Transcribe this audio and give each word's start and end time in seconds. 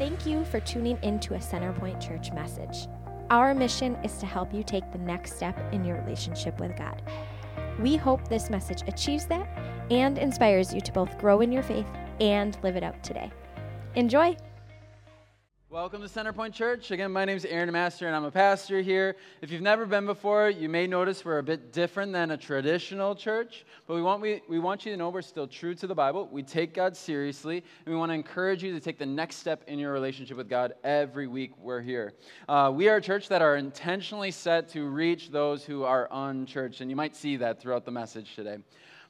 Thank 0.00 0.24
you 0.24 0.46
for 0.46 0.60
tuning 0.60 0.98
into 1.02 1.34
a 1.34 1.38
Centerpoint 1.38 2.00
Church 2.00 2.32
message. 2.32 2.88
Our 3.28 3.52
mission 3.52 3.96
is 3.96 4.16
to 4.16 4.24
help 4.24 4.54
you 4.54 4.62
take 4.62 4.90
the 4.92 4.98
next 4.98 5.36
step 5.36 5.58
in 5.74 5.84
your 5.84 6.00
relationship 6.00 6.58
with 6.58 6.74
God. 6.74 7.02
We 7.78 7.96
hope 7.96 8.26
this 8.26 8.48
message 8.48 8.80
achieves 8.88 9.26
that 9.26 9.46
and 9.90 10.16
inspires 10.16 10.72
you 10.72 10.80
to 10.80 10.92
both 10.92 11.18
grow 11.18 11.42
in 11.42 11.52
your 11.52 11.62
faith 11.62 11.86
and 12.18 12.56
live 12.62 12.76
it 12.76 12.82
out 12.82 13.04
today. 13.04 13.30
Enjoy! 13.94 14.34
Welcome 15.70 16.02
to 16.02 16.08
Centerpoint 16.08 16.52
Church. 16.52 16.90
Again, 16.90 17.12
my 17.12 17.24
name 17.24 17.36
is 17.36 17.44
Aaron 17.44 17.70
Master, 17.70 18.08
and 18.08 18.16
I'm 18.16 18.24
a 18.24 18.30
pastor 18.32 18.80
here. 18.80 19.14
If 19.40 19.52
you've 19.52 19.62
never 19.62 19.86
been 19.86 20.04
before, 20.04 20.50
you 20.50 20.68
may 20.68 20.88
notice 20.88 21.24
we're 21.24 21.38
a 21.38 21.44
bit 21.44 21.72
different 21.72 22.12
than 22.12 22.32
a 22.32 22.36
traditional 22.36 23.14
church, 23.14 23.64
but 23.86 23.94
we 23.94 24.02
want, 24.02 24.20
we, 24.20 24.42
we 24.48 24.58
want 24.58 24.84
you 24.84 24.90
to 24.90 24.96
know 24.96 25.10
we're 25.10 25.22
still 25.22 25.46
true 25.46 25.76
to 25.76 25.86
the 25.86 25.94
Bible. 25.94 26.28
We 26.32 26.42
take 26.42 26.74
God 26.74 26.96
seriously, 26.96 27.58
and 27.86 27.94
we 27.94 27.96
want 27.96 28.10
to 28.10 28.14
encourage 28.14 28.64
you 28.64 28.72
to 28.72 28.80
take 28.80 28.98
the 28.98 29.06
next 29.06 29.36
step 29.36 29.62
in 29.68 29.78
your 29.78 29.92
relationship 29.92 30.36
with 30.36 30.48
God 30.48 30.74
every 30.82 31.28
week 31.28 31.52
we're 31.56 31.82
here. 31.82 32.14
Uh, 32.48 32.72
we 32.74 32.88
are 32.88 32.96
a 32.96 33.00
church 33.00 33.28
that 33.28 33.40
are 33.40 33.54
intentionally 33.54 34.32
set 34.32 34.68
to 34.70 34.88
reach 34.88 35.30
those 35.30 35.64
who 35.64 35.84
are 35.84 36.08
unchurched, 36.10 36.80
and 36.80 36.90
you 36.90 36.96
might 36.96 37.14
see 37.14 37.36
that 37.36 37.62
throughout 37.62 37.84
the 37.84 37.92
message 37.92 38.34
today. 38.34 38.58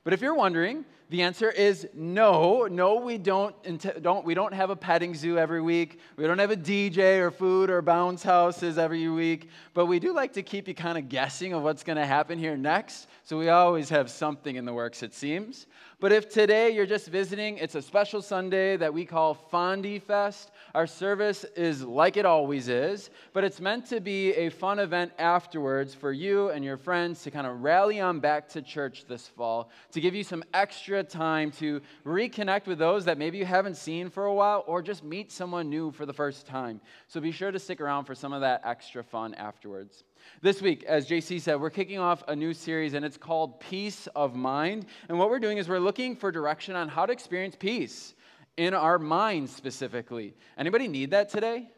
But 0.05 0.13
if 0.13 0.21
you're 0.21 0.35
wondering, 0.35 0.85
the 1.11 1.23
answer 1.23 1.51
is 1.51 1.89
no. 1.93 2.69
No, 2.71 2.95
we 2.95 3.19
don't, 3.19 3.55
don't, 4.01 4.25
we 4.25 4.33
don't 4.33 4.55
have 4.55 4.71
a 4.71 4.77
petting 4.77 5.13
zoo 5.13 5.39
every 5.39 5.61
week. 5.61 5.99
We 6.17 6.25
don't 6.25 6.39
have 6.39 6.53
a 6.53 6.57
DJ 6.57 7.19
or 7.19 7.33
food 7.33 7.69
or 7.69 7.83
bounce 7.83 8.23
houses 8.23 8.79
every 8.79 9.09
week. 9.09 9.49
But 9.75 9.87
we 9.87 9.99
do 9.99 10.15
like 10.15 10.33
to 10.35 10.43
keep 10.43 10.69
you 10.69 10.75
kind 10.75 10.97
of 10.97 11.09
guessing 11.09 11.53
of 11.53 11.65
what's 11.65 11.83
going 11.83 11.99
to 11.99 12.07
happen 12.07 12.39
here 12.39 12.57
next. 12.57 13.09
So 13.25 13.39
we 13.39 13.49
always 13.49 13.89
have 13.89 14.09
something 14.09 14.55
in 14.55 14.65
the 14.65 14.73
works, 14.73 15.03
it 15.03 15.13
seems. 15.13 15.67
But 16.01 16.13
if 16.13 16.31
today 16.31 16.71
you're 16.71 16.87
just 16.87 17.09
visiting, 17.09 17.59
it's 17.59 17.75
a 17.75 17.83
special 17.83 18.23
Sunday 18.23 18.79
that 18.79 18.95
we 18.95 19.05
call 19.05 19.35
Fondy 19.53 20.01
Fest. 20.01 20.51
Our 20.75 20.87
service 20.87 21.45
is 21.57 21.83
like 21.83 22.17
it 22.17 22.25
always 22.25 22.69
is, 22.69 23.11
but 23.35 23.45
it's 23.45 23.61
meant 23.61 23.85
to 23.87 24.01
be 24.01 24.33
a 24.33 24.49
fun 24.49 24.79
event 24.79 25.13
afterwards 25.19 25.95
for 25.95 26.11
you 26.11 26.49
and 26.51 26.65
your 26.65 26.79
friends 26.79 27.23
to 27.24 27.30
kind 27.30 27.47
of 27.47 27.61
rally 27.63 28.01
on 28.01 28.19
back 28.19 28.49
to 28.51 28.63
church 28.63 29.05
this 29.07 29.29
fall, 29.29 29.71
to 29.93 30.01
give 30.01 30.15
you 30.15 30.24
some 30.24 30.43
extra 30.55 30.99
time 31.09 31.51
to 31.52 31.80
reconnect 32.04 32.66
with 32.66 32.79
those 32.79 33.04
that 33.06 33.18
maybe 33.18 33.38
you 33.38 33.45
haven't 33.45 33.76
seen 33.76 34.10
for 34.10 34.26
a 34.26 34.34
while, 34.34 34.65
or 34.66 34.82
just 34.82 35.02
meet 35.02 35.32
someone 35.32 35.70
new 35.70 35.90
for 35.90 36.04
the 36.04 36.12
first 36.12 36.46
time. 36.46 36.80
So 37.09 37.20
be 37.20 37.32
sure 37.32 37.51
to 37.51 37.59
stick 37.59 37.80
around 37.80 38.04
for 38.04 38.15
some 38.15 38.32
of 38.32 38.40
that 38.43 38.62
extra 38.65 39.02
fun 39.02 39.34
afterwards. 39.34 40.04
This 40.43 40.60
week, 40.60 40.84
as 40.84 41.09
JC 41.09 41.40
said, 41.40 41.60
we're 41.60 41.71
kicking 41.71 41.98
off 41.98 42.23
a 42.28 42.37
new 42.37 42.52
series 42.52 42.95
and 42.95 43.04
it's 43.04 43.16
called 43.16 43.60
Peace 43.60 44.06
of 44.15 44.34
Mind. 44.34 44.87
And 45.09 45.18
what 45.18 45.30
we're 45.30 45.38
doing 45.38 45.59
is 45.59 45.68
we're 45.68 45.78
looking 45.78 46.16
for 46.16 46.30
direction 46.30 46.76
on 46.76 46.88
how 46.88 47.06
to 47.06 47.12
experience 47.12 47.56
peace 47.59 48.15
in 48.56 48.74
our 48.74 48.98
minds 48.98 49.54
specifically. 49.54 50.34
Anybody 50.59 50.88
need 50.88 51.12
that 51.12 51.30
today? 51.30 51.68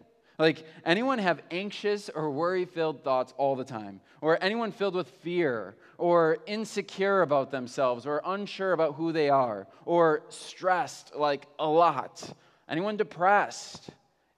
Like, 0.43 0.65
anyone 0.85 1.21
have 1.21 1.41
anxious 1.53 2.11
or 2.13 2.29
worry 2.29 2.65
filled 2.65 3.05
thoughts 3.05 3.33
all 3.37 3.55
the 3.55 3.65
time? 3.65 4.01
Or 4.21 4.43
anyone 4.43 4.73
filled 4.73 4.97
with 4.97 5.09
fear 5.09 5.77
or 5.99 6.39
insecure 6.49 7.23
about 7.23 7.53
themselves 7.53 8.07
or 8.07 8.21
unsure 8.25 8.73
about 8.73 8.97
who 8.97 9.13
they 9.13 9.31
are 9.31 9.69
or 9.85 10.25
stressed 10.31 11.15
like 11.15 11.47
a 11.61 11.67
lot? 11.69 12.29
Anyone 12.69 12.97
depressed? 12.97 13.91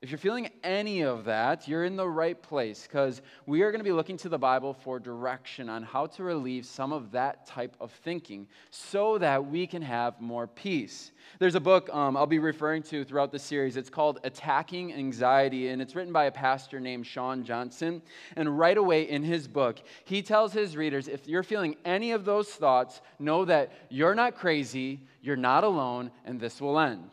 If 0.05 0.10
you're 0.10 0.19
feeling 0.19 0.50
any 0.62 1.00
of 1.00 1.24
that, 1.24 1.66
you're 1.66 1.86
in 1.86 1.97
the 1.97 2.06
right 2.06 2.41
place 2.42 2.83
because 2.83 3.22
we 3.47 3.62
are 3.62 3.70
going 3.70 3.80
to 3.80 3.84
be 3.84 3.91
looking 3.91 4.19
to 4.19 4.28
the 4.28 4.36
Bible 4.36 4.74
for 4.74 5.00
direction 5.00 5.70
on 5.70 5.83
how 5.83 6.05
to 6.08 6.22
relieve 6.22 6.66
some 6.66 6.92
of 6.92 7.11
that 7.12 7.46
type 7.46 7.74
of 7.80 7.91
thinking 7.91 8.46
so 8.69 9.16
that 9.16 9.46
we 9.46 9.66
can 9.66 9.80
have 9.80 10.20
more 10.20 10.46
peace. 10.46 11.11
There's 11.38 11.55
a 11.55 11.61
book 11.61 11.88
um, 11.91 12.19
I'll 12.19 12.27
be 12.27 12.38
referring 12.38 12.83
to 12.83 13.02
throughout 13.02 13.33
the 13.33 13.38
series. 13.38 13.78
It's 13.78 13.88
called 13.88 14.20
Attacking 14.24 14.92
Anxiety, 14.92 15.69
and 15.69 15.80
it's 15.80 15.96
written 15.96 16.12
by 16.12 16.27
a 16.27 16.30
pastor 16.30 16.80
named 16.80 17.06
Shawn 17.06 17.42
Johnson. 17.42 18.02
And 18.36 18.58
right 18.58 18.77
away 18.77 19.08
in 19.08 19.22
his 19.22 19.48
book, 19.48 19.80
he 20.05 20.20
tells 20.20 20.52
his 20.52 20.77
readers 20.77 21.08
if 21.08 21.27
you're 21.27 21.42
feeling 21.42 21.77
any 21.86 22.12
of 22.12 22.27
those 22.27 22.50
thoughts, 22.50 23.00
know 23.18 23.46
that 23.46 23.73
you're 23.89 24.14
not 24.14 24.36
crazy, 24.36 25.00
you're 25.23 25.34
not 25.34 25.64
alone, 25.64 26.11
and 26.27 26.39
this 26.39 26.61
will 26.61 26.79
end. 26.79 27.08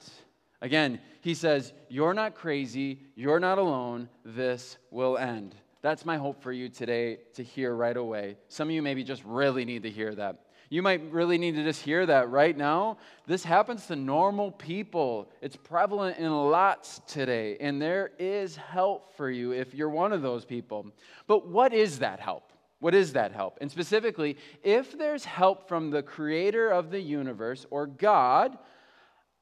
Again, 0.62 1.00
he 1.22 1.34
says, 1.34 1.74
You're 1.88 2.14
not 2.14 2.36
crazy, 2.36 3.00
you're 3.16 3.40
not 3.40 3.58
alone, 3.58 4.10
this 4.26 4.78
will 4.90 5.18
end. 5.18 5.56
That's 5.82 6.06
my 6.06 6.18
hope 6.18 6.44
for 6.44 6.52
you 6.52 6.70
today 6.70 7.18
to 7.34 7.44
hear 7.44 7.74
right 7.74 7.98
away. 7.98 8.38
Some 8.50 8.68
of 8.68 8.76
you 8.76 8.82
maybe 8.82 9.04
just 9.04 9.24
really 9.26 9.66
need 9.66 9.84
to 9.84 9.90
hear 9.90 10.14
that. 10.16 10.46
You 10.70 10.82
might 10.82 11.12
really 11.12 11.38
need 11.38 11.56
to 11.56 11.64
just 11.64 11.82
hear 11.82 12.06
that 12.06 12.30
right 12.30 12.56
now. 12.56 12.98
This 13.28 13.44
happens 13.44 13.88
to 13.88 13.96
normal 13.96 14.52
people. 14.52 15.30
It's 15.42 15.58
prevalent 15.58 16.18
in 16.18 16.32
lots 16.32 17.02
today, 17.08 17.58
and 17.60 17.82
there 17.82 18.12
is 18.20 18.56
help 18.56 19.14
for 19.18 19.30
you 19.30 19.52
if 19.52 19.74
you're 19.74 19.90
one 19.90 20.14
of 20.14 20.22
those 20.22 20.46
people. 20.46 20.88
But 21.28 21.48
what 21.48 21.74
is 21.74 22.00
that 22.00 22.20
help? 22.22 22.54
What 22.80 22.96
is 22.96 23.14
that 23.14 23.34
help? 23.34 23.58
And 23.60 23.70
specifically, 23.70 24.38
if 24.64 24.98
there's 24.98 25.26
help 25.26 25.68
from 25.68 25.92
the 25.92 26.02
creator 26.02 26.70
of 26.70 26.90
the 26.90 27.02
universe 27.02 27.66
or 27.70 27.86
God, 27.86 28.58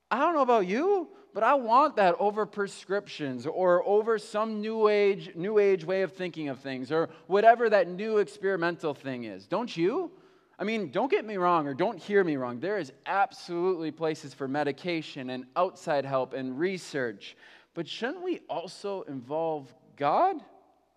I 0.10 0.20
don't 0.20 0.34
know 0.34 0.42
about 0.42 0.66
you, 0.66 1.10
but 1.34 1.44
I 1.44 1.54
want 1.54 1.96
that 1.98 2.16
over 2.20 2.46
prescriptions 2.46 3.46
or 3.46 3.86
over 3.88 4.18
some 4.18 4.62
new 4.62 4.88
age, 4.88 5.32
new 5.36 5.60
age 5.60 5.86
way 5.86 6.02
of 6.02 6.14
thinking 6.14 6.50
of 6.50 6.60
things 6.60 6.92
or 6.92 7.10
whatever 7.28 7.70
that 7.70 7.88
new 7.88 8.18
experimental 8.18 8.94
thing 8.94 9.26
is. 9.26 9.48
Don't 9.48 9.76
you? 9.76 10.12
I 10.58 10.64
mean, 10.64 10.92
don't 10.92 11.10
get 11.10 11.26
me 11.26 11.38
wrong 11.38 11.68
or 11.68 11.74
don't 11.74 11.98
hear 11.98 12.24
me 12.24 12.36
wrong. 12.36 12.60
There 12.60 12.80
is 12.80 12.92
absolutely 13.06 13.92
places 13.92 14.34
for 14.34 14.48
medication 14.48 15.30
and 15.30 15.46
outside 15.56 16.04
help 16.04 16.34
and 16.34 16.60
research. 16.60 17.38
But 17.74 17.88
shouldn't 17.88 18.24
we 18.24 18.42
also 18.50 19.04
involve 19.04 19.74
God? 19.96 20.36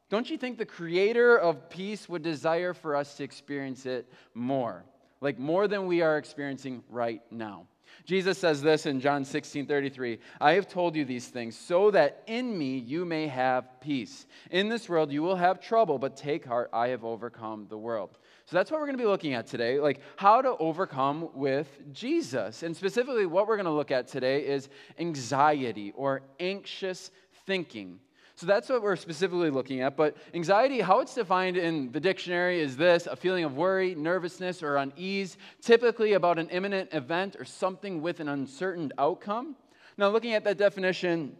Don't 0.09 0.28
you 0.28 0.37
think 0.37 0.59
the 0.59 0.66
creator 0.66 1.38
of 1.38 1.71
peace 1.71 2.09
would 2.09 2.22
desire 2.22 2.75
for 2.75 2.97
us 2.97 3.15
to 3.16 3.25
experience 3.25 3.87
it 3.87 4.10
more? 4.34 4.84
Like 5.21 5.38
more 5.38 5.69
than 5.69 5.87
we 5.87 6.03
are 6.03 6.19
experiencing 6.19 6.82
right 6.88 7.22
now. 7.31 7.66
Jesus 8.05 8.39
says 8.39 8.61
this 8.61 8.87
in 8.87 9.01
John 9.01 9.25
16 9.25 9.67
33 9.67 10.19
I 10.41 10.53
have 10.53 10.69
told 10.69 10.97
you 10.97 11.05
these 11.05 11.29
things 11.29 11.57
so 11.57 11.91
that 11.93 12.23
in 12.27 12.57
me 12.57 12.79
you 12.79 13.05
may 13.05 13.29
have 13.29 13.81
peace. 13.81 14.27
In 14.51 14.69
this 14.69 14.89
world 14.89 15.13
you 15.13 15.23
will 15.23 15.37
have 15.37 15.61
trouble, 15.61 15.99
but 15.99 16.17
take 16.17 16.45
heart, 16.45 16.71
I 16.73 16.89
have 16.89 17.05
overcome 17.05 17.67
the 17.69 17.79
world. 17.79 18.19
So 18.47 18.57
that's 18.57 18.71
what 18.71 18.81
we're 18.81 18.87
going 18.87 18.99
to 18.99 19.03
be 19.03 19.09
looking 19.09 19.35
at 19.35 19.47
today, 19.47 19.79
like 19.79 20.01
how 20.17 20.43
to 20.43 20.57
overcome 20.59 21.31
with 21.35 21.69
Jesus. 21.93 22.63
And 22.63 22.77
specifically, 22.77 23.27
what 23.27 23.47
we're 23.47 23.57
going 23.57 23.67
to 23.67 23.73
look 23.73 23.91
at 23.91 24.09
today 24.09 24.45
is 24.45 24.69
anxiety 24.99 25.93
or 25.95 26.23
anxious 26.41 27.11
thinking. 27.47 28.01
So 28.34 28.47
that's 28.47 28.69
what 28.69 28.82
we're 28.82 28.97
specifically 28.97 29.50
looking 29.50 29.82
at. 29.82 29.97
But 29.97 30.16
anxiety, 30.34 30.81
how 30.81 31.00
it's 31.00 31.15
defined 31.15 31.56
in 31.56 31.93
the 31.93 32.00
dictionary 32.00 32.60
is 32.60 32.76
this 32.76 33.06
a 33.06 33.15
feeling 33.15 33.44
of 33.44 33.56
worry, 33.56 33.94
nervousness, 33.94 34.62
or 34.62 34.76
unease, 34.76 35.37
typically 35.60 36.15
about 36.15 36.38
an 36.38 36.48
imminent 36.48 36.92
event 36.92 37.37
or 37.38 37.44
something 37.44 38.00
with 38.00 38.21
an 38.21 38.28
uncertain 38.28 38.92
outcome. 38.98 39.56
Now, 39.98 40.09
looking 40.09 40.32
at 40.32 40.44
that 40.44 40.56
definition, 40.56 41.37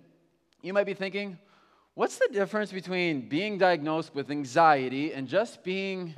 you 0.61 0.73
might 0.73 0.87
be 0.87 0.95
thinking, 0.95 1.39
what's 1.95 2.19
the 2.19 2.29
difference 2.33 2.71
between 2.71 3.29
being 3.29 3.59
diagnosed 3.59 4.15
with 4.15 4.31
anxiety 4.31 5.13
and 5.13 5.27
just 5.27 5.65
being 5.65 6.15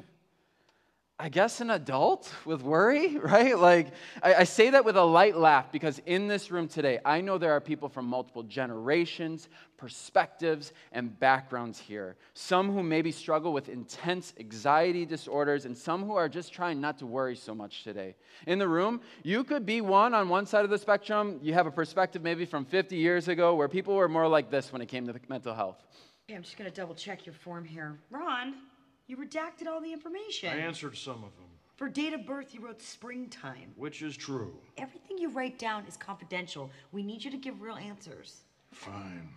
I 1.24 1.30
guess 1.30 1.62
an 1.62 1.70
adult 1.70 2.30
with 2.44 2.60
worry, 2.60 3.16
right? 3.16 3.58
Like, 3.58 3.94
I, 4.22 4.34
I, 4.34 4.44
say 4.44 4.68
that 4.68 4.84
with 4.84 4.98
a 4.98 5.02
light 5.02 5.34
laugh 5.34 5.72
because 5.72 5.98
in 6.04 6.28
this 6.28 6.50
room 6.50 6.68
today, 6.68 6.98
I 7.02 7.22
know 7.22 7.38
there 7.38 7.52
are 7.52 7.62
people 7.62 7.88
from 7.88 8.04
multiple 8.04 8.42
generations, 8.42 9.48
perspectives, 9.78 10.74
and 10.92 11.18
backgrounds 11.18 11.78
here. 11.78 12.16
Some 12.34 12.70
who 12.70 12.82
maybe 12.82 13.10
struggle 13.10 13.54
with 13.54 13.70
intense 13.70 14.34
anxiety 14.38 15.06
disorders, 15.06 15.64
and 15.64 15.74
some 15.74 16.04
who 16.04 16.14
are 16.14 16.28
just 16.28 16.52
trying 16.52 16.78
not 16.78 16.98
to 16.98 17.06
worry 17.06 17.36
so 17.36 17.54
much 17.54 17.84
today. 17.84 18.16
In 18.46 18.58
the 18.58 18.68
room, 18.68 19.00
you 19.22 19.44
could 19.44 19.64
be 19.64 19.80
one 19.80 20.12
on 20.12 20.28
one 20.28 20.44
side 20.44 20.66
of 20.66 20.70
the 20.70 20.76
spectrum. 20.76 21.38
You 21.40 21.54
have 21.54 21.66
a 21.66 21.70
perspective 21.70 22.20
maybe 22.20 22.44
from 22.44 22.66
50 22.66 22.96
years 22.96 23.28
ago 23.28 23.54
where 23.54 23.68
people 23.68 23.94
were 23.94 24.10
more 24.10 24.28
like 24.28 24.50
this 24.50 24.74
when 24.74 24.82
it 24.82 24.88
came 24.88 25.06
to 25.06 25.14
mental 25.30 25.54
health. 25.54 25.82
Okay, 26.28 26.36
I'm 26.36 26.42
just 26.42 26.58
going 26.58 26.70
to 26.70 26.76
double 26.76 26.94
check 26.94 27.24
your 27.24 27.34
form 27.34 27.64
here. 27.64 27.98
Ron, 28.10 28.56
you 29.06 29.16
redacted 29.16 29.66
all 29.68 29.80
the 29.80 29.92
information. 29.92 30.50
I 30.50 30.56
answered 30.56 30.96
some 30.96 31.16
of 31.16 31.34
them. 31.36 31.44
For 31.76 31.88
date 31.88 32.12
of 32.12 32.24
birth, 32.24 32.54
you 32.54 32.60
wrote 32.60 32.80
springtime. 32.80 33.72
Which 33.76 34.02
is 34.02 34.16
true. 34.16 34.54
Everything 34.78 35.18
you 35.18 35.28
write 35.30 35.58
down 35.58 35.84
is 35.86 35.96
confidential. 35.96 36.70
We 36.92 37.02
need 37.02 37.24
you 37.24 37.30
to 37.30 37.36
give 37.36 37.60
real 37.60 37.76
answers. 37.76 38.42
Fine. 38.70 39.28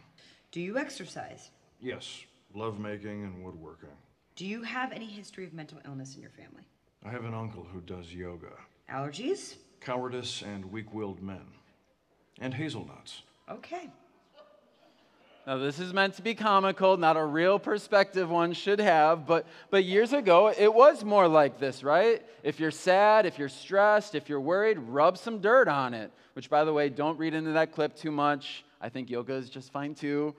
Do 0.51 0.61
you 0.61 0.77
exercise? 0.77 1.49
Yes, 1.81 2.23
lovemaking 2.53 3.23
and 3.23 3.43
woodworking. 3.43 3.89
Do 4.35 4.45
you 4.45 4.61
have 4.61 4.91
any 4.91 5.07
history 5.07 5.45
of 5.45 5.53
mental 5.53 5.79
illness 5.85 6.15
in 6.15 6.21
your 6.21 6.29
family? 6.29 6.63
I 7.03 7.09
have 7.09 7.25
an 7.25 7.33
uncle 7.33 7.63
who 7.63 7.81
does 7.81 8.13
yoga. 8.13 8.53
Allergies? 8.91 9.55
Cowardice 9.81 10.43
and 10.43 10.65
weak 10.71 10.93
willed 10.93 11.21
men. 11.21 11.45
And 12.39 12.53
hazelnuts. 12.53 13.23
Okay. 13.49 13.89
Now, 15.47 15.57
this 15.57 15.79
is 15.79 15.94
meant 15.94 16.15
to 16.15 16.21
be 16.21 16.35
comical, 16.35 16.97
not 16.97 17.15
a 17.15 17.23
real 17.23 17.57
perspective 17.57 18.29
one 18.29 18.51
should 18.51 18.81
have, 18.81 19.25
but, 19.25 19.47
but 19.69 19.85
years 19.85 20.11
ago, 20.11 20.49
it 20.49 20.73
was 20.73 21.05
more 21.05 21.25
like 21.25 21.57
this, 21.57 21.85
right? 21.85 22.21
If 22.44 22.59
you're 22.59 22.69
sad, 22.69 23.25
if 23.25 23.39
you're 23.39 23.47
stressed, 23.47 24.13
if 24.13 24.27
you're 24.27 24.41
worried, 24.41 24.77
rub 24.77 25.17
some 25.17 25.39
dirt 25.39 25.69
on 25.69 25.94
it. 25.94 26.11
Which, 26.33 26.49
by 26.49 26.65
the 26.65 26.73
way, 26.73 26.89
don't 26.89 27.17
read 27.17 27.33
into 27.33 27.53
that 27.53 27.71
clip 27.71 27.95
too 27.95 28.11
much. 28.11 28.65
I 28.81 28.89
think 28.89 29.09
yoga 29.09 29.35
is 29.35 29.49
just 29.49 29.71
fine 29.71 29.95
too. 29.95 30.35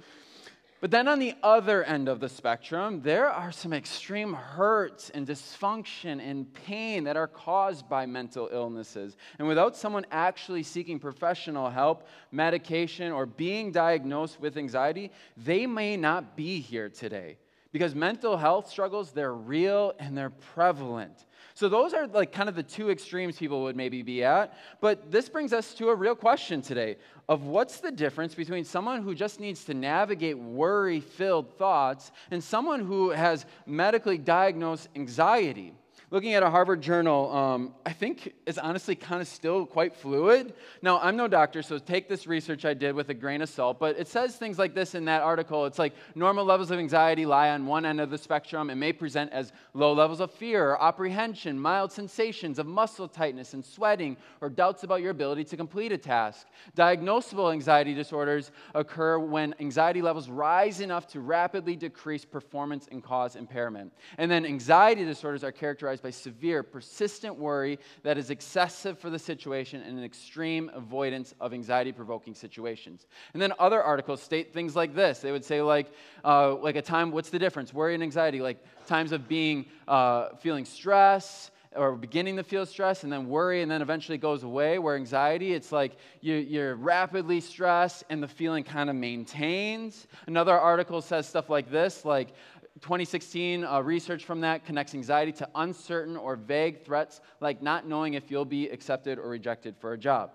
But 0.81 0.93
then 0.93 1.09
on 1.09 1.19
the 1.19 1.35
other 1.43 1.83
end 1.83 2.09
of 2.09 2.21
the 2.21 2.29
spectrum, 2.29 3.03
there 3.03 3.29
are 3.29 3.51
some 3.51 3.73
extreme 3.73 4.33
hurts 4.33 5.11
and 5.11 5.27
dysfunction 5.27 6.21
and 6.21 6.53
pain 6.55 7.03
that 7.05 7.17
are 7.17 7.27
caused 7.27 7.89
by 7.89 8.07
mental 8.07 8.49
illnesses. 8.53 9.17
And 9.41 9.49
without 9.49 9.77
someone 9.77 10.07
actually 10.13 10.63
seeking 10.63 11.01
professional 11.01 11.69
help, 11.69 12.07
medication, 12.31 13.11
or 13.11 13.27
being 13.27 13.73
diagnosed 13.73 14.41
with 14.41 14.57
anxiety, 14.57 15.11
they 15.37 15.67
may 15.67 15.97
not 15.97 16.37
be 16.37 16.61
here 16.61 16.89
today. 16.89 17.39
Because 17.73 17.95
mental 17.97 18.37
health 18.37 18.71
struggles, 18.71 19.11
they're 19.11 19.35
real 19.35 19.95
and 19.99 20.17
they're 20.17 20.31
prevalent. 20.31 21.27
So 21.55 21.69
those 21.69 21.93
are 21.93 22.07
like 22.07 22.31
kind 22.31 22.49
of 22.49 22.55
the 22.55 22.63
two 22.63 22.89
extremes 22.89 23.37
people 23.37 23.65
would 23.65 23.75
maybe 23.75 24.03
be 24.03 24.23
at. 24.23 24.57
But 24.81 25.11
this 25.11 25.29
brings 25.29 25.53
us 25.53 25.75
to 25.75 25.89
a 25.89 25.95
real 25.95 26.15
question 26.15 26.63
today 26.63 26.99
of 27.29 27.45
what's 27.45 27.81
the 27.81 27.91
difference 27.91 28.35
between 28.35 28.65
someone 28.65 29.03
who 29.03 29.15
just 29.15 29.39
needs 29.39 29.65
to 29.65 29.75
navigate 29.75 30.39
worry-filled 30.39 31.57
thoughts 31.59 32.11
and 32.31 32.43
someone 32.43 32.81
who 32.81 33.11
has 33.11 33.45
medically 33.67 34.17
diagnosed 34.17 34.89
anxiety 34.97 35.75
looking 36.11 36.35
at 36.35 36.43
a 36.43 36.51
Harvard 36.51 36.81
journal, 36.81 37.31
um, 37.35 37.75
I 37.85 37.93
think 37.93 38.35
is 38.47 38.57
honestly 38.59 38.95
kind 38.95 39.21
of 39.21 39.29
still 39.29 39.67
quite 39.67 39.95
fluid. 39.95 40.55
Now, 40.81 40.99
I'm 41.01 41.17
no 41.17 41.29
doctor, 41.29 41.63
so 41.63 41.79
take 41.79 42.09
this 42.09 42.27
research 42.27 42.65
I 42.65 42.75
did 42.75 42.95
with 42.95 43.11
a 43.11 43.15
grain 43.15 43.43
of 43.43 43.49
salt, 43.49 43.79
but 43.79 43.99
it 43.99 44.09
says 44.09 44.37
things 44.37 44.59
like 44.59 44.75
this 44.75 44.95
in 44.95 45.05
that 45.05 45.23
article. 45.23 45.67
It's 45.67 45.79
like 45.79 45.95
normal 46.15 46.45
levels 46.45 46.71
of 46.71 46.79
anxiety 46.79 47.27
lie 47.27 47.51
on 47.51 47.67
one 47.67 47.85
end 47.85 48.01
of 48.01 48.11
the 48.11 48.19
spectrum 48.19 48.71
and 48.71 48.81
may 48.81 48.93
present 48.93 49.33
as 49.33 49.53
low 49.75 49.93
levels 49.93 50.21
of 50.21 50.31
fear 50.31 50.71
or 50.71 50.83
apprehension, 50.83 51.61
mild 51.61 51.93
sensations 51.93 52.59
of 52.59 52.67
muscle 52.67 53.09
tightness 53.09 53.53
and 53.53 53.65
sweating, 53.65 54.17
or 54.41 54.49
doubts 54.49 54.85
about 54.85 55.03
your 55.03 55.11
ability 55.11 55.45
to 55.45 55.57
complete 55.57 55.93
a 55.93 55.99
task. 55.99 56.47
Diagnosable 56.77 57.53
anxiety 57.53 57.93
disorders 57.95 58.51
occur 58.75 59.19
when 59.19 59.55
anxiety 59.61 60.01
levels 60.01 60.29
rise 60.31 60.81
enough 60.81 61.07
to 61.09 61.21
rapidly 61.21 61.77
decrease 61.77 62.25
performance 62.25 62.89
and 62.91 63.03
cause 63.03 63.37
impairment. 63.37 63.93
And 64.17 64.31
then 64.31 64.47
anxiety 64.47 65.05
disorders 65.05 65.45
are 65.45 65.53
characterized 65.53 65.98
characterized 65.99 66.03
by 66.03 66.11
severe, 66.11 66.63
persistent 66.63 67.37
worry 67.37 67.79
that 68.03 68.19
is 68.19 68.31
excessive 68.31 68.99
for 68.99 69.11
the 69.11 69.19
situation 69.19 69.83
and 69.83 69.99
an 69.99 70.05
extreme 70.05 70.71
avoidance 70.75 71.35
of 71.41 71.53
anxiety 71.53 71.93
provoking 71.93 72.35
situations. 72.35 73.07
And 73.33 73.43
then 73.43 73.53
other 73.59 73.83
articles 73.83 74.23
state 74.23 74.53
things 74.53 74.77
like 74.77 74.95
this. 74.95 75.21
They 75.21 75.33
would 75.33 75.45
say, 75.45 75.63
like, 75.63 75.91
uh, 76.25 76.55
like 76.57 76.77
a 76.77 76.83
time, 76.83 77.11
what's 77.11 77.31
the 77.31 77.39
difference? 77.39 77.73
Worry 77.73 77.95
and 77.95 78.03
anxiety, 78.03 78.41
like 78.41 78.59
times 78.87 79.13
of 79.13 79.29
being, 79.29 79.67
uh, 79.87 80.37
feeling 80.41 80.65
stress 80.65 81.51
or 81.77 81.97
beginning 81.97 82.37
to 82.37 82.43
feel 82.43 82.65
stress 82.65 83.05
and 83.05 83.13
then 83.13 83.29
worry 83.29 83.61
and 83.63 83.71
then 83.71 83.83
eventually 83.83 84.17
goes 84.17 84.43
away 84.43 84.79
where 84.79 84.97
anxiety 84.97 85.53
it's 85.53 85.71
like 85.71 85.93
you, 86.23 86.61
are 86.61 86.75
rapidly 86.75 87.41
stressed 87.41 88.05
and 88.09 88.23
the 88.23 88.27
feeling 88.27 88.65
kind 88.65 88.89
of 88.89 88.97
maintains 88.97 90.07
another 90.27 90.59
article 90.59 91.03
says 91.03 91.29
stuff 91.29 91.51
like 91.51 91.71
this 91.71 92.07
like 92.07 92.29
2016 92.79 93.65
uh, 93.65 93.81
research 93.81 94.25
from 94.25 94.41
that 94.43 94.65
connects 94.65 94.95
anxiety 94.95 95.33
to 95.33 95.49
uncertain 95.55 96.17
or 96.17 96.37
vague 96.37 96.85
threats 96.85 97.21
like 97.41 97.63
not 97.63 97.87
knowing 97.87 98.15
if 98.15 98.31
you'll 98.31 98.45
be 98.45 98.69
accepted 98.69 99.19
or 99.19 99.29
rejected 99.29 99.77
for 99.79 99.93
a 99.93 99.99
job. 99.99 100.33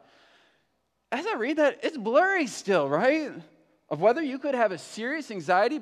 As 1.12 1.26
I 1.28 1.36
read 1.36 1.58
that, 1.58 1.80
it's 1.84 1.98
blurry 1.98 2.48
still, 2.48 2.90
right? 2.90 3.32
Of 3.90 4.02
whether 4.02 4.22
you 4.22 4.40
could 4.40 4.56
have 4.56 4.72
a 4.72 4.78
serious 4.78 5.30
anxiety 5.30 5.80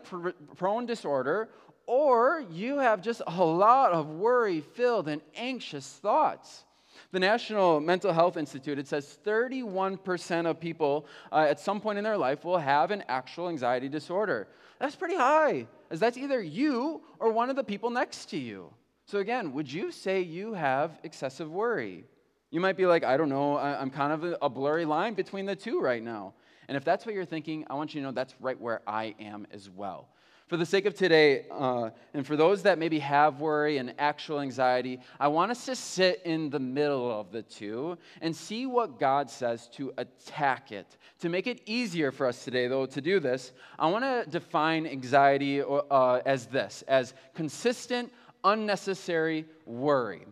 prone 0.57 0.85
disorder 0.85 1.49
or 1.87 2.43
you 2.51 2.77
have 2.77 3.01
just 3.01 3.21
a 3.25 3.43
lot 3.43 3.91
of 3.91 4.07
worry 4.07 4.61
filled 4.61 5.07
and 5.07 5.21
anxious 5.35 5.87
thoughts. 5.87 6.65
The 7.11 7.19
National 7.19 7.79
Mental 7.79 8.13
Health 8.13 8.37
Institute, 8.37 8.79
it 8.79 8.87
says 8.87 9.17
31% 9.25 10.45
of 10.45 10.59
people 10.59 11.05
uh, 11.31 11.47
at 11.49 11.59
some 11.59 11.81
point 11.81 11.97
in 11.97 12.03
their 12.03 12.17
life 12.17 12.45
will 12.45 12.57
have 12.57 12.91
an 12.91 13.03
actual 13.09 13.49
anxiety 13.49 13.89
disorder. 13.89 14.47
That's 14.81 14.95
pretty 14.95 15.15
high, 15.15 15.67
as 15.91 15.99
that's 15.99 16.17
either 16.17 16.41
you 16.41 17.03
or 17.19 17.31
one 17.31 17.51
of 17.51 17.55
the 17.55 17.63
people 17.63 17.91
next 17.91 18.31
to 18.31 18.37
you. 18.37 18.73
So, 19.05 19.19
again, 19.19 19.53
would 19.53 19.71
you 19.71 19.91
say 19.91 20.21
you 20.21 20.55
have 20.55 20.99
excessive 21.03 21.51
worry? 21.51 22.05
You 22.49 22.59
might 22.59 22.77
be 22.77 22.87
like, 22.87 23.03
I 23.03 23.15
don't 23.15 23.29
know, 23.29 23.59
I'm 23.59 23.91
kind 23.91 24.11
of 24.11 24.35
a 24.41 24.49
blurry 24.49 24.85
line 24.85 25.13
between 25.13 25.45
the 25.45 25.55
two 25.55 25.79
right 25.79 26.01
now. 26.01 26.33
And 26.67 26.75
if 26.75 26.83
that's 26.83 27.05
what 27.05 27.13
you're 27.13 27.25
thinking, 27.25 27.63
I 27.69 27.75
want 27.75 27.93
you 27.93 28.01
to 28.01 28.07
know 28.07 28.11
that's 28.11 28.33
right 28.39 28.59
where 28.59 28.81
I 28.87 29.13
am 29.19 29.45
as 29.51 29.69
well. 29.69 30.09
For 30.51 30.57
the 30.57 30.65
sake 30.65 30.85
of 30.85 30.93
today, 30.95 31.45
uh, 31.49 31.91
and 32.13 32.27
for 32.27 32.35
those 32.35 32.63
that 32.63 32.77
maybe 32.77 32.99
have 32.99 33.39
worry 33.39 33.77
and 33.77 33.93
actual 33.97 34.41
anxiety, 34.41 34.99
I 35.17 35.29
want 35.29 35.49
us 35.49 35.65
to 35.67 35.77
sit 35.77 36.23
in 36.25 36.49
the 36.49 36.59
middle 36.59 37.09
of 37.09 37.31
the 37.31 37.41
two 37.41 37.97
and 38.19 38.35
see 38.35 38.65
what 38.65 38.99
God 38.99 39.29
says 39.29 39.69
to 39.75 39.93
attack 39.97 40.73
it. 40.73 40.97
To 41.19 41.29
make 41.29 41.47
it 41.47 41.61
easier 41.67 42.11
for 42.11 42.27
us 42.27 42.43
today, 42.43 42.67
though, 42.67 42.85
to 42.85 42.99
do 42.99 43.21
this, 43.21 43.53
I 43.79 43.89
want 43.89 44.03
to 44.03 44.29
define 44.29 44.85
anxiety 44.85 45.61
uh, 45.61 46.19
as 46.25 46.47
this 46.47 46.83
as 46.89 47.13
consistent, 47.33 48.11
unnecessary 48.43 49.45
worry. 49.65 50.27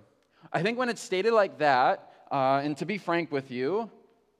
I 0.52 0.64
think 0.64 0.78
when 0.78 0.90
it's 0.90 1.02
stated 1.02 1.32
like 1.32 1.60
that, 1.60 2.12
uh, 2.30 2.60
and 2.62 2.76
to 2.76 2.86
be 2.86 2.98
frank 2.98 3.32
with 3.32 3.52
you, 3.52 3.90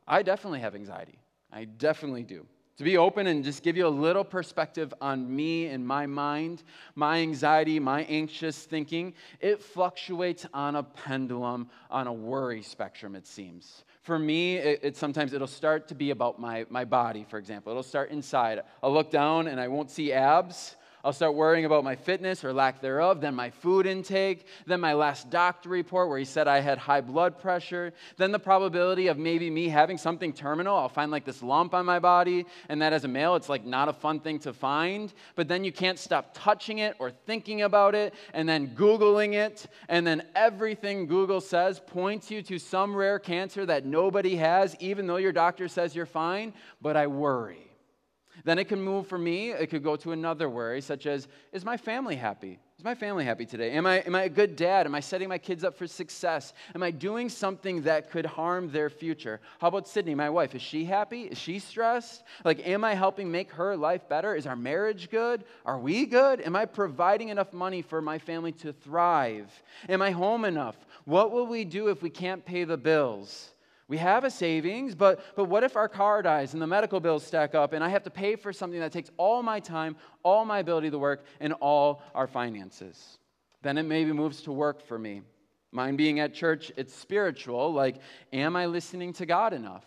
I 0.06 0.24
definitely 0.24 0.60
have 0.60 0.76
anxiety. 0.76 1.20
I 1.54 1.64
definitely 1.64 2.24
do 2.24 2.46
to 2.80 2.86
be 2.86 2.98
open 2.98 3.28
and 3.28 3.44
just 3.44 3.62
give 3.62 3.76
you 3.76 3.86
a 3.86 3.90
little 3.90 4.24
perspective 4.24 4.94
on 5.02 5.36
me 5.36 5.66
and 5.66 5.86
my 5.86 6.06
mind, 6.06 6.64
my 6.96 7.20
anxiety, 7.20 7.78
my 7.78 8.04
anxious 8.04 8.64
thinking, 8.64 9.14
it 9.42 9.62
fluctuates 9.62 10.46
on 10.54 10.78
a 10.78 10.84
pendulum, 10.84 11.70
on 11.92 12.08
a 12.08 12.14
worry 12.14 12.62
spectrum, 12.62 13.16
it 13.16 13.28
seems. 13.28 13.84
For 14.04 14.18
me, 14.18 14.56
it, 14.56 14.80
it, 14.82 14.96
sometimes 14.96 15.34
it'll 15.34 15.46
start 15.46 15.90
to 15.90 15.94
be 15.94 16.12
about 16.12 16.40
my, 16.40 16.66
my 16.70 16.86
body, 16.86 17.26
for 17.28 17.38
example. 17.38 17.70
It'll 17.70 17.84
start 17.84 18.12
inside. 18.12 18.62
I'll 18.82 18.94
look 18.94 19.12
down 19.12 19.50
and 19.50 19.60
I 19.60 19.68
won't 19.68 19.92
see 19.92 20.14
abs. 20.14 20.78
I'll 21.04 21.14
start 21.14 21.34
worrying 21.34 21.64
about 21.64 21.86
my 21.86 21.96
fitness 21.96 22.44
or 22.44 22.52
lack 22.52 22.82
thereof, 22.82 23.22
then 23.22 23.34
my 23.34 23.50
food 23.50 23.86
intake, 23.86 24.48
then 24.66 24.82
my 24.82 24.94
last 24.94 25.30
doctor 25.30 25.70
report 25.70 26.10
where 26.10 26.20
he 26.20 26.26
said 26.26 26.48
I 26.48 26.60
had 26.60 26.78
high 26.78 27.00
blood 27.00 27.40
pressure, 27.40 27.94
then 28.18 28.34
the 28.34 28.40
probability 28.40 29.08
of 29.08 29.18
maybe 29.18 29.50
me 29.50 29.70
having 29.70 29.98
something 29.98 30.34
terminal. 30.34 30.76
I'll 30.76 30.90
find 30.90 31.10
like 31.10 31.24
this 31.24 31.42
lump 31.42 31.74
on 31.74 31.86
my 31.86 32.00
body, 32.00 32.46
and 32.68 32.82
that 32.82 32.92
as 32.92 33.06
a 33.06 33.08
male, 33.08 33.36
it's 33.36 33.48
like 33.48 33.66
not 33.66 33.88
a 33.88 33.94
fun 33.94 34.20
thing 34.20 34.40
to 34.40 34.52
find. 34.52 35.14
But 35.36 35.48
then 35.48 35.64
you 35.64 35.72
can't 35.72 35.98
stop 35.98 36.32
touching 36.34 36.80
it 36.80 36.98
or 37.00 37.12
thinking 37.12 37.62
about 37.62 37.96
it, 37.96 38.14
and 38.34 38.48
then 38.48 38.76
Googling 38.76 39.36
it, 39.36 39.68
and 39.88 40.06
then 40.06 40.24
everything 40.36 41.08
Google 41.08 41.40
says 41.40 41.80
points 41.80 42.30
you 42.30 42.42
to 42.44 42.60
some 42.60 42.94
rare 42.94 43.20
cancer 43.20 43.66
that 43.66 43.86
nobody 43.86 44.36
has, 44.36 44.76
even 44.82 45.08
though 45.08 45.16
your 45.16 45.32
doctor 45.32 45.70
says 45.70 45.96
you're 45.96 46.06
fine. 46.06 46.54
But 46.82 46.98
I 46.98 47.08
worry. 47.08 47.69
Then 48.44 48.60
it 48.60 48.68
can 48.68 48.82
move 48.82 49.08
for 49.08 49.18
me, 49.18 49.52
it 49.52 49.70
could 49.70 49.84
go 49.84 49.96
to 49.98 50.12
another 50.12 50.50
worry, 50.50 50.82
such 50.82 51.06
as 51.06 51.28
Is 51.52 51.66
my 51.66 51.78
family 51.78 52.16
happy? 52.16 52.60
Is 52.80 52.86
my 52.86 52.96
family 52.96 53.26
happy 53.26 53.46
today? 53.46 53.72
Am 53.72 53.86
I, 53.86 53.98
am 54.00 54.16
I 54.16 54.24
a 54.24 54.30
good 54.30 54.56
dad? 54.56 54.86
Am 54.86 54.96
I 54.96 55.02
setting 55.02 55.28
my 55.28 55.38
kids 55.38 55.66
up 55.66 55.76
for 55.76 55.86
success? 55.86 56.54
Am 56.74 56.82
I 56.82 56.92
doing 56.92 57.28
something 57.28 57.82
that 57.82 58.10
could 58.10 58.26
harm 58.26 58.72
their 58.72 58.90
future? 58.90 59.42
How 59.60 59.68
about 59.68 59.86
Sydney, 59.86 60.16
my 60.16 60.30
wife? 60.30 60.56
Is 60.56 60.62
she 60.62 60.86
happy? 60.86 61.24
Is 61.24 61.38
she 61.38 61.60
stressed? 61.60 62.24
Like, 62.46 62.66
am 62.66 62.86
I 62.86 62.94
helping 62.94 63.30
make 63.30 63.52
her 63.52 63.76
life 63.76 64.08
better? 64.08 64.34
Is 64.34 64.48
our 64.48 64.56
marriage 64.56 65.10
good? 65.10 65.44
Are 65.66 65.78
we 65.78 66.06
good? 66.06 66.40
Am 66.40 66.56
I 66.56 66.66
providing 66.66 67.28
enough 67.28 67.52
money 67.52 67.82
for 67.82 68.02
my 68.02 68.18
family 68.18 68.54
to 68.54 68.72
thrive? 68.72 69.52
Am 69.90 70.02
I 70.02 70.12
home 70.12 70.46
enough? 70.46 70.78
What 71.04 71.34
will 71.34 71.48
we 71.48 71.66
do 71.66 71.90
if 71.90 72.02
we 72.02 72.10
can't 72.10 72.46
pay 72.46 72.64
the 72.64 72.78
bills? 72.78 73.52
We 73.90 73.98
have 73.98 74.24
a 74.24 74.30
savings, 74.30 74.94
but, 74.94 75.20
but 75.36 75.46
what 75.46 75.64
if 75.64 75.76
our 75.76 75.90
car 75.90 76.22
dies 76.22 76.54
and 76.54 76.62
the 76.62 76.68
medical 76.68 77.00
bills 77.00 77.26
stack 77.26 77.56
up 77.56 77.74
and 77.74 77.84
I 77.84 77.90
have 77.90 78.04
to 78.04 78.12
pay 78.12 78.36
for 78.36 78.54
something 78.54 78.80
that 78.80 78.92
takes 78.92 79.10
all 79.18 79.42
my 79.42 79.60
time, 79.60 79.96
all 80.22 80.46
my 80.46 80.60
ability 80.60 80.92
to 80.92 81.00
work, 81.00 81.26
and 81.40 81.54
all 81.54 82.04
our 82.14 82.28
finances? 82.28 83.18
Then 83.64 83.80
it 83.80 83.84
maybe 83.84 84.14
moves 84.14 84.44
to 84.44 84.52
work 84.52 84.86
for 84.86 85.00
me. 85.00 85.24
Mine 85.72 85.96
being 85.96 86.20
at 86.20 86.36
church, 86.36 86.72
it's 86.78 86.94
spiritual. 86.94 87.74
Like, 87.74 87.98
am 88.32 88.56
I 88.56 88.68
listening 88.68 89.12
to 89.14 89.26
God 89.26 89.54
enough? 89.54 89.86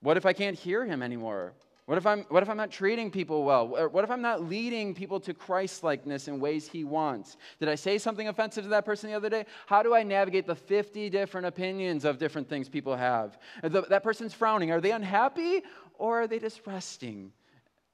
What 0.00 0.16
if 0.16 0.26
I 0.26 0.32
can't 0.32 0.58
hear 0.58 0.84
Him 0.84 1.00
anymore? 1.00 1.52
What 1.90 1.98
if, 1.98 2.06
I'm, 2.06 2.20
what 2.28 2.44
if 2.44 2.48
I'm 2.48 2.56
not 2.56 2.70
treating 2.70 3.10
people 3.10 3.42
well? 3.42 3.66
What 3.66 4.04
if 4.04 4.12
I'm 4.12 4.22
not 4.22 4.44
leading 4.44 4.94
people 4.94 5.18
to 5.18 5.34
Christ 5.34 5.82
likeness 5.82 6.28
in 6.28 6.38
ways 6.38 6.68
He 6.68 6.84
wants? 6.84 7.36
Did 7.58 7.68
I 7.68 7.74
say 7.74 7.98
something 7.98 8.28
offensive 8.28 8.62
to 8.62 8.70
that 8.70 8.84
person 8.84 9.10
the 9.10 9.16
other 9.16 9.28
day? 9.28 9.44
How 9.66 9.82
do 9.82 9.92
I 9.92 10.04
navigate 10.04 10.46
the 10.46 10.54
50 10.54 11.10
different 11.10 11.48
opinions 11.48 12.04
of 12.04 12.16
different 12.16 12.48
things 12.48 12.68
people 12.68 12.94
have? 12.94 13.40
The, 13.64 13.82
that 13.88 14.04
person's 14.04 14.32
frowning. 14.32 14.70
Are 14.70 14.80
they 14.80 14.92
unhappy 14.92 15.62
or 15.94 16.22
are 16.22 16.26
they 16.28 16.38
just 16.38 16.64
resting? 16.64 17.32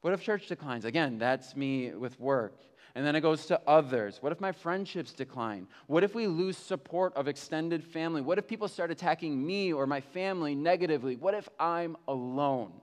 What 0.03 0.13
if 0.13 0.21
church 0.21 0.47
declines? 0.47 0.85
Again, 0.85 1.17
that's 1.17 1.57
me 1.57 1.95
with 1.95 2.21
work. 2.21 2.61
And 2.95 3.07
then 3.07 3.17
it 3.17 3.23
goes 3.23 3.47
to 3.47 3.59
others. 3.67 4.19
What 4.21 4.31
if 4.31 4.43
my 4.43 4.53
friendships 4.53 5.15
decline? 5.15 5.69
What 5.87 6.05
if 6.05 6.15
we 6.15 6.27
lose 6.27 6.59
support 6.59 7.17
of 7.17 7.29
extended 7.29 7.83
family? 7.83 8.21
What 8.21 8.37
if 8.37 8.47
people 8.47 8.69
start 8.69 8.91
attacking 8.91 9.47
me 9.47 9.73
or 9.73 9.87
my 9.87 10.03
family 10.03 10.55
negatively? 10.55 11.17
What 11.17 11.33
if 11.33 11.49
I'm 11.59 11.97
alone? 12.07 12.75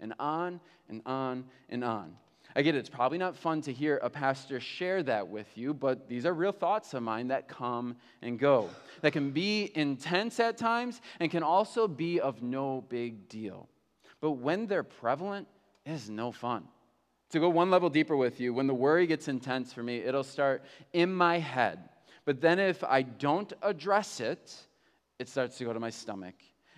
And 0.00 0.14
on 0.18 0.60
and 0.88 1.02
on 1.06 1.44
and 1.68 1.84
on. 1.84 2.16
I 2.56 2.62
get 2.62 2.76
it, 2.76 2.78
it's 2.78 2.88
probably 2.88 3.18
not 3.18 3.36
fun 3.36 3.62
to 3.62 3.72
hear 3.72 3.98
a 4.02 4.08
pastor 4.08 4.60
share 4.60 5.02
that 5.04 5.26
with 5.26 5.48
you, 5.56 5.74
but 5.74 6.08
these 6.08 6.24
are 6.24 6.32
real 6.32 6.52
thoughts 6.52 6.94
of 6.94 7.02
mine 7.02 7.28
that 7.28 7.48
come 7.48 7.96
and 8.22 8.38
go, 8.38 8.70
that 9.00 9.12
can 9.12 9.32
be 9.32 9.72
intense 9.74 10.38
at 10.38 10.56
times 10.56 11.00
and 11.18 11.30
can 11.32 11.42
also 11.42 11.88
be 11.88 12.20
of 12.20 12.42
no 12.42 12.84
big 12.88 13.28
deal. 13.28 13.68
but 14.20 14.32
when 14.32 14.66
they're 14.66 14.84
prevalent, 14.84 15.48
it 15.84 15.92
is 15.92 16.08
no 16.08 16.32
fun. 16.32 16.64
To 17.30 17.40
go 17.40 17.48
one 17.48 17.70
level 17.70 17.90
deeper 17.90 18.16
with 18.16 18.40
you, 18.40 18.54
when 18.54 18.68
the 18.68 18.74
worry 18.74 19.06
gets 19.06 19.26
intense 19.26 19.72
for 19.72 19.82
me, 19.82 19.98
it'll 19.98 20.22
start 20.22 20.62
in 20.92 21.12
my 21.12 21.38
head. 21.38 21.80
But 22.24 22.40
then 22.40 22.58
if 22.58 22.84
I 22.84 23.02
don't 23.02 23.52
address 23.60 24.20
it, 24.20 24.54
it 25.18 25.28
starts 25.28 25.58
to 25.58 25.64
go 25.64 25.72
to 25.72 25.80
my 25.80 25.90
stomach. 25.90 26.36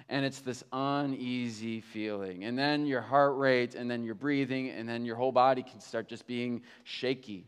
And 0.09 0.25
it's 0.25 0.41
this 0.41 0.63
uneasy 0.73 1.81
feeling. 1.81 2.45
And 2.45 2.57
then 2.57 2.87
your 2.87 3.01
heart 3.01 3.37
rate, 3.37 3.75
and 3.75 3.91
then 3.91 4.05
your 4.05 4.15
breathing, 4.15 4.71
and 4.71 4.89
then 4.89 5.05
your 5.05 5.17
whole 5.17 5.33
body 5.33 5.63
can 5.63 5.81
start 5.81 6.09
just 6.09 6.27
being 6.27 6.63
shaky. 6.85 7.47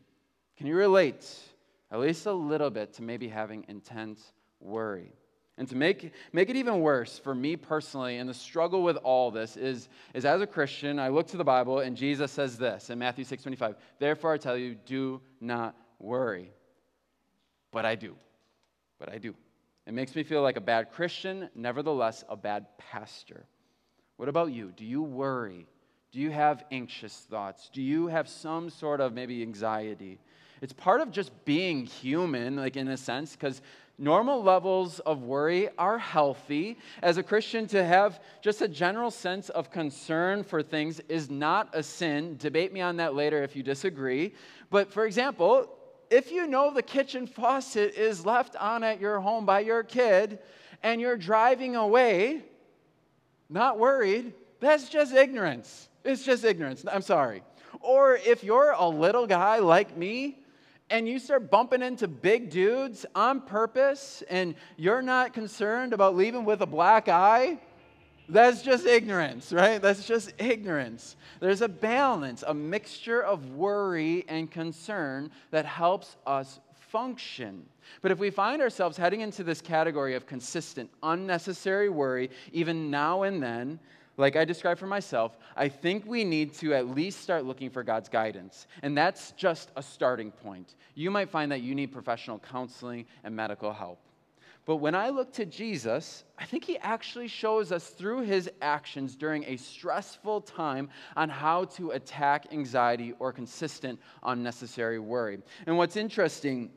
Can 0.57 0.67
you 0.67 0.75
relate, 0.75 1.25
at 1.93 2.01
least 2.01 2.27
a 2.27 2.33
little 2.33 2.71
bit, 2.71 2.95
to 2.95 3.03
maybe 3.03 3.29
having 3.29 3.65
intense 3.69 4.33
worry? 4.61 5.13
And 5.59 5.69
to 5.69 5.77
make, 5.77 6.13
make 6.33 6.51
it 6.51 6.57
even 6.57 6.81
worse 6.81 7.19
for 7.19 7.35
me 7.35 7.57
personally, 7.57 8.19
and 8.19 8.29
the 8.29 8.35
struggle 8.35 8.85
with 8.85 8.97
all 8.99 9.33
this 9.33 9.57
is, 9.57 9.89
is 10.15 10.25
as 10.25 10.41
a 10.41 10.47
Christian, 10.47 11.01
I 11.01 11.09
look 11.09 11.27
to 11.29 11.37
the 11.37 11.45
Bible 11.45 11.81
and 11.81 11.97
Jesus 11.97 12.31
says 12.31 12.57
this 12.57 12.91
in 12.91 12.99
Matthew 12.99 13.25
6 13.25 13.43
25, 13.43 13.75
Therefore 13.99 14.33
I 14.33 14.39
tell 14.39 14.57
you, 14.57 14.77
do 14.87 15.21
not 15.41 15.75
worry. 15.99 16.53
But 17.73 17.85
I 17.85 17.97
do. 17.97 18.15
But 19.01 19.13
I 19.13 19.19
do. 19.19 19.35
It 19.89 19.95
makes 19.95 20.15
me 20.15 20.23
feel 20.23 20.43
like 20.43 20.59
a 20.59 20.61
bad 20.61 20.93
Christian, 20.93 21.49
nevertheless, 21.55 22.23
a 22.29 22.37
bad 22.37 22.67
pastor. 22.77 23.47
What 24.19 24.29
about 24.29 24.53
you? 24.53 24.71
Do 24.77 24.85
you 24.85 25.03
worry? 25.03 25.67
Do 26.13 26.21
you 26.21 26.31
have 26.31 26.67
anxious 26.71 27.27
thoughts? 27.31 27.71
Do 27.73 27.81
you 27.81 28.07
have 28.09 28.29
some 28.29 28.69
sort 28.69 29.01
of 29.01 29.15
maybe 29.15 29.41
anxiety? 29.41 30.19
It's 30.61 30.75
part 30.75 31.01
of 31.01 31.11
just 31.11 31.33
being 31.47 31.87
human, 31.87 32.57
like 32.57 32.77
in 32.77 32.89
a 32.89 32.99
sense, 32.99 33.33
because 33.33 33.63
normal 33.97 34.43
levels 34.43 34.99
of 35.01 35.23
worry 35.23 35.71
are 35.79 35.97
healthy. 35.97 36.77
As 37.03 37.17
a 37.17 37.23
Christian, 37.23 37.67
to 37.69 37.83
have 37.83 38.21
just 38.43 38.61
a 38.61 38.69
general 38.69 39.11
sense 39.11 39.49
of 39.49 39.71
concern 39.71 40.43
for 40.43 40.63
things 40.63 41.01
is 41.09 41.31
not 41.31 41.71
a 41.73 41.83
sin. 41.83 42.37
Debate 42.37 42.75
me 42.75 42.83
on 42.83 42.99
that 42.99 43.15
later 43.15 43.43
if 43.43 43.57
you 43.57 43.63
disagree. 43.63 44.35
But 44.69 44.93
for 44.93 45.07
example, 45.07 45.78
if 46.11 46.31
you 46.31 46.47
know 46.47 46.73
the 46.73 46.83
kitchen 46.83 47.27
faucet 47.27 47.95
is 47.95 48.25
left 48.25 48.57
on 48.57 48.83
at 48.85 49.01
your 49.01 49.21
home 49.21 49.47
by 49.47 49.61
your 49.61 49.83
kid 49.83 50.39
and 50.83 51.01
you're 51.01 51.17
driving 51.17 51.77
away, 51.77 52.43
not 53.51 53.79
worried, 53.79 54.33
that's 54.61 54.89
just 54.89 55.13
ignorance. 55.13 55.89
It's 56.05 56.25
just 56.25 56.45
ignorance. 56.45 56.85
I'm 56.91 57.03
sorry. 57.03 57.43
Or 57.81 58.17
if 58.17 58.43
you're 58.43 58.73
a 58.73 58.89
little 58.89 59.27
guy 59.27 59.59
like 59.59 59.97
me 59.97 60.39
and 60.91 61.09
you 61.09 61.19
start 61.19 61.51
bumping 61.51 61.83
into 61.83 62.09
big 62.09 62.51
dudes 62.51 63.05
on 63.15 63.41
purpose 63.41 64.23
and 64.31 64.55
you're 64.77 65.03
not 65.03 65.33
concerned 65.33 65.93
about 65.93 66.17
leaving 66.17 66.45
with 66.45 66.63
a 66.63 66.67
black 66.67 67.09
eye, 67.09 67.59
that's 68.29 68.63
just 68.63 68.87
ignorance, 68.87 69.53
right? 69.53 69.81
That's 69.81 70.07
just 70.07 70.33
ignorance. 70.39 71.17
There's 71.41 71.63
a 71.63 71.69
balance, 71.69 72.45
a 72.47 72.55
mixture 72.55 73.23
of 73.23 73.53
worry 73.53 74.25
and 74.29 74.51
concern 74.51 75.31
that 75.51 75.65
helps 75.65 76.17
us 76.27 76.61
function. 76.91 77.65
But 78.03 78.11
if 78.11 78.19
we 78.19 78.31
find 78.31 78.61
ourselves 78.61 78.97
heading 78.97 79.21
into 79.21 79.45
this 79.45 79.61
category 79.61 80.15
of 80.15 80.27
consistent, 80.27 80.91
unnecessary 81.03 81.89
worry, 81.89 82.31
even 82.53 82.91
now 82.91 83.23
and 83.23 83.43
then, 83.43 83.79
like 84.17 84.35
I 84.37 84.45
described 84.45 84.81
for 84.81 84.87
myself, 84.87 85.39
I 85.57 85.69
think 85.69 86.05
we 86.05 86.25
need 86.25 86.53
to 86.55 86.75
at 86.75 86.89
least 86.89 87.21
start 87.21 87.45
looking 87.45 87.71
for 87.71 87.85
God's 87.85 88.09
guidance. 88.09 88.67
And 88.83 88.99
that's 88.99 89.31
just 89.33 89.71
a 89.77 89.83
starting 89.83 90.33
point. 90.33 90.75
You 90.95 91.11
might 91.11 91.31
find 91.31 91.53
that 91.53 91.61
you 91.61 91.75
need 91.75 91.93
professional 91.93 92.41
counseling 92.41 93.07
and 93.23 93.35
medical 93.35 93.73
help. 93.73 94.01
But 94.69 94.77
when 94.77 94.95
I 94.95 95.09
look 95.09 95.33
to 95.33 95.47
Jesus, 95.47 96.25
I 96.39 96.45
think 96.45 96.63
he 96.63 96.77
actually 96.81 97.27
shows 97.27 97.73
us 97.73 97.89
through 97.89 98.25
his 98.25 98.51
actions 98.61 99.17
during 99.17 99.43
a 99.45 99.57
stressful 99.57 100.43
time 100.43 100.91
on 101.17 101.31
how 101.31 101.65
to 101.77 101.93
attack 101.93 102.53
anxiety 102.53 103.15
or 103.19 103.33
consistent 103.33 103.99
unnecessary 104.23 104.99
worry. 104.99 105.39
And 105.67 105.79
what's 105.79 105.97
interesting 105.97 106.69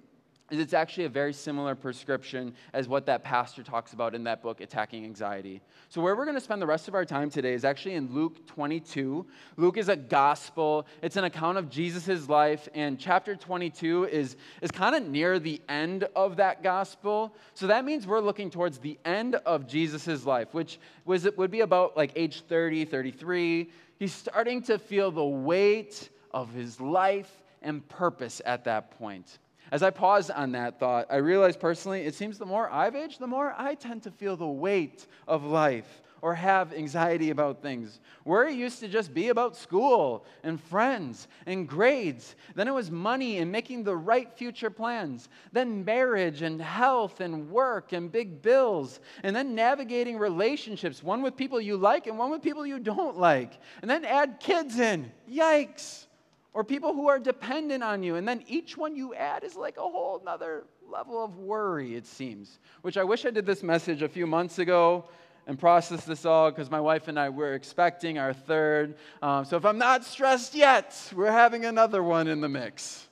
is 0.51 0.59
it's 0.59 0.73
actually 0.73 1.05
a 1.05 1.09
very 1.09 1.33
similar 1.33 1.75
prescription 1.75 2.53
as 2.73 2.87
what 2.87 3.05
that 3.05 3.23
pastor 3.23 3.63
talks 3.63 3.93
about 3.93 4.13
in 4.13 4.25
that 4.25 4.41
book, 4.41 4.59
Attacking 4.59 5.05
Anxiety. 5.05 5.61
So, 5.89 6.01
where 6.01 6.15
we're 6.15 6.25
going 6.25 6.35
to 6.35 6.41
spend 6.41 6.61
the 6.61 6.67
rest 6.67 6.87
of 6.87 6.93
our 6.93 7.05
time 7.05 7.29
today 7.29 7.53
is 7.53 7.63
actually 7.63 7.95
in 7.95 8.13
Luke 8.13 8.45
22. 8.47 9.25
Luke 9.55 9.77
is 9.77 9.89
a 9.89 9.95
gospel, 9.95 10.85
it's 11.01 11.15
an 11.15 11.23
account 11.23 11.57
of 11.57 11.69
Jesus' 11.69 12.27
life, 12.27 12.67
and 12.75 12.99
chapter 12.99 13.35
22 13.35 14.05
is, 14.05 14.35
is 14.61 14.71
kind 14.71 14.95
of 14.95 15.03
near 15.03 15.39
the 15.39 15.61
end 15.69 16.03
of 16.15 16.35
that 16.35 16.61
gospel. 16.61 17.33
So, 17.53 17.67
that 17.67 17.85
means 17.85 18.05
we're 18.05 18.19
looking 18.19 18.49
towards 18.49 18.77
the 18.77 18.99
end 19.05 19.35
of 19.35 19.67
Jesus' 19.67 20.25
life, 20.25 20.53
which 20.53 20.79
was, 21.05 21.27
would 21.37 21.51
be 21.51 21.61
about 21.61 21.95
like 21.95 22.11
age 22.15 22.41
30, 22.41 22.85
33. 22.85 23.71
He's 23.97 24.13
starting 24.13 24.61
to 24.63 24.77
feel 24.77 25.11
the 25.11 25.23
weight 25.23 26.09
of 26.31 26.51
his 26.53 26.81
life 26.81 27.31
and 27.61 27.87
purpose 27.87 28.41
at 28.45 28.63
that 28.65 28.97
point. 28.97 29.39
As 29.71 29.83
I 29.83 29.89
paused 29.89 30.31
on 30.31 30.51
that 30.51 30.79
thought, 30.79 31.07
I 31.09 31.15
realized 31.17 31.59
personally, 31.59 32.01
it 32.01 32.13
seems 32.13 32.37
the 32.37 32.45
more 32.45 32.69
I've 32.69 32.95
aged, 32.95 33.19
the 33.19 33.27
more 33.27 33.55
I 33.57 33.75
tend 33.75 34.03
to 34.03 34.11
feel 34.11 34.35
the 34.35 34.45
weight 34.45 35.07
of 35.29 35.45
life 35.45 36.01
or 36.21 36.35
have 36.35 36.73
anxiety 36.73 37.29
about 37.31 37.61
things. 37.61 37.99
Worry 38.25 38.53
used 38.53 38.79
to 38.81 38.87
just 38.87 39.13
be 39.13 39.29
about 39.29 39.55
school 39.55 40.25
and 40.43 40.61
friends 40.61 41.27
and 41.45 41.67
grades. 41.67 42.35
Then 42.53 42.67
it 42.67 42.73
was 42.73 42.91
money 42.91 43.39
and 43.39 43.51
making 43.51 43.83
the 43.83 43.95
right 43.95 44.31
future 44.37 44.69
plans. 44.69 45.29
Then 45.51 45.83
marriage 45.83 46.41
and 46.41 46.61
health 46.61 47.21
and 47.21 47.49
work 47.49 47.93
and 47.93 48.11
big 48.11 48.41
bills. 48.41 48.99
And 49.23 49.35
then 49.35 49.55
navigating 49.55 50.17
relationships, 50.17 51.01
one 51.01 51.21
with 51.21 51.35
people 51.35 51.59
you 51.59 51.77
like 51.77 52.07
and 52.07 52.19
one 52.19 52.29
with 52.29 52.41
people 52.41 52.65
you 52.65 52.77
don't 52.77 53.17
like. 53.17 53.59
And 53.81 53.89
then 53.89 54.05
add 54.05 54.39
kids 54.39 54.79
in. 54.79 55.11
Yikes 55.31 56.07
or 56.53 56.63
people 56.63 56.93
who 56.93 57.07
are 57.07 57.19
dependent 57.19 57.83
on 57.83 58.03
you. 58.03 58.15
And 58.15 58.27
then 58.27 58.43
each 58.47 58.77
one 58.77 58.95
you 58.95 59.13
add 59.15 59.43
is 59.43 59.55
like 59.55 59.77
a 59.77 59.81
whole 59.81 60.21
nother 60.23 60.65
level 60.89 61.23
of 61.23 61.37
worry, 61.37 61.95
it 61.95 62.05
seems, 62.05 62.59
which 62.81 62.97
I 62.97 63.03
wish 63.03 63.25
I 63.25 63.31
did 63.31 63.45
this 63.45 63.63
message 63.63 64.01
a 64.01 64.09
few 64.09 64.27
months 64.27 64.59
ago 64.59 65.05
and 65.47 65.57
processed 65.57 66.05
this 66.05 66.25
all 66.25 66.51
because 66.51 66.69
my 66.69 66.79
wife 66.79 67.07
and 67.07 67.19
I 67.19 67.29
were 67.29 67.53
expecting 67.53 68.17
our 68.17 68.33
third. 68.33 68.95
Um, 69.21 69.45
so 69.45 69.57
if 69.57 69.65
I'm 69.65 69.77
not 69.77 70.03
stressed 70.03 70.53
yet, 70.53 70.95
we're 71.15 71.31
having 71.31 71.65
another 71.65 72.03
one 72.03 72.27
in 72.27 72.41
the 72.41 72.49
mix. 72.49 73.07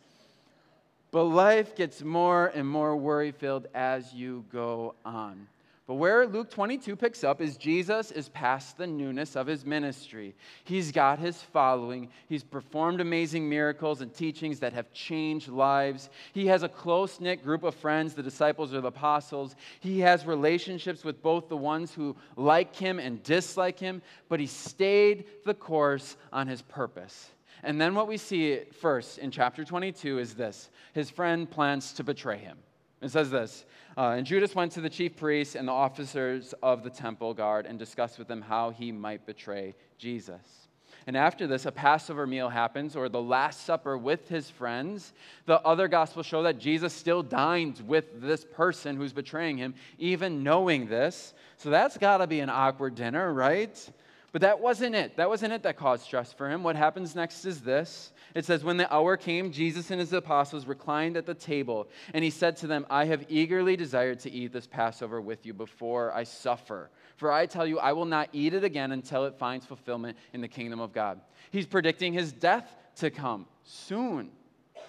But 1.12 1.24
life 1.24 1.76
gets 1.76 2.04
more 2.04 2.48
and 2.48 2.68
more 2.68 2.96
worry 2.96 3.32
filled 3.32 3.68
as 3.74 4.14
you 4.14 4.46
go 4.52 4.94
on. 5.04 5.48
But 5.90 5.96
where 5.96 6.28
Luke 6.28 6.52
22 6.52 6.96
picks 6.96 7.24
up 7.24 7.42
is 7.42 7.58
Jesus 7.58 8.12
is 8.12 8.30
past 8.30 8.78
the 8.78 8.86
newness 8.86 9.36
of 9.36 9.48
his 9.48 9.66
ministry. 9.66 10.36
He's 10.64 10.92
got 10.92 11.18
his 11.18 11.42
following. 11.42 12.10
He's 12.28 12.44
performed 12.44 13.02
amazing 13.02 13.50
miracles 13.50 14.02
and 14.02 14.14
teachings 14.14 14.60
that 14.60 14.74
have 14.74 14.94
changed 14.94 15.48
lives. 15.48 16.12
He 16.32 16.46
has 16.46 16.62
a 16.62 16.70
close 16.70 17.20
knit 17.20 17.44
group 17.44 17.64
of 17.64 17.74
friends, 17.74 18.14
the 18.14 18.22
disciples 18.22 18.72
or 18.72 18.82
the 18.82 18.90
apostles. 18.90 19.56
He 19.80 20.00
has 20.02 20.28
relationships 20.28 21.04
with 21.04 21.24
both 21.24 21.50
the 21.50 21.58
ones 21.58 21.92
who 21.92 22.16
like 22.36 22.76
him 22.76 23.00
and 23.00 23.24
dislike 23.24 23.80
him, 23.80 24.04
but 24.28 24.40
he 24.40 24.46
stayed 24.46 25.26
the 25.44 25.56
course 25.56 26.18
on 26.32 26.46
his 26.46 26.62
purpose. 26.62 27.32
And 27.64 27.82
then 27.82 27.96
what 27.96 28.08
we 28.08 28.18
see 28.18 28.60
first 28.80 29.18
in 29.18 29.32
chapter 29.32 29.66
22 29.66 30.20
is 30.20 30.36
this 30.36 30.70
his 30.94 31.10
friend 31.10 31.50
plans 31.50 31.94
to 31.94 32.04
betray 32.04 32.38
him. 32.38 32.60
It 33.02 33.10
says 33.10 33.30
this 33.30 33.66
uh, 33.98 34.16
And 34.18 34.26
Judas 34.26 34.56
went 34.56 34.72
to 34.74 34.82
the 34.82 34.90
chief 34.90 35.16
priests 35.16 35.56
and 35.56 35.68
the 35.68 35.74
officers 35.74 36.54
of 36.62 36.84
the 36.84 36.90
temple 36.90 37.34
guard 37.34 37.66
and 37.66 37.80
discussed 37.80 38.20
with 38.20 38.28
them 38.28 38.42
how 38.42 38.72
he 38.72 38.92
might 38.92 39.26
betray 39.26 39.76
Jesus. 39.98 40.70
And 41.08 41.18
after 41.18 41.48
this, 41.48 41.66
a 41.66 41.72
Passover 41.72 42.28
meal 42.28 42.50
happens, 42.50 42.96
or 42.96 43.10
the 43.10 43.22
Last 43.22 43.66
Supper 43.66 43.98
with 43.98 44.28
his 44.28 44.50
friends. 44.50 45.14
The 45.46 45.60
other 45.62 45.88
Gospels 45.88 46.26
show 46.26 46.44
that 46.44 46.60
Jesus 46.60 46.94
still 46.94 47.24
dines 47.24 47.82
with 47.82 48.22
this 48.22 48.46
person 48.46 48.98
who's 48.98 49.14
betraying 49.14 49.58
him, 49.58 49.74
even 49.98 50.44
knowing 50.44 50.88
this. 50.88 51.34
So 51.58 51.70
that's 51.70 51.98
got 51.98 52.18
to 52.18 52.28
be 52.28 52.42
an 52.42 52.50
awkward 52.50 52.96
dinner, 52.96 53.34
right? 53.34 53.90
But 54.32 54.42
that 54.42 54.60
wasn't 54.60 54.96
it. 54.96 55.18
That 55.18 55.30
wasn't 55.30 55.54
it 55.54 55.64
that 55.64 55.78
caused 55.78 56.04
stress 56.04 56.32
for 56.32 56.50
him. 56.50 56.62
What 56.62 56.76
happens 56.76 57.16
next 57.16 57.46
is 57.46 57.62
this 57.62 58.12
it 58.36 58.46
says, 58.46 58.64
When 58.64 58.78
the 58.78 58.92
hour 58.94 59.18
came, 59.18 59.52
Jesus 59.52 59.90
and 59.92 60.00
his 60.00 60.14
apostles 60.14 60.68
reclined 60.68 61.18
at 61.18 61.26
the 61.26 61.34
table, 61.34 61.88
and 62.14 62.24
he 62.24 62.30
said 62.30 62.58
to 62.58 62.68
them, 62.68 62.86
I 62.90 63.06
have 63.06 63.26
eagerly 63.30 63.76
desired 63.76 64.20
to 64.22 64.32
eat 64.32 64.54
this 64.54 64.68
Passover 64.68 65.20
with 65.20 65.46
you 65.46 65.54
before 65.54 66.14
I 66.14 66.24
suffer. 66.24 66.92
For 67.18 67.32
I 67.32 67.48
tell 67.48 67.66
you, 67.66 67.80
I 67.80 67.94
will 67.94 68.06
not 68.06 68.30
eat 68.32 68.54
it 68.54 68.64
again 68.64 68.92
until 68.92 69.26
it 69.26 69.38
finds 69.38 69.66
fulfillment 69.66 70.18
in 70.34 70.42
the 70.42 70.48
kingdom 70.48 70.80
of 70.80 70.94
God. 70.94 71.20
He's 71.52 71.66
predicting 71.66 72.14
his 72.14 72.32
death 72.32 72.76
to 72.98 73.10
come 73.10 73.48
soon. 73.64 74.30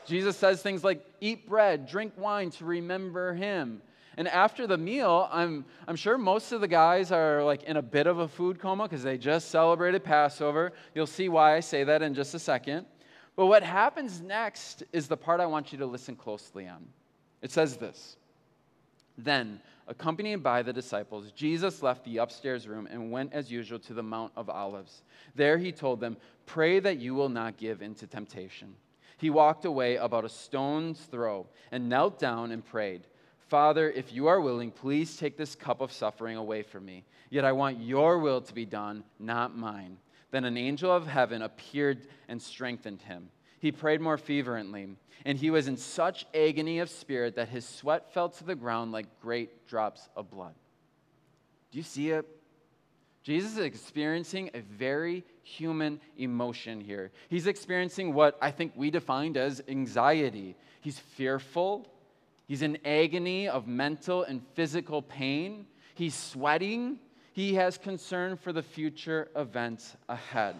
Jesus 0.07 0.37
says 0.37 0.63
things 0.63 0.85
like, 0.85 1.05
Eat 1.21 1.49
bread, 1.49 1.87
drink 1.87 2.13
wine 2.17 2.51
to 2.53 2.65
remember 2.65 3.35
him. 3.35 3.83
And 4.21 4.29
after 4.29 4.67
the 4.67 4.77
meal, 4.77 5.31
I'm, 5.33 5.65
I'm 5.89 5.97
sure 5.97 6.19
most 6.19 6.53
of 6.53 6.61
the 6.61 6.69
guys 6.69 7.11
are 7.11 7.43
like 7.43 7.63
in 7.63 7.79
a 7.79 7.83
bit 7.83 8.07
of 8.07 8.19
a 8.19 8.29
food 8.29 8.59
coma 8.59 8.83
because 8.83 9.03
they 9.03 9.17
just 9.17 9.49
celebrated 9.49 10.05
Passover. 10.05 10.75
You'll 10.95 11.07
see 11.07 11.31
why 11.31 11.57
I 11.57 11.61
say 11.61 11.85
that 11.85 12.03
in 12.03 12.13
just 12.13 12.35
a 12.35 12.39
second. 12.39 12.85
But 13.35 13.47
what 13.47 13.63
happens 13.63 14.21
next 14.21 14.83
is 14.93 15.09
the 15.09 15.17
part 15.17 15.41
I 15.41 15.47
want 15.47 15.73
you 15.73 15.79
to 15.79 15.87
listen 15.87 16.17
closely 16.17 16.69
on. 16.69 16.87
It 17.41 17.51
says 17.51 17.79
this 17.79 18.19
Then 19.17 19.59
accompanied 19.89 20.43
by 20.43 20.61
the 20.61 20.73
disciples, 20.75 21.33
Jesus 21.33 21.83
left 21.83 22.05
the 22.05 22.19
upstairs 22.19 22.69
room 22.69 22.87
and 22.91 23.11
went 23.11 23.33
as 23.33 23.51
usual 23.51 23.79
to 23.79 23.95
the 23.95 24.03
Mount 24.03 24.33
of 24.37 24.51
Olives. 24.51 25.01
There 25.35 25.57
he 25.57 25.73
told 25.73 25.99
them, 25.99 26.19
Pray 26.45 26.79
that 26.81 26.99
you 26.99 27.15
will 27.15 27.31
not 27.31 27.57
give 27.57 27.81
into 27.81 28.07
temptation. 28.07 28.75
He 29.17 29.31
walked 29.31 29.65
away 29.65 29.97
about 29.97 30.27
a 30.27 30.29
stone's 30.29 31.01
throw 31.01 31.47
and 31.73 31.89
knelt 31.89 32.19
down 32.19 32.51
and 32.51 32.63
prayed, 32.63 33.07
Father, 33.51 33.91
if 33.91 34.13
you 34.13 34.29
are 34.29 34.41
willing, 34.41 34.71
please 34.71 35.17
take 35.17 35.37
this 35.37 35.57
cup 35.57 35.81
of 35.81 35.93
suffering 35.93 36.37
away 36.37 36.63
from 36.63 36.85
me. 36.85 37.05
Yet 37.31 37.45
I 37.45 37.51
want 37.51 37.81
your 37.81 38.21
will 38.21 38.41
to 38.43 38.55
be 38.55 38.65
done, 38.65 39.03
not 39.19 39.59
mine. 39.59 39.99
Then 40.31 40.45
an 40.45 40.57
angel 40.57 40.93
of 40.93 41.09
heaven 41.09 41.43
appeared 41.43 42.07
and 42.29 42.41
strengthened 42.41 43.03
him. 43.03 43.29
He 43.59 43.73
prayed 43.73 44.01
more 44.01 44.17
fervently, 44.17 44.97
and 45.25 45.37
he 45.37 45.51
was 45.51 45.67
in 45.67 45.77
such 45.77 46.27
agony 46.33 46.79
of 46.79 46.89
spirit 46.89 47.35
that 47.35 47.49
his 47.49 47.67
sweat 47.67 48.15
fell 48.15 48.29
to 48.29 48.45
the 48.45 48.55
ground 48.55 48.93
like 48.93 49.21
great 49.21 49.67
drops 49.67 50.09
of 50.15 50.31
blood. 50.31 50.55
Do 51.73 51.79
you 51.79 51.85
see 51.85 52.11
it? 52.11 52.25
Jesus 53.25 53.53
is 53.53 53.65
experiencing 53.65 54.51
a 54.55 54.61
very 54.61 55.25
human 55.43 56.01
emotion 56.17 56.81
here. 56.81 57.11
He's 57.29 57.49
experiencing 57.49 58.15
what 58.15 58.39
I 58.41 58.53
think 58.53 58.73
we 58.77 58.93
defined 58.93 59.37
as 59.37 59.61
anxiety. 59.69 60.55
He's 60.81 61.01
fearful, 61.01 61.89
he's 62.51 62.63
in 62.63 62.77
agony 62.85 63.47
of 63.47 63.69
mental 63.69 64.25
and 64.25 64.43
physical 64.55 65.03
pain, 65.03 65.67
he's 65.95 66.17
sweating, 66.17 66.99
he 67.33 67.55
has 67.55 67.79
concern 67.79 68.37
for 68.37 68.53
the 68.53 68.63
future 68.63 69.29
events 69.37 69.97
ahead. 70.09 70.57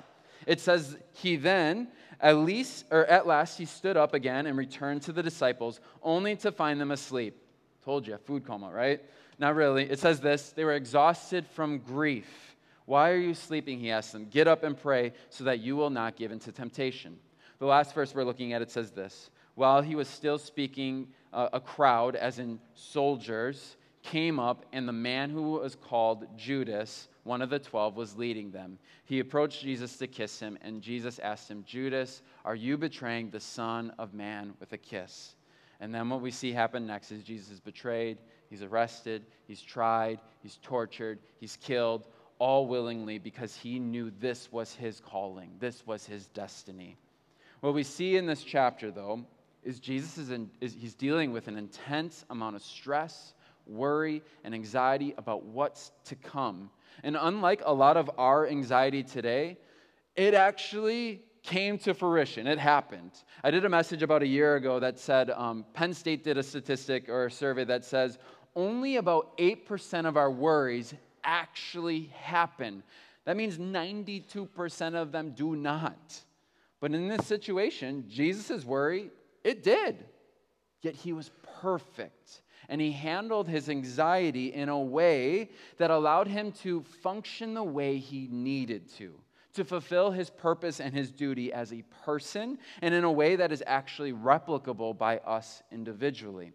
It 0.47 0.61
says 0.61 0.97
he 1.15 1.35
then 1.35 1.89
at 2.21 2.37
least 2.37 2.85
or 2.93 3.07
at 3.07 3.27
last 3.27 3.59
he 3.59 3.65
stood 3.65 3.97
up 3.97 4.15
again 4.15 4.47
and 4.47 4.57
returned 4.57 5.03
to 5.03 5.13
the 5.13 5.21
disciples 5.21 5.81
only 6.01 6.37
to 6.37 6.53
find 6.53 6.81
them 6.81 6.93
asleep. 6.93 7.37
Told 7.85 8.07
you, 8.07 8.15
a 8.15 8.19
food 8.19 8.47
coma, 8.47 8.71
right? 8.71 9.03
Not 9.41 9.57
really. 9.57 9.91
It 9.91 9.99
says 9.99 10.21
this, 10.21 10.51
they 10.51 10.65
were 10.65 10.75
exhausted 10.75 11.45
from 11.45 11.79
grief. 11.79 12.57
Why 12.85 13.11
are 13.11 13.17
you 13.17 13.35
sleeping? 13.35 13.81
He 13.81 13.91
asked 13.91 14.13
them. 14.13 14.29
Get 14.31 14.47
up 14.47 14.63
and 14.63 14.81
pray 14.81 15.13
so 15.29 15.43
that 15.43 15.59
you 15.59 15.75
will 15.75 15.91
not 15.91 16.15
give 16.15 16.31
into 16.31 16.53
temptation. 16.53 17.19
The 17.59 17.67
last 17.67 17.97
verse 17.97 18.15
we're 18.15 18.23
looking 18.23 18.53
at 18.53 18.63
it 18.63 18.71
says 18.71 18.93
this. 18.93 19.31
While 19.57 19.83
he 19.83 19.97
was 19.97 20.07
still 20.07 20.39
speaking, 20.39 21.09
a 21.33 21.61
crowd, 21.61 22.17
as 22.17 22.39
in 22.39 22.59
soldiers, 22.75 23.77
came 24.03 24.41
up, 24.41 24.65
and 24.73 24.89
the 24.89 24.93
man 24.93 25.31
who 25.31 25.53
was 25.53 25.75
called 25.75 26.27
Judas, 26.37 27.09
one 27.25 27.43
of 27.43 27.51
the 27.51 27.59
twelve, 27.59 27.97
was 27.97 28.17
leading 28.17 28.51
them. 28.51 28.79
He 29.05 29.21
approached 29.21 29.63
Jesus 29.63 29.97
to 29.99 30.07
kiss 30.07 30.41
him, 30.41 30.57
and 30.63 30.81
Jesus 30.81 31.19
asked 31.19 31.51
him, 31.51 31.65
Judas, 31.67 32.23
are 32.45 32.55
you 32.55 32.79
betraying 32.79 33.31
the 33.31 33.41
Son 33.41 33.93
of 33.99 34.15
Man 34.15 34.55
with 34.59 34.73
a 34.73 34.79
kiss? 34.79 35.35
And 35.81 35.95
then 35.95 36.09
what 36.09 36.21
we 36.21 36.31
see 36.31 36.53
happen 36.53 36.87
next 36.87 37.11
is 37.13 37.23
Jesus 37.23 37.51
is 37.51 37.61
betrayed, 37.61 38.19
he's 38.49 38.63
arrested, 38.63 39.25
he's 39.47 39.63
tried, 39.63 40.21
he's 40.43 40.59
tortured, 40.63 41.19
he's 41.39 41.57
killed, 41.57 42.07
all 42.39 42.67
willingly 42.67 43.19
because 43.19 43.55
he 43.55 43.79
knew 43.79 44.11
this 44.19 44.51
was 44.51 44.75
his 44.75 45.01
calling, 45.01 45.53
this 45.59 45.87
was 45.87 46.07
his 46.07 46.29
destiny. 46.29 46.97
What 47.61 47.75
we 47.75 47.83
see 47.83 48.17
in 48.17 48.27
this 48.27 48.43
chapter, 48.43 48.91
though, 48.91 49.25
is 49.63 49.81
Jesus 49.81 50.19
is, 50.19 50.31
in, 50.31 50.51
is 50.61 50.75
he's 50.75 50.95
dealing 50.95 51.33
with 51.33 51.49
an 51.49 51.57
intense 51.57 52.25
amount 52.31 52.57
of 52.57 52.63
stress 52.63 53.35
worry, 53.71 54.23
and 54.45 54.55
anxiety 54.55 55.15
about 55.17 55.45
what's 55.45 55.93
to 56.05 56.17
come. 56.17 56.71
And 57.03 57.17
unlike 57.19 57.63
a 57.65 57.73
lot 57.73 57.97
of 57.97 58.11
our 58.19 58.47
anxiety 58.47 59.03
today, 59.03 59.59
it 60.17 60.35
actually 60.35 61.23
came 61.43 61.79
to 61.79 61.95
fruition. 61.95 62.47
It 62.47 62.59
happened. 62.59 63.13
I 63.43 63.51
did 63.51 63.65
a 63.65 63.69
message 63.69 64.03
about 64.03 64.23
a 64.23 64.27
year 64.27 64.57
ago 64.57 64.79
that 64.81 64.99
said 64.99 65.31
um, 65.31 65.65
Penn 65.73 65.95
State 65.95 66.25
did 66.25 66.37
a 66.37 66.43
statistic 66.43 67.09
or 67.09 67.27
a 67.27 67.31
survey 67.31 67.65
that 67.65 67.85
says 67.85 68.19
only 68.55 68.97
about 68.97 69.37
8% 69.39 70.07
of 70.07 70.17
our 70.17 70.31
worries 70.31 70.93
actually 71.25 72.11
happen. 72.15 72.83
That 73.25 73.37
means 73.37 73.59
92% 73.59 74.95
of 74.95 75.13
them 75.13 75.33
do 75.35 75.57
not. 75.57 76.21
But 76.81 76.93
in 76.93 77.09
this 77.09 77.27
situation, 77.27 78.05
Jesus' 78.09 78.65
worry, 78.65 79.11
it 79.45 79.63
did. 79.63 80.05
Yet 80.83 80.95
he 80.95 81.13
was 81.13 81.31
perfect 81.61 82.43
and 82.71 82.81
he 82.81 82.93
handled 82.93 83.49
his 83.49 83.69
anxiety 83.69 84.55
in 84.55 84.69
a 84.69 84.79
way 84.79 85.51
that 85.79 85.91
allowed 85.91 86.29
him 86.29 86.53
to 86.53 86.83
function 87.03 87.53
the 87.53 87.63
way 87.63 87.99
he 87.99 88.29
needed 88.31 88.89
to, 88.97 89.13
to 89.55 89.65
fulfill 89.65 90.13
his 90.13 90.31
purpose 90.31 90.81
and 90.81 90.95
his 90.95 91.11
duty 91.11 91.53
as 91.53 91.73
a 91.73 91.83
person, 92.05 92.59
and 92.81 92.95
in 92.95 93.03
a 93.03 93.11
way 93.11 93.35
that 93.35 93.51
is 93.51 93.63
actually 93.67 94.13
replicable 94.13 94.97
by 94.97 95.19
us 95.19 95.65
individually. 95.73 96.53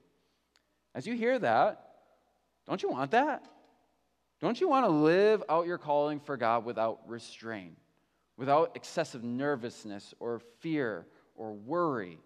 As 0.95 1.05
you 1.05 1.15
hear 1.15 1.37
that, 1.37 1.95
don't 2.65 2.81
you 2.81 2.89
want 2.89 3.11
that? 3.11 3.45
Don't 4.39 4.59
you 4.59 4.69
want 4.69 4.85
to 4.85 4.91
live 4.91 5.43
out 5.49 5.67
your 5.67 5.77
calling 5.77 6.21
for 6.21 6.37
God 6.37 6.63
without 6.63 7.01
restraint, 7.07 7.77
without 8.37 8.71
excessive 8.75 9.23
nervousness 9.23 10.13
or 10.21 10.39
fear 10.61 11.05
or 11.35 11.51
worry? 11.51 12.19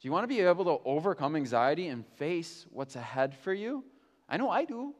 Do 0.00 0.08
you 0.08 0.12
want 0.12 0.24
to 0.24 0.28
be 0.28 0.40
able 0.40 0.64
to 0.64 0.82
overcome 0.84 1.36
anxiety 1.36 1.88
and 1.88 2.06
face 2.16 2.66
what's 2.70 2.96
ahead 2.96 3.36
for 3.36 3.52
you? 3.52 3.84
I 4.28 4.38
know 4.38 4.48
I 4.48 4.64
do. 4.64 4.94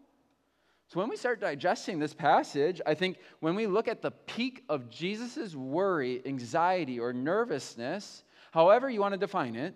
So, 0.88 0.98
when 0.98 1.08
we 1.08 1.16
start 1.16 1.40
digesting 1.40 2.00
this 2.00 2.12
passage, 2.12 2.80
I 2.84 2.94
think 2.94 3.18
when 3.38 3.54
we 3.54 3.66
look 3.68 3.86
at 3.86 4.02
the 4.02 4.10
peak 4.10 4.64
of 4.68 4.90
Jesus' 4.90 5.54
worry, 5.54 6.20
anxiety, 6.26 6.98
or 6.98 7.12
nervousness, 7.12 8.24
however 8.50 8.90
you 8.90 9.00
want 9.00 9.14
to 9.14 9.18
define 9.18 9.54
it, 9.54 9.74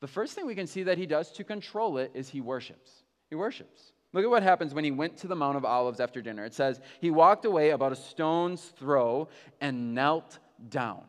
the 0.00 0.06
first 0.06 0.34
thing 0.34 0.46
we 0.46 0.54
can 0.54 0.66
see 0.66 0.84
that 0.84 0.96
he 0.96 1.06
does 1.06 1.30
to 1.32 1.44
control 1.44 1.98
it 1.98 2.10
is 2.14 2.30
he 2.30 2.40
worships. 2.40 3.04
He 3.28 3.36
worships. 3.36 3.92
Look 4.12 4.24
at 4.24 4.30
what 4.30 4.42
happens 4.42 4.72
when 4.72 4.84
he 4.84 4.90
went 4.90 5.18
to 5.18 5.26
the 5.26 5.36
Mount 5.36 5.58
of 5.58 5.66
Olives 5.66 6.00
after 6.00 6.22
dinner. 6.22 6.44
It 6.44 6.54
says, 6.54 6.80
He 7.00 7.10
walked 7.10 7.44
away 7.44 7.70
about 7.70 7.92
a 7.92 7.96
stone's 7.96 8.64
throw 8.78 9.28
and 9.60 9.94
knelt 9.94 10.38
down. 10.70 11.02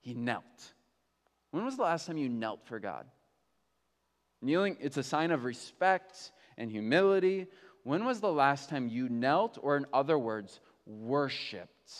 He 0.00 0.12
knelt. 0.12 0.71
When 1.52 1.64
was 1.64 1.76
the 1.76 1.82
last 1.82 2.06
time 2.06 2.16
you 2.16 2.28
knelt 2.28 2.66
for 2.66 2.80
God? 2.80 3.06
Kneeling, 4.40 4.76
it's 4.80 4.96
a 4.96 5.02
sign 5.02 5.30
of 5.30 5.44
respect 5.44 6.32
and 6.58 6.70
humility. 6.70 7.46
When 7.84 8.04
was 8.04 8.20
the 8.20 8.32
last 8.32 8.68
time 8.68 8.88
you 8.88 9.08
knelt, 9.08 9.58
or 9.62 9.76
in 9.76 9.86
other 9.92 10.18
words, 10.18 10.60
worshiped? 10.86 11.92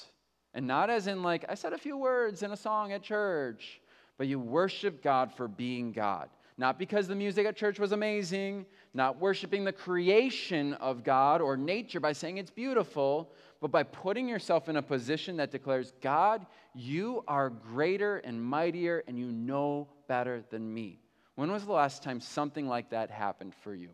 And 0.55 0.67
not 0.67 0.91
as 0.91 1.07
in, 1.07 1.23
like, 1.23 1.45
I 1.49 1.55
said 1.55 1.73
a 1.73 1.79
few 1.79 1.97
words 1.97 2.43
in 2.43 2.51
a 2.51 2.57
song 2.57 2.93
at 2.93 3.03
church, 3.03 3.81
but 4.19 4.27
you 4.27 4.41
worship 4.41 5.03
God 5.03 5.33
for 5.33 5.49
being 5.49 5.93
God. 5.93 6.29
Not 6.59 6.79
because 6.79 7.09
the 7.09 7.15
music 7.15 7.47
at 7.47 7.57
church 7.57 7.79
was 7.79 7.93
amazing, 7.93 8.67
not 8.95 9.21
worshiping 9.21 9.65
the 9.65 9.73
creation 9.73 10.75
of 10.75 11.05
God 11.05 11.41
or 11.41 11.57
nature 11.57 12.01
by 12.01 12.13
saying 12.13 12.39
it's 12.39 12.51
beautiful, 12.51 13.33
but 13.63 13.71
by 13.71 13.85
putting 13.85 14.29
yourself 14.29 14.69
in 14.69 14.77
a 14.77 14.83
position 14.83 15.37
that 15.37 15.53
declares, 15.53 15.93
God, 16.01 16.45
you 16.75 17.23
are 17.29 17.49
greater 17.49 18.17
and 18.19 18.43
mightier, 18.43 19.05
and 19.07 19.17
you 19.17 19.31
know 19.31 19.87
better 20.09 20.43
than 20.51 20.75
me. 20.75 20.99
When 21.37 21.53
was 21.53 21.65
the 21.65 21.73
last 21.73 22.03
time 22.03 22.21
something 22.21 22.67
like 22.67 22.91
that 22.91 23.09
happened 23.09 23.55
for 23.63 23.73
you? 23.73 23.91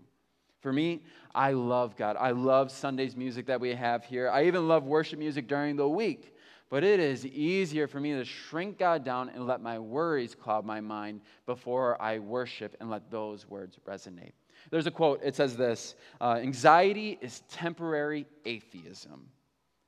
For 0.60 0.72
me, 0.72 1.02
I 1.34 1.52
love 1.52 1.96
God. 1.96 2.16
I 2.18 2.30
love 2.30 2.70
Sunday's 2.70 3.14
music 3.14 3.44
that 3.46 3.60
we 3.60 3.74
have 3.74 4.06
here. 4.06 4.30
I 4.30 4.46
even 4.46 4.66
love 4.66 4.84
worship 4.84 5.18
music 5.18 5.46
during 5.46 5.76
the 5.76 5.86
week. 5.86 6.34
But 6.70 6.82
it 6.82 6.98
is 6.98 7.26
easier 7.26 7.86
for 7.86 8.00
me 8.00 8.12
to 8.12 8.24
shrink 8.24 8.78
God 8.78 9.04
down 9.04 9.28
and 9.28 9.46
let 9.46 9.60
my 9.60 9.78
worries 9.78 10.34
cloud 10.34 10.64
my 10.64 10.80
mind 10.80 11.20
before 11.44 12.00
I 12.00 12.20
worship 12.20 12.74
and 12.80 12.88
let 12.88 13.10
those 13.10 13.46
words 13.46 13.78
resonate. 13.86 14.32
There's 14.70 14.86
a 14.86 14.90
quote, 14.90 15.20
it 15.22 15.36
says 15.36 15.58
this 15.58 15.94
uh, 16.22 16.38
Anxiety 16.42 17.18
is 17.20 17.42
temporary 17.50 18.26
atheism. 18.46 19.28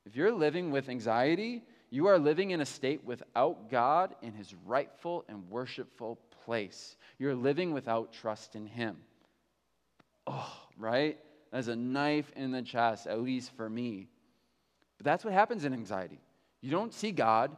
If 0.05 0.15
you're 0.15 0.31
living 0.31 0.71
with 0.71 0.89
anxiety, 0.89 1.63
you 1.89 2.07
are 2.07 2.17
living 2.17 2.51
in 2.51 2.61
a 2.61 2.65
state 2.65 3.03
without 3.03 3.69
God 3.69 4.15
in 4.21 4.33
his 4.33 4.53
rightful 4.65 5.25
and 5.27 5.49
worshipful 5.49 6.17
place. 6.45 6.95
You're 7.19 7.35
living 7.35 7.73
without 7.73 8.13
trust 8.13 8.55
in 8.55 8.65
him. 8.65 8.97
Oh, 10.25 10.53
right? 10.77 11.19
That's 11.51 11.67
a 11.67 11.75
knife 11.75 12.31
in 12.35 12.51
the 12.51 12.61
chest, 12.61 13.07
at 13.07 13.21
least 13.21 13.51
for 13.55 13.69
me. 13.69 14.07
But 14.97 15.05
that's 15.05 15.25
what 15.25 15.33
happens 15.33 15.65
in 15.65 15.73
anxiety. 15.73 16.19
You 16.61 16.71
don't 16.71 16.93
see 16.93 17.11
God 17.11 17.55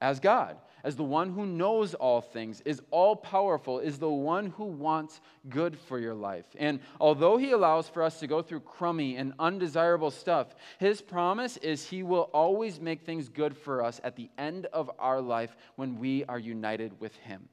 as 0.00 0.20
God 0.20 0.56
as 0.84 0.94
the 0.94 1.02
one 1.02 1.32
who 1.32 1.46
knows 1.46 1.94
all 1.94 2.20
things, 2.20 2.60
is 2.66 2.82
all 2.90 3.16
powerful, 3.16 3.80
is 3.80 3.98
the 3.98 4.08
one 4.08 4.50
who 4.50 4.64
wants 4.64 5.20
good 5.48 5.76
for 5.76 5.98
your 5.98 6.14
life. 6.14 6.44
And 6.56 6.78
although 7.00 7.38
he 7.38 7.52
allows 7.52 7.88
for 7.88 8.02
us 8.02 8.20
to 8.20 8.26
go 8.26 8.42
through 8.42 8.60
crummy 8.60 9.16
and 9.16 9.32
undesirable 9.38 10.10
stuff, 10.10 10.54
his 10.78 11.00
promise 11.00 11.56
is 11.56 11.88
he 11.88 12.02
will 12.02 12.28
always 12.34 12.78
make 12.78 13.02
things 13.02 13.30
good 13.30 13.56
for 13.56 13.82
us 13.82 14.00
at 14.04 14.14
the 14.14 14.30
end 14.36 14.66
of 14.66 14.90
our 14.98 15.20
life 15.20 15.56
when 15.76 15.98
we 15.98 16.24
are 16.26 16.38
united 16.38 17.00
with 17.00 17.16
him. 17.16 17.48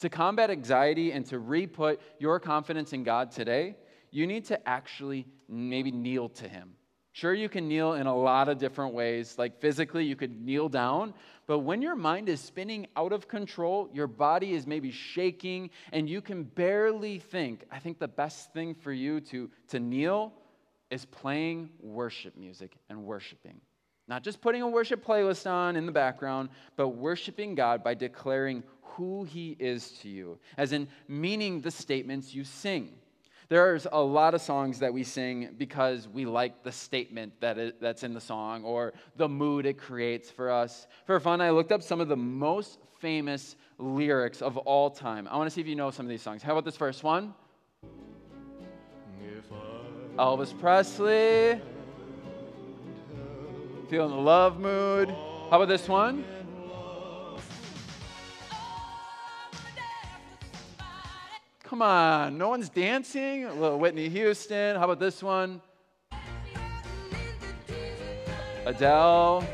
To 0.00 0.08
combat 0.08 0.50
anxiety 0.50 1.10
and 1.10 1.26
to 1.26 1.38
re 1.38 1.66
put 1.66 2.00
your 2.18 2.38
confidence 2.38 2.92
in 2.92 3.02
God 3.02 3.32
today, 3.32 3.76
you 4.10 4.26
need 4.26 4.44
to 4.46 4.68
actually 4.68 5.26
maybe 5.48 5.90
kneel 5.90 6.28
to 6.30 6.48
him. 6.48 6.74
Sure, 7.16 7.32
you 7.32 7.48
can 7.48 7.66
kneel 7.66 7.94
in 7.94 8.06
a 8.06 8.14
lot 8.14 8.50
of 8.50 8.58
different 8.58 8.92
ways. 8.92 9.36
Like 9.38 9.58
physically, 9.58 10.04
you 10.04 10.16
could 10.16 10.38
kneel 10.38 10.68
down, 10.68 11.14
but 11.46 11.60
when 11.60 11.80
your 11.80 11.94
mind 11.94 12.28
is 12.28 12.42
spinning 12.42 12.88
out 12.94 13.10
of 13.10 13.26
control, 13.26 13.88
your 13.94 14.06
body 14.06 14.52
is 14.52 14.66
maybe 14.66 14.90
shaking, 14.90 15.70
and 15.94 16.10
you 16.10 16.20
can 16.20 16.42
barely 16.42 17.18
think, 17.18 17.64
I 17.72 17.78
think 17.78 17.98
the 17.98 18.06
best 18.06 18.52
thing 18.52 18.74
for 18.74 18.92
you 18.92 19.22
to, 19.22 19.48
to 19.68 19.80
kneel 19.80 20.34
is 20.90 21.06
playing 21.06 21.70
worship 21.80 22.36
music 22.36 22.76
and 22.90 23.02
worshiping. 23.02 23.62
Not 24.08 24.22
just 24.22 24.42
putting 24.42 24.60
a 24.60 24.68
worship 24.68 25.02
playlist 25.02 25.50
on 25.50 25.76
in 25.76 25.86
the 25.86 25.92
background, 25.92 26.50
but 26.76 26.88
worshiping 26.88 27.54
God 27.54 27.82
by 27.82 27.94
declaring 27.94 28.62
who 28.82 29.24
He 29.24 29.56
is 29.58 29.92
to 30.02 30.10
you, 30.10 30.38
as 30.58 30.72
in 30.72 30.86
meaning 31.08 31.62
the 31.62 31.70
statements 31.70 32.34
you 32.34 32.44
sing. 32.44 32.92
There's 33.48 33.86
a 33.90 34.00
lot 34.00 34.34
of 34.34 34.40
songs 34.40 34.80
that 34.80 34.92
we 34.92 35.04
sing 35.04 35.54
because 35.56 36.08
we 36.08 36.24
like 36.24 36.64
the 36.64 36.72
statement 36.72 37.32
that 37.40 37.58
it, 37.58 37.80
that's 37.80 38.02
in 38.02 38.12
the 38.12 38.20
song 38.20 38.64
or 38.64 38.92
the 39.16 39.28
mood 39.28 39.66
it 39.66 39.78
creates 39.78 40.30
for 40.30 40.50
us. 40.50 40.88
For 41.04 41.20
fun, 41.20 41.40
I 41.40 41.50
looked 41.50 41.70
up 41.70 41.82
some 41.82 42.00
of 42.00 42.08
the 42.08 42.16
most 42.16 42.80
famous 42.98 43.54
lyrics 43.78 44.42
of 44.42 44.56
all 44.56 44.90
time. 44.90 45.28
I 45.30 45.36
want 45.36 45.48
to 45.48 45.54
see 45.54 45.60
if 45.60 45.68
you 45.68 45.76
know 45.76 45.92
some 45.92 46.06
of 46.06 46.10
these 46.10 46.22
songs. 46.22 46.42
How 46.42 46.52
about 46.52 46.64
this 46.64 46.76
first 46.76 47.04
one? 47.04 47.34
Elvis 50.18 50.58
Presley. 50.58 51.60
Feeling 53.88 54.10
the 54.10 54.16
love 54.16 54.58
mood. 54.58 55.10
How 55.50 55.62
about 55.62 55.68
this 55.68 55.88
one? 55.88 56.24
Come 61.68 61.82
on, 61.82 62.38
no 62.38 62.48
one's 62.48 62.68
dancing. 62.68 63.44
A 63.44 63.52
little 63.52 63.80
Whitney 63.80 64.08
Houston. 64.08 64.76
How 64.76 64.84
about 64.84 65.00
this 65.00 65.20
one? 65.20 65.60
Adele. 68.64 69.44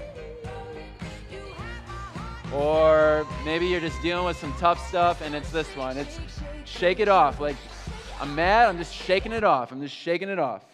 Or 2.53 3.27
maybe 3.47 3.67
you're 3.67 3.81
just 3.81 4.03
dealing 4.03 4.27
with 4.27 4.37
some 4.37 4.53
tough 4.59 4.87
stuff 4.89 5.23
and 5.23 5.35
it's 5.35 5.51
this 5.51 5.75
one. 5.75 5.97
It's 5.97 6.21
Shake 6.67 7.01
It 7.01 7.09
Off. 7.09 7.41
Like, 7.41 7.57
I'm 8.21 8.35
mad, 8.35 8.69
I'm 8.69 8.77
just 8.77 8.95
shaking 8.95 9.33
it 9.33 9.43
off. 9.43 9.73
I'm 9.73 9.81
just 9.81 9.97
shaking 9.97 10.29
it 10.29 10.39
off. 10.39 10.67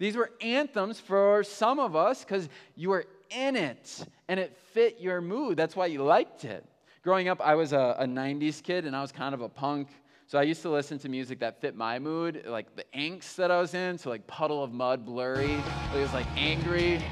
These 0.00 0.16
were 0.16 0.32
anthems 0.40 0.98
for 0.98 1.44
some 1.44 1.78
of 1.78 1.94
us 1.94 2.24
because 2.24 2.48
you 2.74 2.88
were 2.88 3.06
in 3.30 3.54
it 3.54 4.04
and 4.26 4.40
it 4.40 4.56
fit 4.72 4.98
your 4.98 5.20
mood. 5.20 5.56
That's 5.56 5.76
why 5.76 5.86
you 5.86 6.02
liked 6.02 6.44
it. 6.44 6.64
Growing 7.04 7.28
up, 7.28 7.40
I 7.40 7.54
was 7.54 7.72
a, 7.72 7.94
a 8.00 8.06
90s 8.06 8.60
kid 8.60 8.86
and 8.86 8.96
I 8.96 9.02
was 9.02 9.12
kind 9.12 9.34
of 9.36 9.40
a 9.40 9.48
punk. 9.48 9.86
So 10.30 10.38
I 10.38 10.42
used 10.42 10.62
to 10.62 10.70
listen 10.70 10.96
to 11.00 11.08
music 11.08 11.40
that 11.40 11.60
fit 11.60 11.74
my 11.74 11.98
mood, 11.98 12.44
like 12.46 12.76
the 12.76 12.84
angst 12.94 13.34
that 13.34 13.50
I 13.50 13.60
was 13.60 13.74
in. 13.74 13.98
So 13.98 14.10
like 14.10 14.28
Puddle 14.28 14.62
of 14.62 14.72
Mudd, 14.72 15.04
Blurry. 15.04 15.54
It 15.92 15.98
was 15.98 16.12
like 16.12 16.26
angry. 16.36 17.02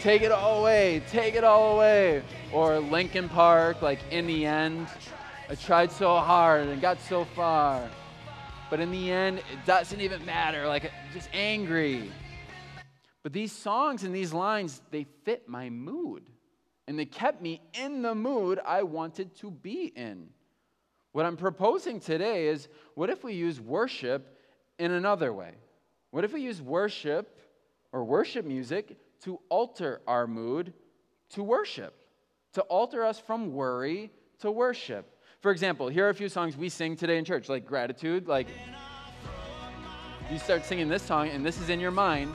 Take 0.00 0.22
it 0.22 0.32
all 0.32 0.58
away, 0.58 1.00
take 1.08 1.36
it 1.36 1.44
all 1.44 1.76
away. 1.76 2.24
Or 2.52 2.80
Linkin 2.80 3.28
Park, 3.28 3.80
like 3.80 4.00
in 4.10 4.26
the 4.26 4.44
end, 4.44 4.88
I 5.48 5.54
tried 5.54 5.92
so 5.92 6.16
hard 6.16 6.66
and 6.66 6.82
got 6.82 7.00
so 7.02 7.24
far. 7.26 7.88
But 8.70 8.80
in 8.80 8.90
the 8.90 9.08
end, 9.08 9.38
it 9.38 9.64
doesn't 9.64 10.00
even 10.00 10.26
matter. 10.26 10.66
Like 10.66 10.90
just 11.12 11.28
angry. 11.32 12.10
But 13.22 13.32
these 13.32 13.52
songs 13.52 14.02
and 14.02 14.12
these 14.12 14.32
lines, 14.32 14.82
they 14.90 15.06
fit 15.22 15.48
my 15.48 15.70
mood. 15.70 16.28
And 16.88 16.98
they 16.98 17.06
kept 17.06 17.40
me 17.40 17.62
in 17.72 18.02
the 18.02 18.16
mood 18.16 18.58
I 18.66 18.82
wanted 18.82 19.36
to 19.36 19.52
be 19.52 19.92
in. 19.94 20.30
What 21.14 21.26
I'm 21.26 21.36
proposing 21.36 22.00
today 22.00 22.48
is 22.48 22.66
what 22.96 23.08
if 23.08 23.22
we 23.22 23.34
use 23.34 23.60
worship 23.60 24.36
in 24.80 24.90
another 24.90 25.32
way? 25.32 25.52
What 26.10 26.24
if 26.24 26.32
we 26.32 26.40
use 26.40 26.60
worship 26.60 27.38
or 27.92 28.02
worship 28.02 28.44
music 28.44 28.98
to 29.20 29.38
alter 29.48 30.00
our 30.08 30.26
mood 30.26 30.72
to 31.30 31.44
worship, 31.44 31.94
to 32.54 32.62
alter 32.62 33.04
us 33.04 33.20
from 33.20 33.52
worry 33.52 34.10
to 34.40 34.50
worship? 34.50 35.08
For 35.38 35.52
example, 35.52 35.86
here 35.86 36.04
are 36.04 36.10
a 36.10 36.14
few 36.14 36.28
songs 36.28 36.56
we 36.56 36.68
sing 36.68 36.96
today 36.96 37.16
in 37.16 37.24
church, 37.24 37.48
like 37.48 37.64
gratitude. 37.64 38.26
Like, 38.26 38.48
you 40.32 40.38
start 40.40 40.64
singing 40.64 40.88
this 40.88 41.04
song, 41.04 41.28
and 41.28 41.46
this 41.46 41.60
is 41.60 41.68
in 41.68 41.78
your 41.78 41.92
mind. 41.92 42.34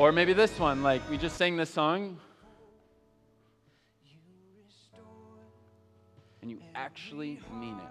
Or 0.00 0.12
maybe 0.12 0.32
this 0.32 0.58
one, 0.58 0.82
like 0.82 1.02
we 1.10 1.18
just 1.18 1.36
sang 1.36 1.58
this 1.58 1.68
song. 1.68 2.16
And 6.40 6.50
you 6.50 6.58
actually 6.74 7.38
mean 7.52 7.76
it. 7.76 7.84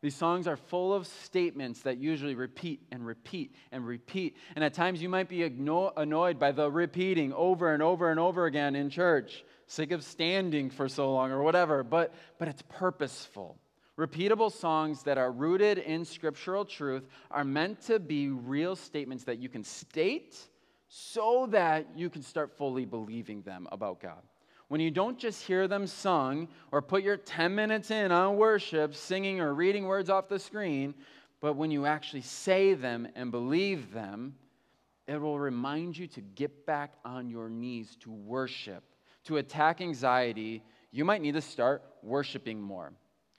These 0.00 0.14
songs 0.14 0.46
are 0.46 0.56
full 0.56 0.94
of 0.94 1.08
statements 1.08 1.80
that 1.80 1.98
usually 1.98 2.36
repeat 2.36 2.86
and 2.92 3.04
repeat 3.04 3.52
and 3.72 3.84
repeat. 3.84 4.36
And 4.54 4.62
at 4.64 4.74
times 4.74 5.02
you 5.02 5.08
might 5.08 5.28
be 5.28 5.42
annoyed 5.42 6.38
by 6.38 6.52
the 6.52 6.70
repeating 6.70 7.32
over 7.32 7.74
and 7.74 7.82
over 7.82 8.12
and 8.12 8.20
over 8.20 8.46
again 8.46 8.76
in 8.76 8.90
church, 8.90 9.42
sick 9.66 9.90
of 9.90 10.02
standing 10.02 10.70
for 10.70 10.88
so 10.88 11.12
long 11.12 11.30
or 11.30 11.42
whatever, 11.42 11.82
but, 11.82 12.14
but 12.38 12.48
it's 12.48 12.62
purposeful. 12.68 13.58
Repeatable 13.98 14.52
songs 14.52 15.02
that 15.04 15.18
are 15.18 15.32
rooted 15.32 15.78
in 15.78 16.04
scriptural 16.04 16.64
truth 16.64 17.06
are 17.30 17.44
meant 17.44 17.80
to 17.82 17.98
be 17.98 18.28
real 18.28 18.76
statements 18.76 19.24
that 19.24 19.38
you 19.38 19.48
can 19.48 19.64
state 19.64 20.36
so 20.88 21.46
that 21.50 21.86
you 21.96 22.10
can 22.10 22.22
start 22.22 22.56
fully 22.56 22.84
believing 22.84 23.42
them 23.42 23.66
about 23.72 24.00
God 24.00 24.22
when 24.68 24.80
you 24.80 24.90
don't 24.90 25.18
just 25.18 25.44
hear 25.44 25.68
them 25.68 25.86
sung 25.86 26.48
or 26.72 26.82
put 26.82 27.02
your 27.02 27.16
10 27.16 27.54
minutes 27.54 27.90
in 27.90 28.10
on 28.10 28.36
worship, 28.36 28.94
singing 28.94 29.40
or 29.40 29.54
reading 29.54 29.84
words 29.84 30.10
off 30.10 30.28
the 30.28 30.38
screen, 30.38 30.94
but 31.40 31.54
when 31.54 31.70
you 31.70 31.86
actually 31.86 32.22
say 32.22 32.74
them 32.74 33.06
and 33.14 33.30
believe 33.30 33.92
them, 33.92 34.34
it 35.06 35.20
will 35.20 35.38
remind 35.38 35.96
you 35.96 36.08
to 36.08 36.20
get 36.20 36.66
back 36.66 36.94
on 37.04 37.30
your 37.30 37.48
knees 37.48 37.96
to 38.00 38.10
worship. 38.10 38.82
To 39.26 39.38
attack 39.38 39.80
anxiety, 39.80 40.62
you 40.90 41.04
might 41.04 41.20
need 41.20 41.34
to 41.34 41.40
start 41.40 41.82
worshiping 42.02 42.60
more. 42.60 42.92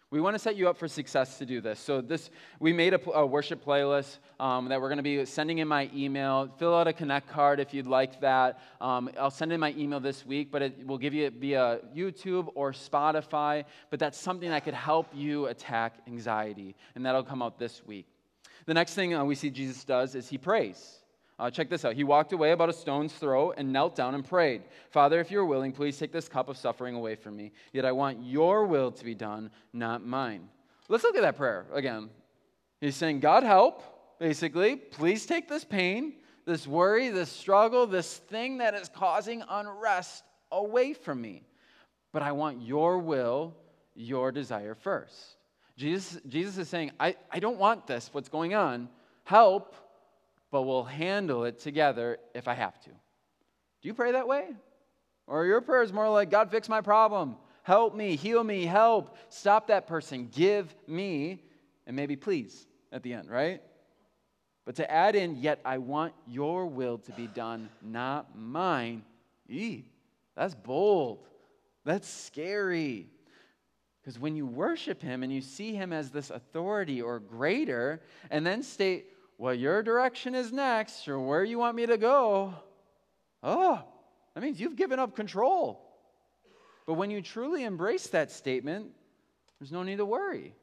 We 0.10 0.22
want 0.22 0.36
to 0.36 0.40
set 0.40 0.56
you 0.56 0.70
up 0.70 0.78
for 0.78 0.88
success 0.88 1.38
to 1.38 1.46
do 1.46 1.60
this. 1.60 1.82
So 1.82 2.00
this, 2.00 2.30
we 2.62 2.72
made 2.72 2.94
a, 2.94 3.12
a 3.12 3.26
worship 3.26 3.64
playlist 3.66 4.20
um, 4.40 4.70
that 4.70 4.80
we're 4.80 4.88
going 4.88 4.98
to 4.98 5.04
be 5.04 5.26
sending 5.26 5.58
in 5.58 5.68
my 5.68 5.90
email. 5.94 6.50
Fill 6.60 6.74
out 6.74 6.88
a 6.88 6.94
connect 6.94 7.28
card 7.28 7.60
if 7.60 7.74
you'd 7.74 7.88
like 7.88 8.22
that. 8.22 8.62
Um, 8.80 9.10
I'll 9.20 9.30
send 9.30 9.52
in 9.52 9.60
my 9.60 9.74
email 9.78 10.00
this 10.00 10.26
week, 10.26 10.50
but 10.50 10.62
it 10.62 10.88
will 10.88 10.98
give 10.98 11.14
you 11.14 11.30
via 11.30 11.80
YouTube 11.94 12.48
or 12.56 12.72
Spotify. 12.72 13.66
But 13.90 14.00
that's 14.00 14.18
something 14.18 14.50
that 14.50 14.64
could 14.64 14.74
help 14.74 15.08
you 15.14 15.48
attack 15.48 16.00
anxiety, 16.08 16.76
and 16.96 17.06
that'll 17.06 17.24
come 17.24 17.42
out 17.42 17.60
this 17.60 17.82
week. 17.86 18.08
The 18.66 18.74
next 18.74 18.94
thing 18.94 19.14
uh, 19.14 19.26
we 19.26 19.36
see 19.36 19.50
Jesus 19.50 19.84
does 19.84 20.16
is 20.16 20.30
he 20.30 20.38
prays. 20.38 21.00
Uh, 21.40 21.52
check 21.52 21.70
this 21.70 21.86
out. 21.86 21.94
He 21.94 22.04
walked 22.04 22.34
away 22.34 22.52
about 22.52 22.70
a 22.70 22.74
stone's 22.74 23.14
throw 23.14 23.52
and 23.52 23.72
knelt 23.72 23.96
down 23.96 24.16
and 24.16 24.26
prayed, 24.26 24.64
Father, 24.90 25.20
if 25.20 25.30
you're 25.30 25.46
willing, 25.46 25.72
please 25.72 25.98
take 25.98 26.12
this 26.12 26.28
cup 26.28 26.50
of 26.50 26.58
suffering 26.58 26.96
away 26.96 27.16
from 27.16 27.38
me. 27.38 27.52
Yet 27.74 27.86
I 27.86 27.92
want 27.92 28.24
your 28.24 28.66
will 28.66 28.92
to 28.92 29.06
be 29.06 29.14
done, 29.14 29.52
not 29.72 30.04
mine. 30.04 30.50
Let's 30.90 31.04
look 31.04 31.16
at 31.16 31.22
that 31.22 31.38
prayer 31.38 31.68
again. 31.74 32.10
He's 32.82 32.96
saying, 32.96 33.20
God 33.20 33.44
help, 33.44 33.84
basically. 34.20 34.76
Please 34.76 35.26
take 35.26 35.48
this 35.48 35.64
pain, 35.64 36.14
this 36.46 36.66
worry, 36.66 37.10
this 37.10 37.32
struggle, 37.32 37.86
this 37.86 38.18
thing 38.18 38.58
that 38.60 38.74
is 38.74 38.90
causing 38.90 39.44
unrest 39.48 40.24
away 40.52 40.94
from 40.94 41.22
me. 41.22 41.44
But 42.14 42.24
I 42.24 42.32
want 42.32 42.62
your 42.62 42.98
will, 42.98 43.56
your 43.94 44.32
desire 44.32 44.74
first. 44.74 45.38
Jesus, 45.76 46.20
Jesus 46.28 46.58
is 46.58 46.70
saying, 46.70 46.92
I, 47.00 47.16
I 47.32 47.40
don't 47.40 47.60
want 47.60 47.86
this, 47.86 48.10
what's 48.12 48.30
going 48.30 48.56
on. 48.56 48.90
Help 49.24 49.76
but 50.52 50.64
we'll 50.64 50.84
handle 50.84 51.44
it 51.44 51.60
together 51.60 52.18
if 52.34 52.48
I 52.48 52.54
have 52.54 52.80
to. 52.82 52.90
Do 52.90 53.88
you 53.88 53.94
pray 53.94 54.14
that 54.14 54.28
way? 54.28 54.50
Or 55.28 55.46
your 55.46 55.62
prayer 55.62 55.84
is 55.84 55.92
more 55.92 56.10
like, 56.10 56.32
God, 56.32 56.50
fix 56.50 56.70
my 56.70 56.82
problem. 56.82 57.36
Help 57.64 57.96
me, 57.96 58.16
heal 58.16 58.44
me, 58.44 58.66
help. 58.66 59.18
Stop 59.30 59.68
that 59.68 59.88
person. 59.88 60.30
Give 60.34 60.74
me, 60.88 61.44
and 61.86 61.96
maybe 61.96 62.16
please 62.16 62.66
at 62.92 63.04
the 63.04 63.14
end, 63.14 63.30
right? 63.30 63.62
But 64.66 64.76
to 64.76 64.90
add 64.90 65.16
in, 65.16 65.38
yet 65.38 65.60
I 65.66 65.78
want 65.78 66.14
your 66.28 66.66
will 66.66 66.98
to 67.00 67.12
be 67.12 67.28
done, 67.28 67.70
not 67.82 68.38
mine. 68.38 69.04
Eee, 69.50 69.86
that's 70.36 70.56
bold. 70.56 71.26
That's 71.84 72.08
scary. 72.08 73.08
Because 74.02 74.20
when 74.20 74.36
you 74.36 74.46
worship 74.46 75.02
him 75.02 75.24
and 75.24 75.32
you 75.32 75.42
see 75.42 75.74
him 75.74 75.92
as 75.92 76.12
this 76.12 76.30
authority 76.30 77.02
or 77.02 77.20
greater, 77.20 78.02
and 78.30 78.46
then 78.46 78.64
state, 78.64 79.08
what 79.38 79.60
your 79.60 79.84
direction 79.84 80.36
is 80.36 80.52
next 80.52 81.08
or 81.08 81.20
where 81.20 81.44
you 81.44 81.58
want 81.58 81.76
me 81.76 81.86
to 81.86 81.98
go, 81.98 82.54
oh, 83.44 83.84
that 84.34 84.44
means 84.44 84.60
you've 84.60 84.76
given 84.76 85.00
up 85.00 85.16
control. 85.16 85.84
But 86.86 86.96
when 86.96 87.12
you 87.12 87.22
truly 87.22 87.64
embrace 87.64 88.08
that 88.08 88.32
statement, 88.32 88.92
there's 89.60 89.72
no 89.72 89.84
need 89.84 89.98
to 89.98 90.06
worry 90.06 90.54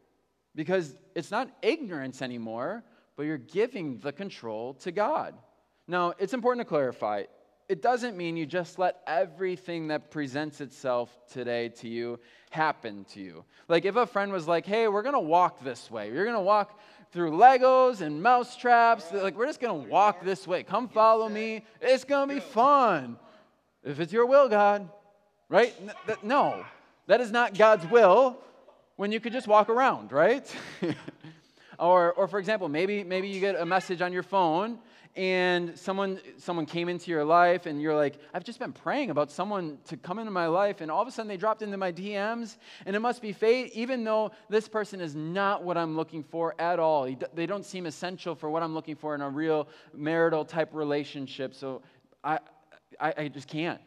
because 0.55 0.95
it's 1.15 1.31
not 1.31 1.51
ignorance 1.63 2.23
anymore, 2.23 2.85
but 3.17 3.25
you're 3.25 3.39
giving 3.39 3.99
the 3.99 4.13
control 4.13 4.75
to 4.75 4.93
God. 4.93 5.35
Now, 5.87 6.15
it's 6.19 6.33
important 6.33 6.67
to 6.67 6.69
clarify 6.69 7.25
it 7.69 7.81
doesn't 7.81 8.17
mean 8.17 8.37
you 8.37 8.47
just 8.47 8.79
let 8.79 9.01
everything 9.07 9.89
that 9.89 10.11
presents 10.11 10.61
itself 10.61 11.17
today 11.31 11.71
to 11.71 11.89
you 11.89 12.21
happen 12.51 13.05
to 13.05 13.21
you. 13.21 13.45
Like 13.69 13.85
if 13.85 13.97
a 13.97 14.07
friend 14.07 14.33
was 14.33 14.47
like, 14.47 14.67
hey, 14.67 14.87
we're 14.89 15.03
gonna 15.03 15.21
walk 15.21 15.63
this 15.65 15.91
way, 15.91 16.13
you're 16.13 16.27
gonna 16.27 16.43
walk 16.43 16.79
through 17.15 17.31
Legos 17.31 18.01
and 18.01 18.21
mouse 18.21 18.57
traps, 18.57 19.13
like 19.13 19.39
we're 19.39 19.47
just 19.47 19.61
gonna 19.61 19.73
walk 19.73 20.25
this 20.25 20.49
way. 20.49 20.65
Come 20.65 20.89
follow 20.89 21.29
me, 21.29 21.65
it's 21.81 22.03
gonna 22.03 22.35
be 22.35 22.41
fun. 22.41 23.17
If 23.85 24.01
it's 24.01 24.13
your 24.13 24.27
will, 24.27 24.49
God, 24.49 24.89
right? 25.49 25.73
No, 26.25 26.67
that 27.07 27.21
is 27.21 27.31
not 27.31 27.57
God's 27.57 27.87
will 27.87 28.37
when 28.97 29.13
you 29.13 29.21
could 29.21 29.33
just 29.33 29.47
walk 29.47 29.69
around, 29.69 30.11
right? 30.11 30.45
or, 31.79 32.13
or 32.15 32.27
for 32.27 32.41
example, 32.41 32.69
maybe, 32.69 33.05
maybe 33.05 33.29
you 33.29 33.39
get 33.39 33.55
a 33.61 33.65
message 33.65 34.03
on 34.03 34.13
your 34.13 34.25
phone 34.25 34.81
and 35.17 35.79
someone, 35.79 36.21
someone 36.39 36.67
came 36.67 36.89
into 36.89 37.11
your 37.11 37.25
life 37.25 37.67
and 37.67 37.81
you're 37.81 37.95
like, 37.95 38.19
I've 38.33 38.43
just 38.43 38.59
been 38.59 38.73
praying 38.73 39.11
about 39.11 39.31
someone 39.31 39.79
to 39.87 39.97
come 39.97 40.19
into 40.19 40.33
my 40.33 40.47
life, 40.47 40.81
and 40.81 40.91
all 40.91 41.01
of 41.01 41.07
a 41.07 41.11
sudden 41.11 41.29
they 41.29 41.37
dropped 41.37 41.63
into 41.63 41.77
my 41.77 41.93
DMs, 41.93 42.57
and 42.85 42.97
it 42.97 42.99
must 42.99 43.23
be 43.23 43.33
fate, 43.33 43.71
even 43.75 44.03
though 44.03 44.33
this 44.49 44.69
person 44.69 45.01
is 45.01 45.15
not 45.15 45.63
what 45.63 45.77
I'm 45.77 45.97
looking 45.97 46.25
for 46.25 46.55
at 46.59 46.81
all. 46.81 47.09
They 47.35 47.47
don't 47.47 47.65
seem 47.65 47.87
essential 47.87 48.35
for 48.35 48.51
what 48.51 48.63
I'm 48.63 48.75
looking 48.75 48.97
for 48.97 49.15
in 49.15 49.21
a 49.21 49.31
real 49.31 49.69
marital 49.93 50.45
type 50.45 50.71
relationship, 50.73 51.55
so 51.55 51.83
I, 52.25 52.41
I, 52.99 53.15
I 53.17 53.29
just 53.29 53.47
can't. 53.47 53.81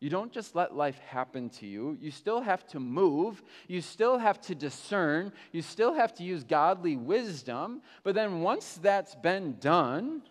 You 0.00 0.10
don't 0.10 0.30
just 0.30 0.54
let 0.54 0.76
life 0.76 0.98
happen 0.98 1.48
to 1.50 1.66
you. 1.66 1.96
You 2.00 2.10
still 2.10 2.40
have 2.42 2.66
to 2.68 2.80
move. 2.80 3.42
You 3.66 3.80
still 3.80 4.18
have 4.18 4.40
to 4.42 4.54
discern. 4.54 5.32
You 5.52 5.62
still 5.62 5.94
have 5.94 6.14
to 6.16 6.22
use 6.22 6.44
godly 6.44 6.96
wisdom. 6.96 7.80
But 8.04 8.14
then 8.14 8.40
once 8.40 8.78
that's 8.82 9.14
been 9.14 9.56
done, 9.58 10.22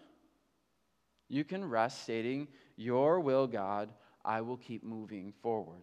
you 1.30 1.44
can 1.44 1.68
rest 1.68 2.04
stating, 2.04 2.48
Your 2.76 3.20
will, 3.20 3.48
God, 3.48 3.90
I 4.24 4.42
will 4.42 4.58
keep 4.58 4.84
moving 4.84 5.34
forward. 5.42 5.82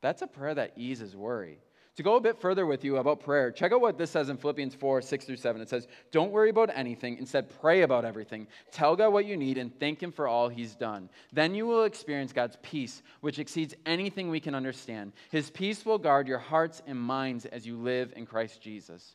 That's 0.00 0.22
a 0.22 0.26
prayer 0.26 0.54
that 0.56 0.72
eases 0.76 1.14
worry. 1.14 1.58
To 1.96 2.02
go 2.02 2.16
a 2.16 2.20
bit 2.20 2.40
further 2.40 2.64
with 2.64 2.84
you 2.84 2.96
about 2.96 3.20
prayer, 3.20 3.50
check 3.50 3.70
out 3.70 3.82
what 3.82 3.98
this 3.98 4.10
says 4.10 4.30
in 4.30 4.38
Philippians 4.38 4.74
4 4.74 5.02
6 5.02 5.26
through 5.26 5.36
7. 5.36 5.60
It 5.60 5.68
says, 5.68 5.86
Don't 6.10 6.32
worry 6.32 6.48
about 6.48 6.70
anything. 6.74 7.18
Instead, 7.18 7.50
pray 7.60 7.82
about 7.82 8.06
everything. 8.06 8.46
Tell 8.70 8.96
God 8.96 9.10
what 9.10 9.26
you 9.26 9.36
need 9.36 9.58
and 9.58 9.78
thank 9.78 10.02
Him 10.02 10.10
for 10.10 10.26
all 10.26 10.48
He's 10.48 10.74
done. 10.74 11.10
Then 11.34 11.54
you 11.54 11.66
will 11.66 11.84
experience 11.84 12.32
God's 12.32 12.56
peace, 12.62 13.02
which 13.20 13.38
exceeds 13.38 13.74
anything 13.84 14.30
we 14.30 14.40
can 14.40 14.54
understand. 14.54 15.12
His 15.30 15.50
peace 15.50 15.84
will 15.84 15.98
guard 15.98 16.28
your 16.28 16.38
hearts 16.38 16.80
and 16.86 16.98
minds 16.98 17.44
as 17.44 17.66
you 17.66 17.76
live 17.76 18.14
in 18.16 18.24
Christ 18.24 18.62
Jesus. 18.62 19.14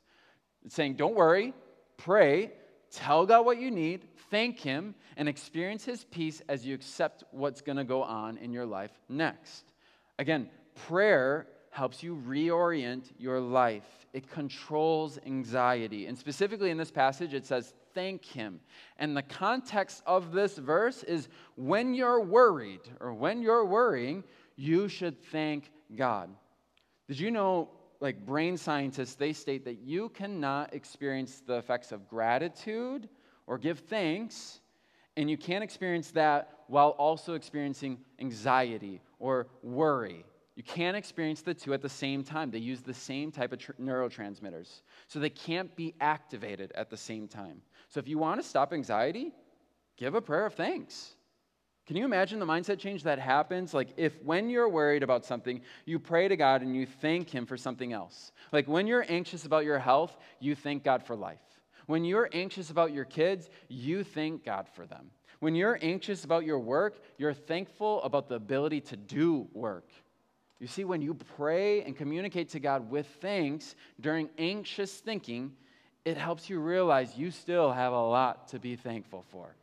It's 0.64 0.76
saying, 0.76 0.96
Don't 0.96 1.16
worry, 1.16 1.56
pray, 1.98 2.52
tell 2.92 3.26
God 3.26 3.44
what 3.44 3.60
you 3.60 3.72
need, 3.72 4.08
thank 4.30 4.60
Him, 4.60 4.94
and 5.16 5.28
experience 5.28 5.84
His 5.84 6.04
peace 6.04 6.44
as 6.48 6.64
you 6.64 6.76
accept 6.76 7.24
what's 7.32 7.62
going 7.62 7.78
to 7.78 7.84
go 7.84 8.04
on 8.04 8.38
in 8.38 8.54
your 8.54 8.68
life 8.68 8.92
next. 9.10 9.66
Again, 10.20 10.52
prayer 10.88 11.48
helps 11.78 12.02
you 12.02 12.20
reorient 12.28 13.12
your 13.20 13.40
life. 13.40 14.08
It 14.12 14.28
controls 14.28 15.20
anxiety. 15.28 16.08
And 16.08 16.18
specifically 16.18 16.72
in 16.72 16.78
this 16.78 16.90
passage, 16.90 17.36
it 17.36 17.46
says, 17.46 17.76
thank 17.94 18.26
him. 18.26 18.60
And 18.98 19.16
the 19.16 19.22
context 19.22 20.02
of 20.08 20.32
this 20.32 20.58
verse 20.58 21.04
is 21.04 21.30
when 21.56 21.94
you're 21.94 22.20
worried 22.20 22.82
or 23.00 23.14
when 23.14 23.44
you're 23.44 23.64
worrying, 23.64 24.24
you 24.56 24.88
should 24.88 25.22
thank 25.32 25.70
God. 25.96 26.32
Did 27.08 27.20
you 27.20 27.30
know, 27.30 27.70
like 28.00 28.26
brain 28.26 28.58
scientists, 28.58 29.14
they 29.14 29.32
state 29.32 29.64
that 29.66 29.78
you 29.78 30.10
cannot 30.10 30.74
experience 30.74 31.44
the 31.46 31.58
effects 31.58 31.92
of 31.92 32.08
gratitude 32.08 33.08
or 33.46 33.60
give 33.60 33.80
thanks, 33.82 34.62
and 35.16 35.30
you 35.30 35.38
can't 35.38 35.64
experience 35.64 36.10
that 36.12 36.64
while 36.68 36.90
also 36.90 37.36
experiencing 37.36 38.00
anxiety 38.20 39.00
or 39.20 39.48
worry. 39.62 40.26
You 40.58 40.64
can't 40.64 40.98
experience 40.98 41.44
the 41.44 41.54
two 41.54 41.76
at 41.76 41.84
the 41.84 41.88
same 41.88 42.24
time. 42.24 42.50
They 42.50 42.58
use 42.58 42.82
the 42.82 42.92
same 42.92 43.32
type 43.32 43.54
of 43.54 43.60
tr- 43.60 43.74
neurotransmitters. 43.74 44.82
So 45.06 45.20
they 45.20 45.30
can't 45.30 45.74
be 45.76 45.94
activated 46.02 46.72
at 46.74 46.90
the 46.90 46.98
same 46.98 47.28
time. 47.28 47.62
So 47.90 48.00
if 48.00 48.08
you 48.08 48.18
want 48.18 48.42
to 48.42 48.48
stop 48.48 48.74
anxiety, 48.74 49.34
give 49.98 50.16
a 50.16 50.22
prayer 50.22 50.48
of 50.48 50.56
thanks. 50.56 51.14
Can 51.86 51.96
you 51.96 52.06
imagine 52.06 52.40
the 52.40 52.46
mindset 52.48 52.80
change 52.80 53.04
that 53.04 53.20
happens? 53.20 53.76
Like, 53.76 53.90
if 53.98 54.20
when 54.24 54.50
you're 54.50 54.68
worried 54.68 55.04
about 55.04 55.26
something, 55.26 55.62
you 55.86 56.00
pray 56.00 56.28
to 56.28 56.36
God 56.36 56.64
and 56.64 56.76
you 56.76 56.88
thank 56.88 57.30
Him 57.30 57.46
for 57.46 57.56
something 57.56 57.94
else. 57.94 58.32
Like, 58.52 58.68
when 58.68 58.88
you're 58.88 59.06
anxious 59.08 59.46
about 59.46 59.64
your 59.64 59.78
health, 59.78 60.18
you 60.40 60.56
thank 60.56 60.84
God 60.84 61.04
for 61.04 61.16
life. 61.16 61.38
When 61.86 62.04
you're 62.04 62.30
anxious 62.34 62.72
about 62.72 62.94
your 62.94 63.06
kids, 63.06 63.52
you 63.70 64.04
thank 64.04 64.44
God 64.44 64.68
for 64.68 64.88
them. 64.88 65.12
When 65.40 65.54
you're 65.54 65.78
anxious 65.84 66.24
about 66.24 66.46
your 66.46 66.58
work, 66.58 67.00
you're 67.20 67.36
thankful 67.36 68.02
about 68.02 68.28
the 68.28 68.36
ability 68.36 68.82
to 68.82 68.98
do 68.98 69.48
work. 69.54 69.92
You 70.60 70.68
see, 70.68 70.84
when 70.84 71.02
you 71.02 71.14
pray 71.14 71.84
and 71.84 71.96
communicate 71.96 72.50
to 72.50 72.60
God 72.60 72.90
with 72.90 73.08
thanks 73.22 73.76
during 74.00 74.30
anxious 74.38 74.92
thinking, 74.94 75.52
it 76.04 76.18
helps 76.18 76.50
you 76.50 76.60
realize 76.60 77.16
you 77.16 77.32
still 77.32 77.72
have 77.72 77.94
a 77.94 78.02
lot 78.02 78.48
to 78.50 78.60
be 78.60 78.76
thankful 78.76 79.24
for. 79.30 79.56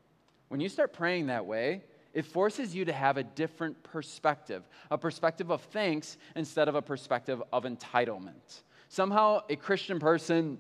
When 0.49 0.61
you 0.61 0.69
start 0.69 0.93
praying 0.93 1.27
that 1.27 1.47
way, 1.47 1.83
it 2.13 2.25
forces 2.25 2.75
you 2.75 2.85
to 2.85 2.93
have 2.93 3.17
a 3.17 3.25
different 3.25 3.83
perspective, 3.83 4.63
a 4.91 4.97
perspective 4.97 5.51
of 5.51 5.63
thanks 5.63 6.17
instead 6.37 6.69
of 6.69 6.77
a 6.77 6.83
perspective 6.83 7.43
of 7.53 7.65
entitlement. 7.65 8.63
Somehow, 8.89 9.41
a 9.51 9.57
Christian 9.57 9.99
person, 9.99 10.59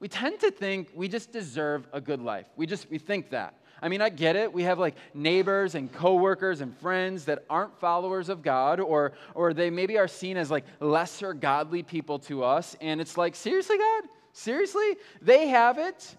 we 0.00 0.08
tend 0.08 0.40
to 0.40 0.50
think 0.50 0.90
we 0.94 1.08
just 1.08 1.32
deserve 1.32 1.86
a 1.94 2.00
good 2.00 2.20
life. 2.20 2.46
We 2.56 2.66
just 2.66 2.90
we 2.90 2.98
think 2.98 3.30
that. 3.30 3.54
I 3.84 3.88
mean, 3.88 4.00
I 4.00 4.08
get 4.08 4.34
it. 4.34 4.50
We 4.50 4.62
have 4.62 4.78
like 4.78 4.94
neighbors 5.12 5.74
and 5.74 5.92
coworkers 5.92 6.62
and 6.62 6.74
friends 6.78 7.26
that 7.26 7.44
aren't 7.50 7.78
followers 7.78 8.30
of 8.30 8.40
God, 8.40 8.80
or, 8.80 9.12
or 9.34 9.52
they 9.52 9.68
maybe 9.68 9.98
are 9.98 10.08
seen 10.08 10.38
as 10.38 10.50
like 10.50 10.64
lesser 10.80 11.34
godly 11.34 11.82
people 11.82 12.18
to 12.20 12.44
us. 12.44 12.74
And 12.80 12.98
it's 12.98 13.18
like, 13.18 13.36
seriously, 13.36 13.76
God? 13.76 14.04
Seriously? 14.32 14.96
They 15.20 15.48
have 15.48 15.76
it. 15.76 16.16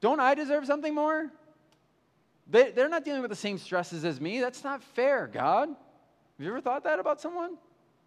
Don't 0.00 0.20
I 0.20 0.34
deserve 0.34 0.64
something 0.64 0.94
more? 0.94 1.30
They, 2.48 2.70
they're 2.70 2.88
not 2.88 3.04
dealing 3.04 3.20
with 3.20 3.30
the 3.30 3.36
same 3.36 3.58
stresses 3.58 4.06
as 4.06 4.18
me. 4.18 4.40
That's 4.40 4.64
not 4.64 4.82
fair, 4.82 5.26
God. 5.30 5.68
Have 5.68 5.76
you 6.38 6.48
ever 6.48 6.62
thought 6.62 6.84
that 6.84 6.98
about 6.98 7.20
someone? 7.20 7.58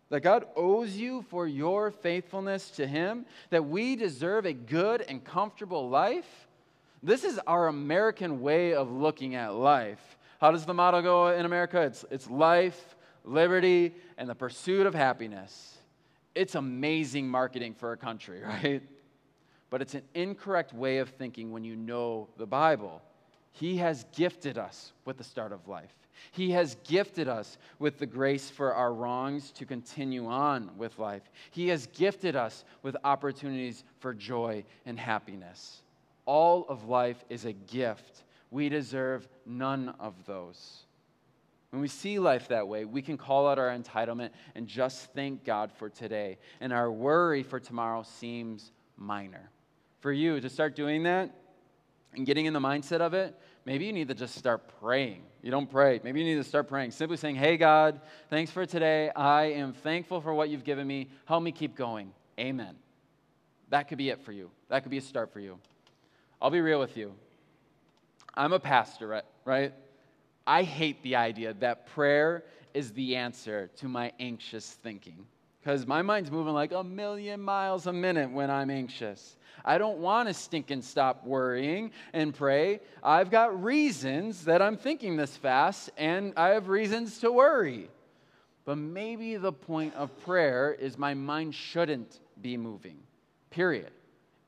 That 0.10 0.22
God 0.22 0.46
owes 0.56 0.98
you 0.98 1.22
for 1.30 1.48
your 1.48 1.92
faithfulness 1.92 2.72
to 2.72 2.88
Him, 2.88 3.28
that 3.52 3.66
we 3.66 3.96
deserve 3.96 4.48
a 4.48 4.54
good 4.54 5.02
and 5.04 5.24
comfortable 5.24 5.90
life? 5.90 6.45
This 7.06 7.24
is 7.24 7.40
our 7.46 7.68
American 7.68 8.42
way 8.42 8.74
of 8.74 8.92
looking 8.92 9.36
at 9.36 9.54
life. 9.54 10.18
How 10.42 10.50
does 10.50 10.66
the 10.66 10.74
motto 10.74 11.04
go 11.04 11.28
in 11.28 11.46
America? 11.46 11.80
It's, 11.82 12.04
it's 12.10 12.28
life, 12.32 12.96
liberty, 13.24 13.94
and 14.18 14.28
the 14.28 14.34
pursuit 14.34 14.88
of 14.88 14.96
happiness. 14.96 15.78
It's 16.34 16.56
amazing 16.56 17.28
marketing 17.28 17.76
for 17.76 17.92
a 17.92 17.98
country, 17.98 18.42
right? 18.44 18.82
But 19.70 19.84
it's 19.84 19.94
an 19.94 20.02
incorrect 20.16 20.74
way 20.74 20.98
of 20.98 21.10
thinking 21.10 21.52
when 21.52 21.64
you 21.64 21.76
know 21.76 22.28
the 22.38 22.48
Bible. 22.48 23.04
He 23.52 23.78
has 23.78 24.08
gifted 24.16 24.58
us 24.58 24.92
with 25.06 25.18
the 25.18 25.24
start 25.24 25.52
of 25.52 25.68
life. 25.68 25.94
He 26.32 26.50
has 26.52 26.76
gifted 26.88 27.28
us 27.28 27.60
with 27.78 28.00
the 28.00 28.08
grace 28.08 28.50
for 28.50 28.74
our 28.74 28.92
wrongs 28.92 29.52
to 29.52 29.66
continue 29.66 30.26
on 30.26 30.72
with 30.76 30.98
life. 30.98 31.30
He 31.52 31.68
has 31.68 31.86
gifted 31.86 32.36
us 32.36 32.66
with 32.82 32.98
opportunities 33.04 33.84
for 34.00 34.12
joy 34.12 34.64
and 34.88 35.00
happiness. 35.00 35.84
All 36.26 36.66
of 36.68 36.88
life 36.88 37.24
is 37.30 37.46
a 37.46 37.54
gift. 37.54 38.24
We 38.52 38.70
deserve 38.70 39.28
none 39.46 39.94
of 40.00 40.14
those. 40.26 40.86
When 41.76 41.82
we 41.82 41.88
see 41.90 42.20
life 42.20 42.48
that 42.48 42.68
way, 42.68 42.86
we 42.86 43.02
can 43.02 43.18
call 43.18 43.50
out 43.50 43.60
our 43.60 43.70
entitlement 43.70 44.30
and 44.56 44.66
just 44.66 45.12
thank 45.14 45.44
God 45.44 45.72
for 45.74 45.90
today. 45.90 46.38
And 46.62 46.72
our 46.72 46.90
worry 46.90 47.44
for 47.44 47.60
tomorrow 47.60 48.04
seems 48.04 48.72
minor. 48.96 49.50
For 50.00 50.14
you 50.14 50.40
to 50.40 50.50
start 50.50 50.76
doing 50.76 51.04
that 51.04 51.36
and 52.14 52.26
getting 52.26 52.46
in 52.46 52.54
the 52.54 52.62
mindset 52.62 53.02
of 53.02 53.14
it, 53.14 53.36
maybe 53.66 53.86
you 53.86 53.92
need 53.92 54.08
to 54.08 54.14
just 54.14 54.36
start 54.36 54.72
praying. 54.80 55.24
You 55.42 55.52
don't 55.52 55.70
pray. 55.70 56.00
Maybe 56.02 56.22
you 56.22 56.26
need 56.26 56.42
to 56.42 56.48
start 56.48 56.70
praying. 56.70 56.92
Simply 56.92 57.18
saying, 57.18 57.36
Hey, 57.36 57.58
God, 57.58 58.00
thanks 58.30 58.52
for 58.52 58.66
today. 58.66 59.10
I 59.10 59.44
am 59.46 59.74
thankful 59.74 60.22
for 60.22 60.34
what 60.34 60.50
you've 60.50 60.64
given 60.64 60.88
me. 60.88 61.10
Help 61.26 61.44
me 61.44 61.52
keep 61.52 61.76
going. 61.76 62.14
Amen. 62.40 62.76
That 63.70 63.90
could 63.90 63.98
be 63.98 64.10
it 64.12 64.22
for 64.22 64.32
you. 64.32 64.50
That 64.70 64.84
could 64.84 64.92
be 64.92 64.98
a 64.98 65.02
start 65.02 65.34
for 65.34 65.42
you. 65.42 65.60
I'll 66.42 66.50
be 66.50 66.62
real 66.62 66.80
with 66.80 66.98
you. 66.98 67.14
I'm 68.34 68.54
a 68.54 68.60
pastor, 68.60 69.24
right? 69.46 69.74
I 70.46 70.64
hate 70.64 71.02
the 71.04 71.16
idea 71.16 71.54
that 71.56 71.88
prayer 71.88 72.44
is 72.74 72.92
the 72.92 73.16
answer 73.16 73.70
to 73.78 73.88
my 73.88 74.12
anxious 74.20 74.70
thinking 74.84 75.26
because 75.66 75.88
my 75.88 76.04
mind's 76.04 76.30
moving 76.30 76.54
like 76.54 76.74
a 76.74 76.84
million 76.84 77.42
miles 77.42 77.88
a 77.88 77.94
minute 77.94 78.30
when 78.30 78.52
I'm 78.52 78.70
anxious. 78.70 79.38
I 79.64 79.80
don't 79.80 79.98
want 79.98 80.28
to 80.28 80.34
stink 80.34 80.70
and 80.70 80.84
stop 80.84 81.26
worrying 81.26 81.90
and 82.14 82.36
pray. 82.36 82.82
I've 83.02 83.32
got 83.32 83.64
reasons 83.64 84.46
that 84.46 84.62
I'm 84.62 84.78
thinking 84.78 85.16
this 85.16 85.36
fast, 85.36 85.90
and 85.98 86.34
I 86.38 86.50
have 86.50 86.68
reasons 86.68 87.18
to 87.22 87.32
worry. 87.32 87.90
But 88.64 88.78
maybe 88.78 89.38
the 89.38 89.52
point 89.52 89.96
of 89.96 90.16
prayer 90.24 90.76
is 90.80 91.00
my 91.00 91.16
mind 91.16 91.56
shouldn't 91.56 92.20
be 92.44 92.58
moving, 92.58 92.98
period. 93.50 93.90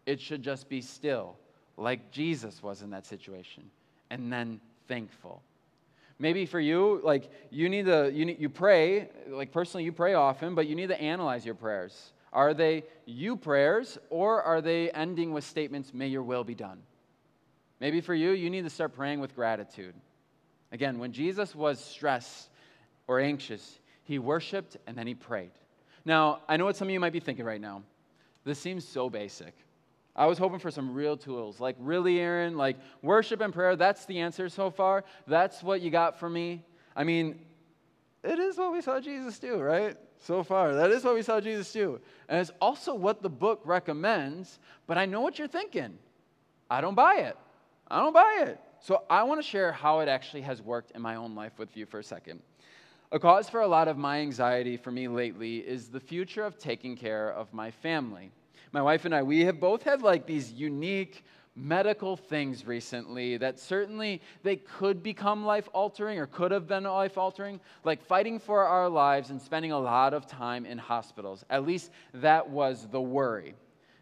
It 0.05 0.21
should 0.21 0.43
just 0.43 0.69
be 0.69 0.81
still 0.81 1.35
like 1.77 2.11
Jesus 2.11 2.61
was 2.61 2.81
in 2.81 2.89
that 2.89 3.05
situation, 3.05 3.69
and 4.09 4.33
then 4.33 4.59
thankful. 4.87 5.41
Maybe 6.19 6.47
for 6.47 6.59
you, 6.59 6.99
like 7.03 7.29
you 7.51 7.69
need 7.69 7.85
to, 7.85 8.11
you, 8.11 8.25
need, 8.25 8.39
you 8.39 8.49
pray, 8.49 9.09
like 9.29 9.51
personally, 9.51 9.83
you 9.83 9.91
pray 9.91 10.15
often, 10.15 10.55
but 10.55 10.67
you 10.67 10.75
need 10.75 10.89
to 10.89 10.99
analyze 10.99 11.45
your 11.45 11.55
prayers. 11.55 12.11
Are 12.33 12.53
they 12.53 12.83
you 13.05 13.35
prayers, 13.35 13.97
or 14.09 14.41
are 14.41 14.61
they 14.61 14.89
ending 14.91 15.31
with 15.31 15.43
statements, 15.43 15.93
may 15.93 16.07
your 16.07 16.23
will 16.23 16.43
be 16.43 16.55
done? 16.55 16.79
Maybe 17.79 18.01
for 18.01 18.15
you, 18.15 18.31
you 18.31 18.49
need 18.49 18.63
to 18.63 18.69
start 18.69 18.93
praying 18.95 19.19
with 19.19 19.35
gratitude. 19.35 19.93
Again, 20.71 20.97
when 20.97 21.13
Jesus 21.13 21.55
was 21.55 21.79
stressed 21.79 22.49
or 23.07 23.19
anxious, 23.19 23.79
he 24.03 24.19
worshiped 24.19 24.77
and 24.87 24.97
then 24.97 25.07
he 25.07 25.13
prayed. 25.13 25.51
Now, 26.03 26.39
I 26.49 26.57
know 26.57 26.65
what 26.65 26.75
some 26.75 26.87
of 26.87 26.91
you 26.91 26.99
might 26.99 27.13
be 27.13 27.19
thinking 27.19 27.45
right 27.45 27.61
now. 27.61 27.83
This 28.43 28.59
seems 28.59 28.87
so 28.87 29.09
basic. 29.09 29.53
I 30.17 30.25
was 30.25 30.39
hoping 30.39 30.59
for 30.59 30.71
some 30.71 30.93
real 30.93 31.15
tools. 31.15 31.59
Like, 31.59 31.75
really, 31.79 32.19
Aaron? 32.19 32.57
Like, 32.57 32.77
worship 33.03 33.39
and 33.39 33.53
prayer, 33.53 33.75
that's 33.75 34.05
the 34.05 34.19
answer 34.19 34.49
so 34.49 34.71
far? 34.71 35.03
That's 35.27 35.61
what 35.61 35.81
you 35.81 35.91
got 35.91 36.19
for 36.19 36.29
me? 36.29 36.63
I 36.95 37.03
mean, 37.03 37.39
it 38.23 38.39
is 38.39 38.57
what 38.57 38.73
we 38.73 38.81
saw 38.81 38.99
Jesus 38.99 39.37
do, 39.37 39.59
right? 39.59 39.95
So 40.19 40.43
far. 40.43 40.73
That 40.73 40.89
is 40.89 41.03
what 41.03 41.13
we 41.13 41.21
saw 41.21 41.39
Jesus 41.39 41.71
do. 41.71 41.99
And 42.27 42.39
it's 42.39 42.51
also 42.59 42.95
what 42.95 43.21
the 43.21 43.29
book 43.29 43.61
recommends, 43.63 44.57
but 44.87 44.97
I 44.97 45.05
know 45.05 45.21
what 45.21 45.37
you're 45.37 45.47
thinking. 45.47 45.99
I 46.69 46.81
don't 46.81 46.95
buy 46.95 47.17
it. 47.17 47.37
I 47.87 47.99
don't 47.99 48.13
buy 48.13 48.45
it. 48.47 48.59
So 48.79 49.03
I 49.09 49.21
want 49.23 49.39
to 49.39 49.47
share 49.47 49.71
how 49.71 49.99
it 49.99 50.09
actually 50.09 50.41
has 50.41 50.61
worked 50.61 50.91
in 50.91 51.01
my 51.01 51.15
own 51.15 51.35
life 51.35 51.53
with 51.59 51.77
you 51.77 51.85
for 51.85 51.99
a 51.99 52.03
second. 52.03 52.41
A 53.11 53.19
cause 53.19 53.49
for 53.49 53.61
a 53.61 53.67
lot 53.67 53.87
of 53.87 53.97
my 53.97 54.19
anxiety 54.19 54.75
for 54.75 54.91
me 54.91 55.07
lately 55.07 55.57
is 55.57 55.87
the 55.89 55.99
future 55.99 56.43
of 56.43 56.57
taking 56.57 56.97
care 56.97 57.31
of 57.31 57.53
my 57.53 57.71
family 57.71 58.31
my 58.71 58.81
wife 58.81 59.05
and 59.05 59.15
I, 59.15 59.23
we 59.23 59.45
have 59.45 59.59
both 59.59 59.83
had 59.83 60.01
like 60.01 60.25
these 60.25 60.51
unique 60.51 61.23
medical 61.57 62.15
things 62.15 62.67
recently 62.67 63.35
that 63.37 63.59
certainly 63.59 64.21
they 64.43 64.55
could 64.55 65.01
become 65.01 65.43
life 65.43 65.67
altering 65.73 66.19
or 66.19 66.27
could 66.27 66.51
have 66.51 66.67
been 66.67 66.83
life 66.83 67.17
altering, 67.17 67.59
like 67.83 68.01
fighting 68.03 68.37
for 68.39 68.63
our 68.63 68.87
lives 68.87 69.31
and 69.31 69.41
spending 69.41 69.71
a 69.71 69.79
lot 69.79 70.13
of 70.13 70.27
time 70.27 70.65
in 70.65 70.77
hospitals. 70.77 71.43
At 71.49 71.65
least 71.65 71.91
that 72.13 72.47
was 72.47 72.87
the 72.91 73.01
worry. 73.01 73.55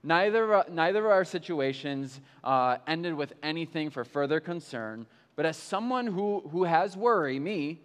Neither, 0.04 0.66
neither 0.70 1.06
of 1.06 1.12
our 1.12 1.26
situations 1.26 2.20
uh, 2.44 2.78
ended 2.86 3.14
with 3.14 3.34
anything 3.42 3.90
for 3.90 4.04
further 4.04 4.40
concern, 4.40 5.08
but 5.36 5.46
as 5.46 5.58
someone 5.58 6.06
who, 6.06 6.42
who 6.52 6.66
has 6.66 6.96
worry, 6.96 7.40
me, 7.40 7.82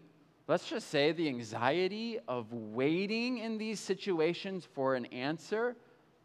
let's 0.47 0.69
just 0.69 0.91
say 0.91 1.13
the 1.13 1.29
anxiety 1.29 2.19
of 2.29 2.53
waiting 2.53 3.39
in 3.39 3.57
these 3.57 3.81
situations 3.81 4.69
for 4.75 4.97
an 4.97 5.07
answer 5.07 5.77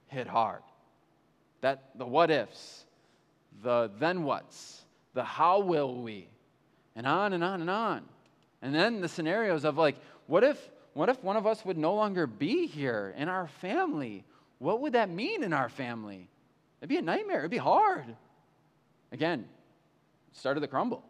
hit 0.08 0.28
hard. 0.28 0.62
That 1.62 1.90
the 1.96 2.06
what 2.06 2.32
ifs, 2.32 2.86
the 3.64 3.92
then 4.00 4.24
what's, 4.24 4.84
the 5.14 5.24
how 5.24 5.60
will 5.60 5.96
we, 5.96 6.28
and 6.96 7.08
on 7.08 7.34
and 7.34 7.44
on 7.44 7.62
and 7.62 7.70
on. 7.70 8.04
And 8.62 8.74
then 8.74 9.02
the 9.02 9.08
scenarios 9.08 9.66
of 9.66 9.78
like, 9.78 9.96
what 10.28 10.44
if 10.44 10.58
what 10.94 11.10
if 11.10 11.22
one 11.22 11.36
of 11.36 11.46
us 11.46 11.66
would 11.66 11.78
no 11.78 11.94
longer 11.94 12.26
be 12.26 12.68
here 12.68 13.14
in 13.18 13.28
our 13.28 13.48
family? 13.48 14.24
What 14.60 14.80
would 14.80 14.94
that 14.94 15.10
mean 15.10 15.44
in 15.44 15.52
our 15.52 15.68
family? 15.68 16.30
It'd 16.80 16.90
be 16.90 16.98
a 16.98 17.02
nightmare. 17.02 17.40
It'd 17.40 17.52
be 17.52 17.58
hard. 17.58 18.06
Again, 19.12 19.46
started 20.32 20.62
to 20.62 20.68
crumble. 20.68 21.04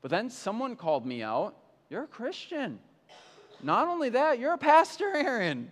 But 0.00 0.10
then 0.10 0.30
someone 0.30 0.74
called 0.74 1.04
me 1.04 1.22
out. 1.22 1.54
You're 1.90 2.04
a 2.04 2.06
Christian. 2.06 2.78
Not 3.62 3.88
only 3.88 4.08
that, 4.10 4.38
you're 4.38 4.54
a 4.54 4.58
pastor, 4.58 5.12
Aaron. 5.14 5.70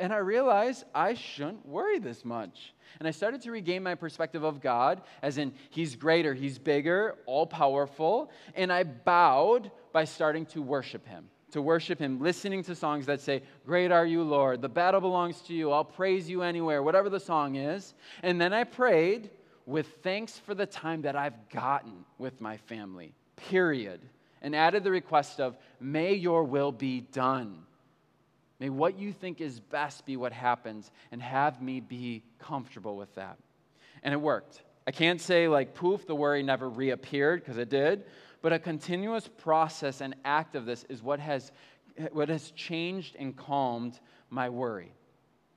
And 0.00 0.12
I 0.12 0.16
realized 0.16 0.84
I 0.94 1.14
shouldn't 1.14 1.66
worry 1.66 1.98
this 1.98 2.24
much. 2.24 2.74
And 2.98 3.06
I 3.06 3.12
started 3.12 3.42
to 3.42 3.50
regain 3.50 3.82
my 3.82 3.94
perspective 3.94 4.42
of 4.42 4.60
God, 4.60 5.02
as 5.22 5.38
in, 5.38 5.52
He's 5.70 5.94
greater, 5.94 6.34
He's 6.34 6.58
bigger, 6.58 7.16
all 7.26 7.46
powerful. 7.46 8.30
And 8.54 8.72
I 8.72 8.82
bowed 8.82 9.70
by 9.92 10.04
starting 10.04 10.46
to 10.46 10.62
worship 10.62 11.06
Him. 11.06 11.28
To 11.52 11.62
worship 11.62 12.00
Him, 12.00 12.20
listening 12.20 12.64
to 12.64 12.74
songs 12.74 13.06
that 13.06 13.20
say, 13.20 13.42
Great 13.64 13.92
are 13.92 14.06
you, 14.06 14.22
Lord. 14.22 14.62
The 14.62 14.68
battle 14.68 15.00
belongs 15.00 15.40
to 15.42 15.54
you. 15.54 15.70
I'll 15.70 15.84
praise 15.84 16.28
you 16.28 16.42
anywhere, 16.42 16.82
whatever 16.82 17.08
the 17.08 17.20
song 17.20 17.54
is. 17.54 17.94
And 18.24 18.40
then 18.40 18.52
I 18.52 18.64
prayed 18.64 19.30
with 19.64 19.86
thanks 20.02 20.38
for 20.38 20.54
the 20.54 20.66
time 20.66 21.02
that 21.02 21.14
I've 21.14 21.48
gotten 21.50 22.04
with 22.18 22.40
my 22.40 22.56
family, 22.56 23.14
period. 23.36 24.00
And 24.42 24.54
added 24.54 24.82
the 24.84 24.90
request 24.90 25.40
of, 25.40 25.56
May 25.80 26.14
your 26.14 26.42
will 26.42 26.72
be 26.72 27.00
done. 27.00 27.62
May 28.60 28.68
what 28.68 28.98
you 28.98 29.12
think 29.12 29.40
is 29.40 29.60
best 29.60 30.06
be 30.06 30.16
what 30.16 30.32
happens, 30.32 30.90
and 31.10 31.20
have 31.20 31.60
me 31.60 31.80
be 31.80 32.22
comfortable 32.38 32.96
with 32.96 33.14
that. 33.16 33.38
And 34.02 34.14
it 34.14 34.20
worked. 34.20 34.62
I 34.86 34.90
can't 34.90 35.20
say, 35.20 35.48
like, 35.48 35.74
poof, 35.74 36.06
the 36.06 36.14
worry 36.14 36.42
never 36.42 36.68
reappeared, 36.68 37.40
because 37.40 37.58
it 37.58 37.68
did, 37.68 38.04
but 38.42 38.52
a 38.52 38.58
continuous 38.58 39.28
process 39.28 40.00
and 40.00 40.14
act 40.24 40.54
of 40.54 40.66
this 40.66 40.84
is 40.88 41.02
what 41.02 41.18
has, 41.18 41.50
what 42.12 42.28
has 42.28 42.50
changed 42.50 43.16
and 43.18 43.34
calmed 43.34 43.98
my 44.30 44.48
worry. 44.48 44.92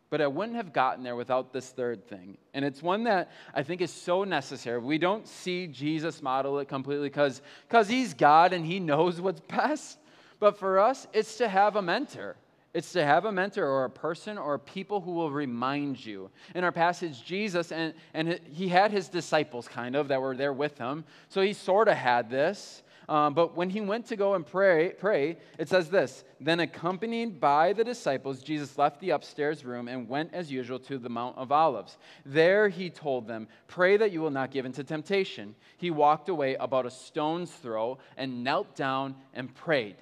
But 0.10 0.21
I 0.21 0.27
wouldn't 0.27 0.55
have 0.55 0.71
gotten 0.71 1.03
there 1.03 1.17
without 1.17 1.51
this 1.51 1.69
third 1.69 2.07
thing. 2.07 2.38
And 2.53 2.63
it's 2.63 2.81
one 2.81 3.03
that 3.03 3.29
I 3.53 3.63
think 3.63 3.81
is 3.81 3.91
so 3.91 4.23
necessary. 4.23 4.79
We 4.79 4.97
don't 4.97 5.27
see 5.27 5.67
Jesus 5.67 6.21
model 6.21 6.60
it 6.60 6.69
completely 6.69 7.10
because 7.10 7.41
he's 7.89 8.13
God 8.13 8.53
and 8.53 8.65
he 8.65 8.79
knows 8.79 9.19
what's 9.19 9.41
best. 9.49 9.99
But 10.39 10.57
for 10.57 10.79
us, 10.79 11.07
it's 11.12 11.38
to 11.38 11.49
have 11.49 11.75
a 11.75 11.81
mentor. 11.81 12.38
It's 12.77 12.91
to 12.91 13.03
have 13.03 13.25
a 13.25 13.31
mentor 13.31 13.65
or 13.65 13.85
a 13.85 13.89
person 13.89 14.37
or 14.37 14.59
people 14.59 15.01
who 15.01 15.13
will 15.13 15.31
remind 15.31 16.05
you. 16.05 16.29
In 16.53 16.63
our 16.63 16.71
passage, 16.71 17.25
Jesus, 17.25 17.71
and, 17.71 17.91
and 18.13 18.39
he 18.53 18.67
had 18.67 18.91
his 18.91 19.09
disciples 19.09 19.67
kind 19.67 19.95
of 19.95 20.09
that 20.09 20.21
were 20.21 20.35
there 20.35 20.53
with 20.53 20.77
him. 20.77 21.03
So 21.27 21.41
he 21.41 21.53
sort 21.53 21.87
of 21.87 21.97
had 21.97 22.29
this. 22.29 22.83
Um, 23.09 23.33
but 23.33 23.57
when 23.57 23.71
he 23.71 23.81
went 23.81 24.05
to 24.07 24.15
go 24.15 24.35
and 24.35 24.45
pray, 24.45 24.89
pray, 24.89 25.37
it 25.57 25.69
says 25.69 25.89
this 25.89 26.23
Then, 26.39 26.59
accompanied 26.59 27.39
by 27.39 27.73
the 27.73 27.83
disciples, 27.83 28.43
Jesus 28.43 28.77
left 28.77 28.99
the 28.99 29.09
upstairs 29.09 29.65
room 29.65 29.87
and 29.87 30.07
went 30.07 30.31
as 30.35 30.51
usual 30.51 30.77
to 30.81 30.99
the 30.99 31.09
Mount 31.09 31.35
of 31.35 31.51
Olives. 31.51 31.97
There 32.27 32.69
he 32.69 32.91
told 32.91 33.27
them, 33.27 33.47
Pray 33.67 33.97
that 33.97 34.11
you 34.11 34.21
will 34.21 34.29
not 34.29 34.51
give 34.51 34.67
into 34.67 34.83
temptation. 34.83 35.55
He 35.77 35.89
walked 35.89 36.29
away 36.29 36.53
about 36.53 36.85
a 36.85 36.91
stone's 36.91 37.49
throw 37.49 37.97
and 38.17 38.43
knelt 38.43 38.75
down 38.75 39.15
and 39.33 39.51
prayed. 39.55 39.95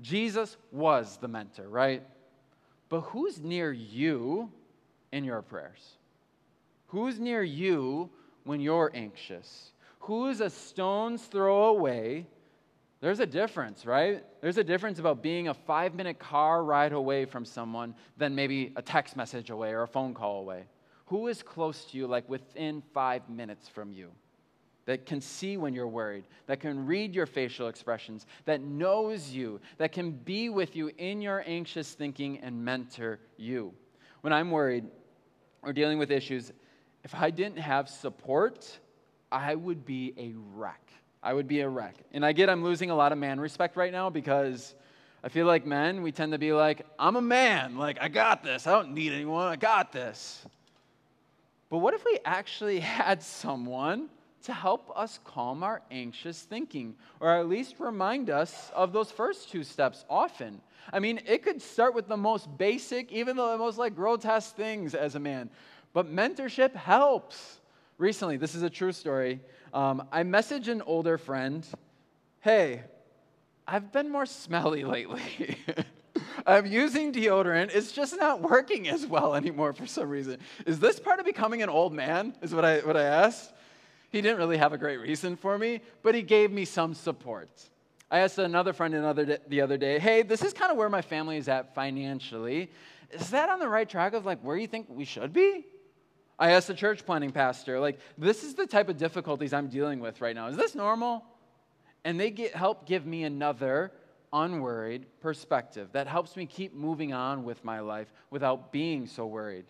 Jesus 0.00 0.56
was 0.70 1.18
the 1.18 1.28
mentor, 1.28 1.68
right? 1.68 2.02
But 2.88 3.00
who's 3.00 3.40
near 3.40 3.72
you 3.72 4.50
in 5.12 5.24
your 5.24 5.42
prayers? 5.42 5.98
Who's 6.88 7.18
near 7.18 7.42
you 7.42 8.10
when 8.44 8.60
you're 8.60 8.90
anxious? 8.94 9.72
Who's 10.00 10.40
a 10.40 10.48
stone's 10.48 11.22
throw 11.24 11.66
away? 11.66 12.26
There's 13.00 13.20
a 13.20 13.26
difference, 13.26 13.86
right? 13.86 14.24
There's 14.40 14.58
a 14.58 14.64
difference 14.64 14.98
about 14.98 15.22
being 15.22 15.48
a 15.48 15.54
five 15.54 15.94
minute 15.94 16.18
car 16.18 16.64
ride 16.64 16.92
away 16.92 17.26
from 17.26 17.44
someone 17.44 17.94
than 18.16 18.34
maybe 18.34 18.72
a 18.76 18.82
text 18.82 19.16
message 19.16 19.50
away 19.50 19.70
or 19.70 19.82
a 19.82 19.88
phone 19.88 20.14
call 20.14 20.40
away. 20.40 20.64
Who 21.06 21.28
is 21.28 21.42
close 21.42 21.84
to 21.86 21.96
you, 21.96 22.06
like 22.06 22.28
within 22.28 22.82
five 22.92 23.28
minutes 23.28 23.68
from 23.68 23.92
you? 23.92 24.10
That 24.88 25.04
can 25.04 25.20
see 25.20 25.58
when 25.58 25.74
you're 25.74 25.86
worried, 25.86 26.24
that 26.46 26.60
can 26.60 26.86
read 26.86 27.14
your 27.14 27.26
facial 27.26 27.68
expressions, 27.68 28.24
that 28.46 28.62
knows 28.62 29.28
you, 29.28 29.60
that 29.76 29.92
can 29.92 30.12
be 30.12 30.48
with 30.48 30.74
you 30.74 30.90
in 30.96 31.20
your 31.20 31.44
anxious 31.46 31.92
thinking 31.92 32.38
and 32.38 32.64
mentor 32.64 33.18
you. 33.36 33.74
When 34.22 34.32
I'm 34.32 34.50
worried 34.50 34.86
or 35.60 35.74
dealing 35.74 35.98
with 35.98 36.10
issues, 36.10 36.52
if 37.04 37.14
I 37.14 37.28
didn't 37.28 37.58
have 37.58 37.90
support, 37.90 38.78
I 39.30 39.54
would 39.56 39.84
be 39.84 40.14
a 40.16 40.32
wreck. 40.54 40.90
I 41.22 41.34
would 41.34 41.48
be 41.48 41.60
a 41.60 41.68
wreck. 41.68 41.96
And 42.12 42.24
I 42.24 42.32
get 42.32 42.48
I'm 42.48 42.64
losing 42.64 42.88
a 42.88 42.96
lot 42.96 43.12
of 43.12 43.18
man 43.18 43.38
respect 43.38 43.76
right 43.76 43.92
now 43.92 44.08
because 44.08 44.74
I 45.22 45.28
feel 45.28 45.44
like 45.44 45.66
men, 45.66 46.00
we 46.00 46.12
tend 46.12 46.32
to 46.32 46.38
be 46.38 46.54
like, 46.54 46.86
I'm 46.98 47.16
a 47.16 47.20
man. 47.20 47.76
Like, 47.76 47.98
I 48.00 48.08
got 48.08 48.42
this. 48.42 48.66
I 48.66 48.72
don't 48.72 48.94
need 48.94 49.12
anyone. 49.12 49.48
I 49.48 49.56
got 49.56 49.92
this. 49.92 50.46
But 51.68 51.78
what 51.78 51.92
if 51.92 52.06
we 52.06 52.18
actually 52.24 52.80
had 52.80 53.22
someone 53.22 54.08
to 54.44 54.52
help 54.52 54.92
us 54.96 55.18
calm 55.24 55.62
our 55.62 55.82
anxious 55.90 56.42
thinking, 56.42 56.94
or 57.20 57.30
at 57.34 57.48
least 57.48 57.76
remind 57.78 58.30
us 58.30 58.70
of 58.74 58.92
those 58.92 59.10
first 59.10 59.50
two 59.50 59.64
steps 59.64 60.04
often. 60.08 60.60
I 60.92 61.00
mean, 61.00 61.20
it 61.26 61.42
could 61.42 61.60
start 61.60 61.94
with 61.94 62.08
the 62.08 62.16
most 62.16 62.56
basic, 62.56 63.12
even 63.12 63.36
the 63.36 63.58
most 63.58 63.78
like 63.78 63.94
grotesque 63.94 64.54
things 64.54 64.94
as 64.94 65.14
a 65.14 65.20
man, 65.20 65.50
but 65.92 66.12
mentorship 66.12 66.74
helps. 66.74 67.60
Recently, 67.98 68.36
this 68.36 68.54
is 68.54 68.62
a 68.62 68.70
true 68.70 68.92
story. 68.92 69.40
Um, 69.74 70.06
I 70.12 70.22
messaged 70.22 70.68
an 70.68 70.82
older 70.82 71.18
friend, 71.18 71.66
hey, 72.40 72.84
I've 73.66 73.92
been 73.92 74.10
more 74.10 74.24
smelly 74.24 74.84
lately. 74.84 75.58
I'm 76.46 76.66
using 76.66 77.12
deodorant. 77.12 77.74
It's 77.74 77.92
just 77.92 78.16
not 78.16 78.40
working 78.40 78.88
as 78.88 79.06
well 79.06 79.34
anymore 79.34 79.72
for 79.72 79.86
some 79.86 80.08
reason. 80.08 80.38
Is 80.64 80.80
this 80.80 80.98
part 80.98 81.20
of 81.20 81.26
becoming 81.26 81.62
an 81.62 81.68
old 81.68 81.92
man? 81.92 82.34
Is 82.40 82.54
what 82.54 82.64
I, 82.64 82.78
what 82.78 82.96
I 82.96 83.02
asked. 83.02 83.52
He 84.10 84.20
didn't 84.20 84.38
really 84.38 84.56
have 84.56 84.72
a 84.72 84.78
great 84.78 84.98
reason 84.98 85.36
for 85.36 85.58
me, 85.58 85.80
but 86.02 86.14
he 86.14 86.22
gave 86.22 86.50
me 86.50 86.64
some 86.64 86.94
support. 86.94 87.50
I 88.10 88.20
asked 88.20 88.38
another 88.38 88.72
friend 88.72 88.94
another 88.94 89.38
the 89.46 89.60
other 89.60 89.76
day, 89.76 89.98
hey, 89.98 90.22
this 90.22 90.42
is 90.42 90.52
kind 90.52 90.70
of 90.70 90.78
where 90.78 90.88
my 90.88 91.02
family 91.02 91.36
is 91.36 91.48
at 91.48 91.74
financially. 91.74 92.70
Is 93.10 93.30
that 93.30 93.50
on 93.50 93.58
the 93.58 93.68
right 93.68 93.88
track 93.88 94.14
of 94.14 94.24
like 94.24 94.40
where 94.40 94.56
you 94.56 94.66
think 94.66 94.86
we 94.88 95.04
should 95.04 95.32
be? 95.32 95.66
I 96.38 96.52
asked 96.52 96.68
the 96.68 96.74
church 96.74 97.04
planning 97.04 97.32
pastor, 97.32 97.80
like, 97.80 97.98
this 98.16 98.44
is 98.44 98.54
the 98.54 98.66
type 98.66 98.88
of 98.88 98.96
difficulties 98.96 99.52
I'm 99.52 99.68
dealing 99.68 99.98
with 99.98 100.20
right 100.20 100.36
now. 100.36 100.46
Is 100.46 100.56
this 100.56 100.74
normal? 100.74 101.24
and 102.04 102.18
they 102.18 102.30
get, 102.30 102.54
help 102.54 102.86
give 102.86 103.06
me 103.06 103.24
another 103.24 103.92
unworried 104.32 105.06
perspective 105.20 105.88
that 105.92 106.06
helps 106.06 106.36
me 106.36 106.46
keep 106.46 106.74
moving 106.74 107.12
on 107.12 107.44
with 107.44 107.64
my 107.64 107.80
life 107.80 108.12
without 108.30 108.72
being 108.72 109.06
so 109.06 109.26
worried. 109.26 109.66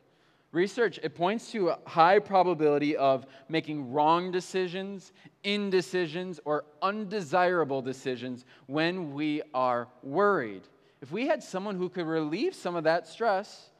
Research 0.51 0.99
it 1.03 1.14
points 1.14 1.53
to 1.53 1.68
a 1.68 1.78
high 1.86 2.18
probability 2.18 2.96
of 2.96 3.26
making 3.51 3.92
wrong 3.92 4.30
decisions, 4.30 5.12
indecisions, 5.44 6.40
or 6.46 6.64
undesirable 6.80 7.82
decisions 7.82 8.46
when 8.66 9.12
we 9.12 9.42
are 9.53 9.88
worried. 10.03 10.62
If 11.03 11.12
we 11.12 11.26
had 11.26 11.42
someone 11.42 11.76
who 11.76 11.90
could 11.90 12.07
relieve 12.07 12.55
some 12.55 12.76
of 12.76 12.84
that 12.84 13.07
stress, 13.07 13.70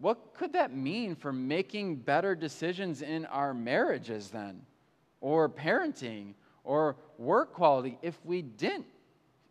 what 0.00 0.34
could 0.34 0.52
that 0.54 0.74
mean 0.74 1.14
for 1.14 1.32
making 1.32 1.96
better 1.96 2.34
decisions 2.34 3.00
in 3.00 3.24
our 3.26 3.54
marriages 3.54 4.30
then? 4.30 4.60
Or 5.20 5.48
parenting 5.48 6.34
or 6.64 6.96
work 7.16 7.54
quality 7.54 7.96
if 8.02 8.18
we 8.24 8.42
didn't 8.42 8.86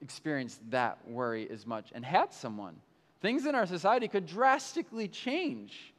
experience 0.02 0.60
that 0.70 0.98
worry 1.08 1.50
as 1.50 1.66
much 1.66 1.92
and 1.96 2.04
had 2.04 2.34
someone? 2.34 2.76
Things 3.22 3.46
in 3.46 3.56
our 3.56 3.66
society 3.66 4.10
could 4.10 4.26
drastically 4.26 5.08
change. 5.08 5.93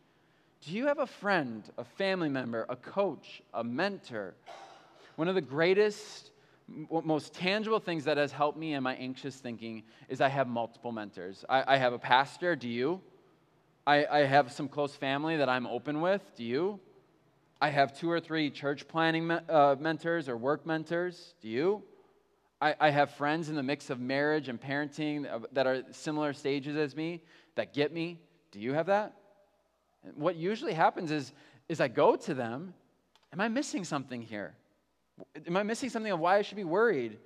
Do 0.65 0.73
you 0.73 0.87
have 0.87 0.99
a 0.99 1.07
friend, 1.07 1.63
a 1.77 1.85
family 1.85 2.31
member, 2.31 2.65
a 2.71 2.77
coach, 2.77 3.43
a 3.53 3.63
mentor? 3.63 4.35
One 5.17 5.29
of 5.29 5.35
the 5.35 5.43
greatest, 5.43 6.31
most 6.89 7.35
tangible 7.35 7.81
things 7.81 8.05
that 8.05 8.17
has 8.17 8.33
helped 8.33 8.57
me 8.57 8.73
in 8.73 8.83
my 8.83 8.95
anxious 8.95 9.37
thinking 9.37 9.83
is 10.09 10.23
I 10.23 10.29
have 10.29 10.49
multiple 10.49 10.91
mentors. 10.91 11.45
I, 11.51 11.75
I 11.75 11.77
have 11.77 11.93
a 11.93 11.99
pastor, 11.99 12.57
do 12.57 12.67
you? 12.67 13.03
I, 13.87 14.07
I 14.07 14.19
have 14.21 14.53
some 14.53 14.69
close 14.69 14.97
family 14.97 15.37
that 15.37 15.51
I'm 15.51 15.67
open 15.67 16.01
with. 16.01 16.23
Do 16.35 16.45
you? 16.45 16.81
I 17.61 17.69
have 17.69 17.95
two 17.95 18.11
or 18.11 18.19
three 18.19 18.49
church 18.49 18.89
planning 18.89 19.31
uh, 19.31 19.77
mentors 19.79 20.31
or 20.31 20.37
work 20.39 20.65
mentors. 20.65 21.35
Do 21.43 21.49
you? 21.49 21.83
I, 22.63 22.75
I 22.81 22.89
have 22.89 23.11
friends 23.11 23.51
in 23.51 23.57
the 23.57 23.63
mix 23.63 23.91
of 23.91 24.01
marriage 24.01 24.49
and 24.49 24.59
parenting 24.59 25.45
that 25.53 25.67
are 25.67 25.83
similar 25.91 26.33
stages 26.33 26.75
as 26.79 26.97
me 26.97 27.21
that 27.55 27.75
get 27.75 27.93
me. 27.93 28.19
Do 28.51 28.61
you 28.61 28.73
have 28.73 28.87
that? 28.87 29.15
What 30.15 30.37
usually 30.37 30.73
happens 30.73 31.11
is, 31.11 31.33
is 31.69 31.81
I 31.81 31.89
go 31.89 32.17
to 32.17 32.35
them. 32.35 32.75
Am 33.33 33.41
I 33.41 33.49
missing 33.49 33.85
something 33.85 34.23
here? 34.23 34.55
Am 35.47 35.57
I 35.57 35.63
missing 35.63 35.91
something 35.91 36.13
of 36.13 36.21
why 36.21 36.37
I 36.39 36.43
should 36.43 36.57
be 36.57 36.65
worried? 36.65 37.19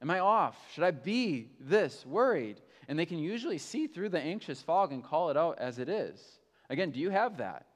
Am 0.00 0.10
I 0.10 0.20
off? 0.20 0.56
Should 0.74 0.84
I 0.84 0.90
be 0.90 1.50
this 1.60 2.06
worried? 2.06 2.60
And 2.88 2.98
they 2.98 3.06
can 3.06 3.18
usually 3.18 3.58
see 3.58 3.86
through 3.86 4.10
the 4.10 4.20
anxious 4.20 4.62
fog 4.62 4.92
and 4.92 5.02
call 5.02 5.30
it 5.30 5.36
out 5.36 5.58
as 5.58 5.78
it 5.78 5.88
is. 5.88 6.20
Again, 6.70 6.90
do 6.90 7.00
you 7.00 7.10
have 7.10 7.38
that? 7.38 7.66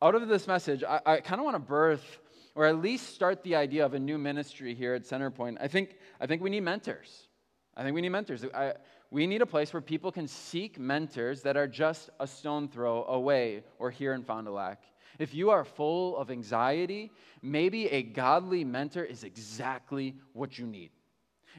Out 0.00 0.14
of 0.14 0.26
this 0.26 0.46
message, 0.46 0.82
I, 0.82 1.00
I 1.06 1.20
kind 1.20 1.40
of 1.40 1.44
want 1.44 1.54
to 1.54 1.60
birth 1.60 2.18
or 2.54 2.66
at 2.66 2.76
least 2.76 3.14
start 3.14 3.42
the 3.42 3.56
idea 3.56 3.84
of 3.84 3.94
a 3.94 3.98
new 3.98 4.18
ministry 4.18 4.74
here 4.74 4.94
at 4.94 5.04
Centerpoint. 5.04 5.56
I 5.60 5.68
think, 5.68 5.96
I 6.20 6.26
think 6.26 6.42
we 6.42 6.50
need 6.50 6.60
mentors. 6.60 7.28
I 7.76 7.82
think 7.82 7.94
we 7.94 8.02
need 8.02 8.10
mentors. 8.10 8.44
I, 8.54 8.74
we 9.12 9.26
need 9.26 9.42
a 9.42 9.46
place 9.46 9.74
where 9.74 9.82
people 9.82 10.10
can 10.10 10.26
seek 10.26 10.78
mentors 10.78 11.42
that 11.42 11.54
are 11.54 11.68
just 11.68 12.08
a 12.18 12.26
stone 12.26 12.66
throw 12.66 13.04
away 13.04 13.62
or 13.78 13.90
here 13.90 14.14
in 14.14 14.24
Fond 14.24 14.46
du 14.46 14.52
Lac. 14.52 14.82
If 15.18 15.34
you 15.34 15.50
are 15.50 15.66
full 15.66 16.16
of 16.16 16.30
anxiety, 16.30 17.12
maybe 17.42 17.88
a 17.88 18.02
godly 18.02 18.64
mentor 18.64 19.04
is 19.04 19.22
exactly 19.22 20.16
what 20.32 20.58
you 20.58 20.66
need. 20.66 20.92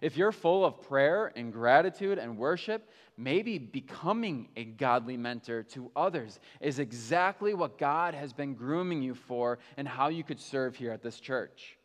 If 0.01 0.17
you're 0.17 0.31
full 0.31 0.65
of 0.65 0.81
prayer 0.81 1.31
and 1.35 1.53
gratitude 1.53 2.17
and 2.17 2.39
worship, 2.39 2.89
maybe 3.17 3.59
becoming 3.59 4.49
a 4.55 4.65
godly 4.65 5.15
mentor 5.15 5.61
to 5.61 5.91
others 5.95 6.39
is 6.59 6.79
exactly 6.79 7.53
what 7.53 7.77
God 7.77 8.15
has 8.15 8.33
been 8.33 8.55
grooming 8.55 9.03
you 9.03 9.13
for 9.13 9.59
and 9.77 9.87
how 9.87 10.07
you 10.07 10.23
could 10.23 10.39
serve 10.39 10.75
here 10.75 10.91
at 10.91 11.03
this 11.03 11.19
church. 11.19 11.77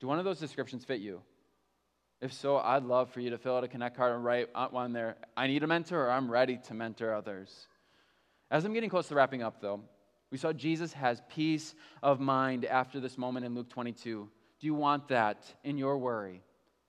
Do 0.00 0.08
one 0.08 0.18
of 0.18 0.24
those 0.24 0.40
descriptions 0.40 0.84
fit 0.84 0.98
you? 0.98 1.22
If 2.24 2.32
so, 2.32 2.56
I'd 2.56 2.84
love 2.84 3.10
for 3.10 3.20
you 3.20 3.28
to 3.28 3.36
fill 3.36 3.54
out 3.54 3.64
a 3.64 3.68
connect 3.68 3.98
card 3.98 4.14
and 4.14 4.24
write 4.24 4.48
one 4.70 4.94
there. 4.94 5.16
I 5.36 5.46
need 5.46 5.62
a 5.62 5.66
mentor 5.66 6.06
or 6.06 6.10
I'm 6.10 6.30
ready 6.30 6.58
to 6.68 6.72
mentor 6.72 7.12
others. 7.12 7.68
As 8.50 8.64
I'm 8.64 8.72
getting 8.72 8.88
close 8.88 9.08
to 9.08 9.14
wrapping 9.14 9.42
up, 9.42 9.60
though, 9.60 9.82
we 10.30 10.38
saw 10.38 10.50
Jesus 10.50 10.94
has 10.94 11.20
peace 11.28 11.74
of 12.02 12.20
mind 12.20 12.64
after 12.64 12.98
this 12.98 13.18
moment 13.18 13.44
in 13.44 13.54
Luke 13.54 13.68
22. 13.68 14.26
Do 14.58 14.66
you 14.66 14.72
want 14.72 15.08
that 15.08 15.44
in 15.64 15.76
your 15.76 15.98
worry? 15.98 16.40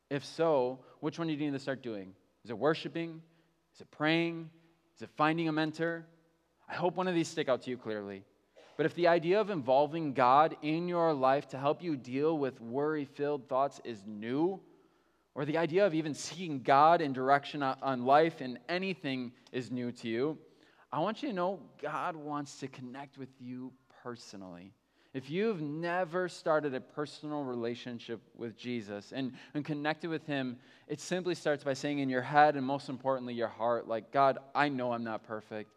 If 0.10 0.24
so, 0.24 0.80
which 1.02 1.20
one 1.20 1.28
do 1.28 1.34
you 1.34 1.40
need 1.40 1.52
to 1.52 1.60
start 1.60 1.84
doing? 1.84 2.14
Is 2.46 2.50
it 2.50 2.58
worshiping? 2.58 3.22
Is 3.74 3.82
it 3.82 3.92
praying? 3.92 4.50
Is 4.96 5.02
it 5.02 5.10
finding 5.18 5.50
a 5.50 5.52
mentor? 5.52 6.06
I 6.70 6.76
hope 6.76 6.96
one 6.96 7.10
of 7.10 7.14
these 7.14 7.28
stick 7.28 7.50
out 7.50 7.62
to 7.64 7.70
you 7.70 7.76
clearly. 7.76 8.24
But 8.78 8.86
if 8.86 8.96
the 8.96 9.10
idea 9.10 9.42
of 9.42 9.50
involving 9.50 10.14
God 10.14 10.56
in 10.62 10.88
your 10.88 11.14
life 11.14 11.50
to 11.50 11.58
help 11.58 11.84
you 11.84 11.98
deal 11.98 12.38
with 12.38 12.62
worry 12.62 13.04
filled 13.04 13.50
thoughts 13.50 13.82
is 13.84 14.02
new, 14.08 14.62
or 15.36 15.44
the 15.44 15.58
idea 15.58 15.86
of 15.86 15.94
even 15.94 16.14
seeking 16.14 16.62
God 16.62 17.02
in 17.02 17.14
direction 17.14 17.62
on 17.62 18.06
life 18.06 18.40
and 18.40 18.58
anything 18.70 19.34
is 19.52 19.70
new 19.70 19.92
to 19.92 20.08
you, 20.08 20.38
I 20.92 21.00
want 21.00 21.22
you 21.22 21.30
to 21.30 21.36
know 21.36 21.60
God 21.82 22.16
wants 22.16 22.58
to 22.60 22.68
connect 22.68 23.18
with 23.18 23.30
you 23.40 23.74
personally. 24.02 24.72
If 25.14 25.30
you've 25.30 25.62
never 25.62 26.28
started 26.28 26.74
a 26.74 26.80
personal 26.80 27.44
relationship 27.44 28.22
with 28.36 28.58
Jesus 28.58 29.14
and, 29.14 29.34
and 29.54 29.64
connected 29.64 30.10
with 30.10 30.26
Him, 30.26 30.58
it 30.88 31.00
simply 31.00 31.36
starts 31.36 31.64
by 31.64 31.74
saying 31.74 32.00
in 32.00 32.10
your 32.10 32.22
head 32.22 32.56
and 32.56 32.66
most 32.66 32.90
importantly, 32.90 33.34
your 33.34 33.48
heart, 33.48 33.88
like, 33.88 34.12
God, 34.12 34.38
I 34.54 34.70
know 34.70 34.94
I'm 34.94 35.04
not 35.04 35.24
perfect. 35.24 35.72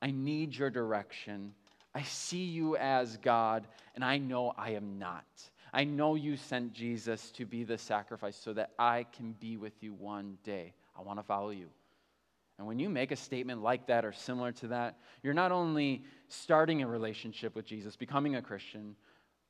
I 0.00 0.10
need 0.10 0.56
your 0.56 0.70
direction. 0.70 1.54
I 1.94 2.02
see 2.02 2.44
you 2.44 2.76
as 2.76 3.16
God, 3.18 3.66
and 3.94 4.04
I 4.04 4.18
know 4.18 4.52
I 4.56 4.70
am 4.70 4.98
not. 4.98 5.24
I 5.74 5.82
know 5.82 6.14
you 6.14 6.36
sent 6.36 6.72
Jesus 6.72 7.32
to 7.32 7.44
be 7.44 7.64
the 7.64 7.76
sacrifice 7.76 8.36
so 8.36 8.52
that 8.52 8.70
I 8.78 9.06
can 9.12 9.32
be 9.40 9.56
with 9.56 9.82
you 9.82 9.92
one 9.92 10.38
day. 10.44 10.72
I 10.96 11.02
want 11.02 11.18
to 11.18 11.24
follow 11.24 11.50
you. 11.50 11.66
And 12.58 12.68
when 12.68 12.78
you 12.78 12.88
make 12.88 13.10
a 13.10 13.16
statement 13.16 13.60
like 13.60 13.88
that 13.88 14.04
or 14.04 14.12
similar 14.12 14.52
to 14.52 14.68
that, 14.68 14.96
you're 15.24 15.34
not 15.34 15.50
only 15.50 16.04
starting 16.28 16.82
a 16.82 16.86
relationship 16.86 17.56
with 17.56 17.66
Jesus, 17.66 17.96
becoming 17.96 18.36
a 18.36 18.42
Christian, 18.42 18.94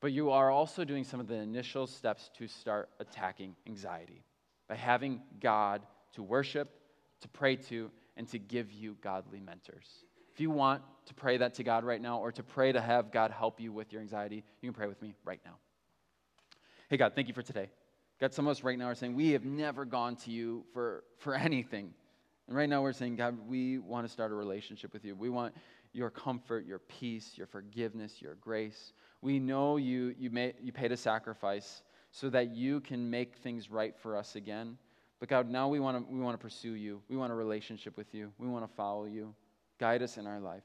but 0.01 0.13
you 0.13 0.31
are 0.31 0.51
also 0.51 0.83
doing 0.83 1.05
some 1.05 1.21
of 1.21 1.27
the 1.27 1.35
initial 1.35 1.87
steps 1.87 2.31
to 2.39 2.49
start 2.49 2.89
attacking 3.01 3.55
anxiety 3.67 4.25
by 4.67 4.77
having 4.77 5.21
God 5.41 5.83
to 6.15 6.23
worship, 6.23 6.71
to 7.21 7.29
pray 7.29 7.57
to, 7.57 7.91
and 8.17 8.27
to 8.29 8.39
give 8.39 8.73
you 8.73 8.97
godly 9.03 9.41
mentors. 9.41 10.05
If 10.33 10.41
you 10.41 10.51
want 10.51 10.81
to 11.05 11.13
pray 11.13 11.37
that 11.37 11.53
to 11.55 11.63
God 11.65 11.85
right 11.85 12.01
now 12.01 12.19
or 12.19 12.33
to 12.33 12.43
pray 12.43 12.73
to 12.73 12.81
have 12.81 13.13
God 13.13 13.31
help 13.31 13.61
you 13.61 13.75
with 13.75 13.93
your 13.93 14.01
anxiety, 14.01 14.43
you 14.63 14.71
can 14.71 14.75
pray 14.75 14.87
with 14.87 15.03
me 15.03 15.15
right 15.27 15.41
now. 15.45 15.57
Hey, 16.95 16.99
God, 16.99 17.17
thank 17.17 17.27
you 17.27 17.35
for 17.35 17.43
today. 17.43 17.71
God, 18.21 18.33
some 18.33 18.47
of 18.47 18.53
us 18.53 18.63
right 18.63 18.79
now 18.79 18.85
are 18.85 18.95
saying, 18.95 19.17
We 19.17 19.33
have 19.33 19.45
never 19.45 19.85
gone 19.85 20.15
to 20.15 20.31
you 20.31 20.65
for, 20.73 21.03
for 21.19 21.35
anything. 21.35 21.93
And 22.47 22.57
right 22.57 22.69
now 22.69 22.83
we're 22.83 22.93
saying, 22.93 23.17
God, 23.17 23.37
we 23.49 23.81
want 23.81 24.07
to 24.07 24.13
start 24.13 24.31
a 24.31 24.35
relationship 24.37 24.93
with 24.93 25.05
you. 25.05 25.17
We 25.17 25.29
want 25.29 25.57
your 25.93 26.09
comfort, 26.09 26.67
your 26.67 26.79
peace, 26.79 27.33
your 27.35 27.49
forgiveness, 27.49 28.23
your 28.23 28.37
grace. 28.37 28.93
We 29.23 29.41
know 29.41 29.77
you, 29.77 30.15
you, 30.17 30.31
made, 30.31 30.55
you 30.63 30.71
paid 30.71 30.93
a 30.93 30.97
sacrifice 30.97 31.83
so 32.13 32.31
that 32.31 32.55
you 32.55 32.79
can 32.79 33.11
make 33.11 33.39
things 33.39 33.73
right 33.73 33.97
for 34.01 34.17
us 34.17 34.37
again. 34.37 34.79
But 35.19 35.29
God, 35.29 35.51
now 35.51 35.67
we 35.67 35.81
want 35.81 35.99
to 35.99 36.15
we 36.15 36.21
want 36.21 36.39
to 36.39 36.41
pursue 36.41 36.75
you. 36.75 37.03
We 37.09 37.17
want 37.17 37.33
a 37.33 37.35
relationship 37.35 37.97
with 37.97 38.15
you. 38.15 38.31
We 38.39 38.47
want 38.47 38.71
to 38.71 38.73
follow 38.77 39.07
you. 39.07 39.35
Guide 39.81 40.05
us 40.05 40.17
in 40.17 40.29
our 40.29 40.39
life. 40.39 40.63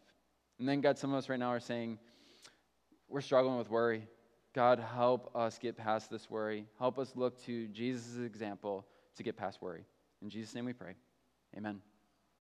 And 0.59 0.69
then, 0.69 0.79
God, 0.79 0.95
some 0.95 1.11
of 1.11 1.17
us 1.17 1.27
right 1.27 1.39
now 1.39 1.49
are 1.49 1.59
saying, 1.59 1.97
we're 3.07 3.21
struggling 3.21 3.57
with 3.57 3.71
worry. 3.71 4.07
God, 4.53 4.79
help 4.79 5.35
us 5.35 5.59
get 5.59 5.77
past 5.77 6.09
this 6.09 6.29
worry. 6.29 6.65
Help 6.79 6.97
us 6.97 7.13
look 7.15 7.43
to 7.45 7.67
Jesus' 7.67 8.17
example 8.17 8.85
to 9.15 9.23
get 9.23 9.37
past 9.37 9.61
worry. 9.61 9.85
In 10.21 10.29
Jesus' 10.29 10.55
name 10.55 10.65
we 10.65 10.73
pray. 10.73 10.95
Amen. 11.55 11.81